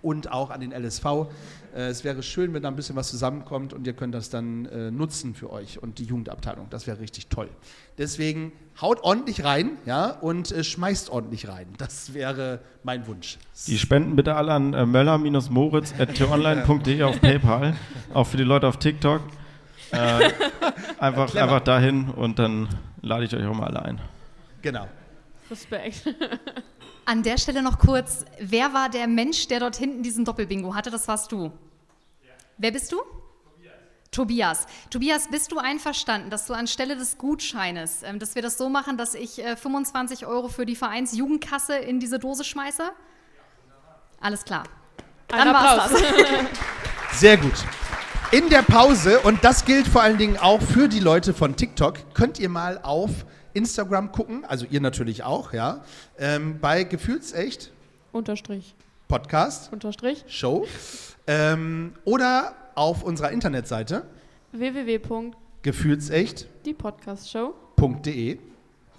und 0.01 0.31
auch 0.31 0.49
an 0.49 0.61
den 0.61 0.71
LSV. 0.71 1.05
Äh, 1.75 1.87
es 1.87 2.03
wäre 2.03 2.23
schön, 2.23 2.53
wenn 2.53 2.63
da 2.63 2.69
ein 2.69 2.75
bisschen 2.75 2.95
was 2.95 3.09
zusammenkommt 3.09 3.73
und 3.73 3.85
ihr 3.87 3.93
könnt 3.93 4.15
das 4.15 4.29
dann 4.29 4.65
äh, 4.65 4.91
nutzen 4.91 5.33
für 5.35 5.51
euch 5.51 5.81
und 5.81 5.99
die 5.99 6.05
Jugendabteilung. 6.05 6.67
Das 6.69 6.87
wäre 6.87 6.99
richtig 6.99 7.27
toll. 7.27 7.49
Deswegen 7.97 8.51
haut 8.81 9.03
ordentlich 9.03 9.43
rein 9.43 9.71
ja, 9.85 10.07
und 10.09 10.51
äh, 10.51 10.63
schmeißt 10.63 11.09
ordentlich 11.09 11.47
rein. 11.47 11.67
Das 11.77 12.13
wäre 12.13 12.59
mein 12.83 13.07
Wunsch. 13.07 13.37
Die 13.67 13.77
Spenden 13.77 14.15
bitte 14.15 14.35
alle 14.35 14.53
an 14.53 14.73
äh, 14.73 14.85
möller-moritz.online.de 14.85 17.03
auf 17.07 17.19
PayPal, 17.21 17.75
auch 18.13 18.27
für 18.27 18.37
die 18.37 18.43
Leute 18.43 18.67
auf 18.67 18.77
TikTok. 18.77 19.21
Äh, 19.91 19.97
einfach, 20.99 21.29
Clever. 21.29 21.43
einfach 21.43 21.61
dahin 21.61 22.09
und 22.09 22.39
dann 22.39 22.67
lade 23.01 23.25
ich 23.25 23.35
euch 23.35 23.45
auch 23.45 23.55
mal 23.55 23.67
alle 23.67 23.83
ein. 23.83 24.01
Genau. 24.61 24.87
Respekt. 25.51 26.05
An 27.05 27.23
der 27.23 27.37
Stelle 27.37 27.61
noch 27.61 27.79
kurz, 27.79 28.25
wer 28.39 28.73
war 28.73 28.89
der 28.89 29.07
Mensch, 29.07 29.47
der 29.47 29.59
dort 29.59 29.75
hinten 29.75 30.03
diesen 30.03 30.23
Doppelbingo 30.23 30.73
hatte? 30.73 30.89
Das 30.89 31.07
warst 31.07 31.31
du. 31.31 31.51
Wer 32.57 32.71
bist 32.71 32.91
du? 32.91 33.01
Tobias. 34.11 34.67
Tobias, 34.91 35.27
bist 35.27 35.51
du 35.51 35.57
einverstanden, 35.57 36.29
dass 36.29 36.45
du 36.45 36.53
anstelle 36.53 36.95
des 36.95 37.17
Gutscheines, 37.17 38.03
ähm, 38.03 38.19
dass 38.19 38.35
wir 38.35 38.43
das 38.43 38.57
so 38.57 38.69
machen, 38.69 38.95
dass 38.95 39.15
ich 39.15 39.43
äh, 39.43 39.55
25 39.55 40.27
Euro 40.27 40.49
für 40.49 40.65
die 40.67 40.75
Vereinsjugendkasse 40.75 41.75
in 41.75 41.99
diese 41.99 42.19
Dose 42.19 42.43
schmeiße? 42.43 42.83
Alles 44.21 44.45
klar. 44.45 44.63
Ein 45.31 45.45
Dann 45.45 45.53
war's 45.53 45.91
Applaus. 45.91 46.01
das. 47.11 47.19
Sehr 47.19 47.37
gut. 47.37 47.53
In 48.31 48.49
der 48.49 48.61
Pause, 48.61 49.19
und 49.21 49.43
das 49.43 49.65
gilt 49.65 49.87
vor 49.87 50.03
allen 50.03 50.17
Dingen 50.17 50.37
auch 50.37 50.61
für 50.61 50.87
die 50.87 50.99
Leute 50.99 51.33
von 51.33 51.55
TikTok, 51.55 52.13
könnt 52.13 52.39
ihr 52.39 52.49
mal 52.49 52.79
auf 52.83 53.09
Instagram 53.53 54.11
gucken, 54.11 54.45
also 54.45 54.65
ihr 54.69 54.81
natürlich 54.81 55.23
auch, 55.23 55.53
ja, 55.53 55.83
ähm, 56.17 56.59
bei 56.59 56.83
Gefühlsecht 56.83 57.71
Unterstrich. 58.11 58.75
Podcast 59.07 59.71
Unterstrich. 59.71 60.23
Show 60.27 60.67
ähm, 61.27 61.93
oder 62.05 62.55
auf 62.75 63.03
unserer 63.03 63.31
Internetseite 63.31 64.05
www.die 64.51 65.33
gefühlsecht.de. 65.63 66.73
Podcast 66.73 67.31
Show. 67.31 67.55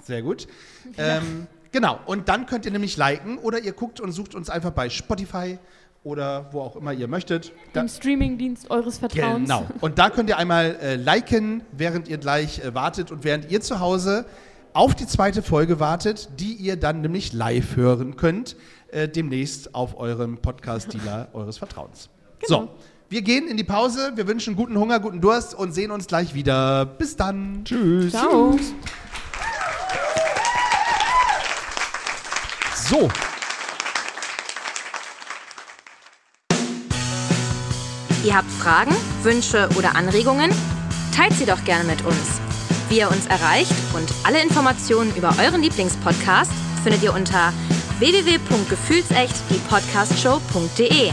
Sehr 0.02 0.22
gut. 0.22 0.48
Ähm, 0.98 1.46
genau, 1.72 1.98
und 2.04 2.28
dann 2.28 2.46
könnt 2.46 2.66
ihr 2.66 2.70
nämlich 2.70 2.96
liken 2.98 3.38
oder 3.38 3.58
ihr 3.58 3.72
guckt 3.72 4.00
und 4.00 4.12
sucht 4.12 4.34
uns 4.34 4.50
einfach 4.50 4.70
bei 4.70 4.90
Spotify 4.90 5.58
oder 6.04 6.46
wo 6.52 6.60
auch 6.60 6.76
immer 6.76 6.92
ihr 6.92 7.08
möchtet. 7.08 7.52
Dem 7.74 7.88
Streamingdienst 7.88 8.70
eures 8.70 8.98
Vertrauens. 8.98 9.48
Genau. 9.48 9.66
Und 9.80 9.98
da 9.98 10.10
könnt 10.10 10.28
ihr 10.28 10.38
einmal 10.38 10.76
äh, 10.80 10.96
liken, 10.96 11.62
während 11.72 12.08
ihr 12.08 12.18
gleich 12.18 12.60
äh, 12.60 12.74
wartet 12.74 13.10
und 13.10 13.24
während 13.24 13.50
ihr 13.50 13.60
zu 13.60 13.80
Hause 13.80 14.26
auf 14.74 14.94
die 14.94 15.06
zweite 15.06 15.42
Folge 15.42 15.80
wartet, 15.80 16.28
die 16.38 16.52
ihr 16.52 16.76
dann 16.76 17.00
nämlich 17.00 17.32
live 17.32 17.76
hören 17.76 18.16
könnt, 18.16 18.56
äh, 18.90 19.08
demnächst 19.08 19.74
auf 19.74 19.98
eurem 19.98 20.38
Podcast-Dealer 20.38 21.28
eures 21.32 21.58
Vertrauens. 21.58 22.10
So, 22.46 22.68
wir 23.08 23.22
gehen 23.22 23.48
in 23.48 23.56
die 23.56 23.64
Pause. 23.64 24.12
Wir 24.16 24.26
wünschen 24.28 24.56
guten 24.56 24.76
Hunger, 24.76 25.00
guten 25.00 25.20
Durst 25.20 25.54
und 25.54 25.72
sehen 25.72 25.90
uns 25.90 26.06
gleich 26.06 26.34
wieder. 26.34 26.84
Bis 26.84 27.16
dann. 27.16 27.64
Tschüss. 27.64 28.12
Ciao. 28.12 28.58
So. 32.74 33.08
Ihr 38.24 38.34
habt 38.34 38.50
Fragen, 38.50 38.94
Wünsche 39.22 39.68
oder 39.76 39.96
Anregungen? 39.96 40.50
Teilt 41.14 41.34
sie 41.34 41.44
doch 41.44 41.62
gerne 41.64 41.84
mit 41.84 42.04
uns. 42.06 42.40
Wie 42.88 42.98
ihr 42.98 43.10
uns 43.10 43.26
erreicht 43.26 43.74
und 43.94 44.10
alle 44.24 44.42
Informationen 44.42 45.14
über 45.14 45.34
euren 45.38 45.60
Lieblingspodcast 45.60 46.50
findet 46.82 47.02
ihr 47.02 47.12
unter 47.12 47.52
www.gefühlsecht 47.98 49.34
die 49.50 49.60
Podcastshow.de. 49.68 51.12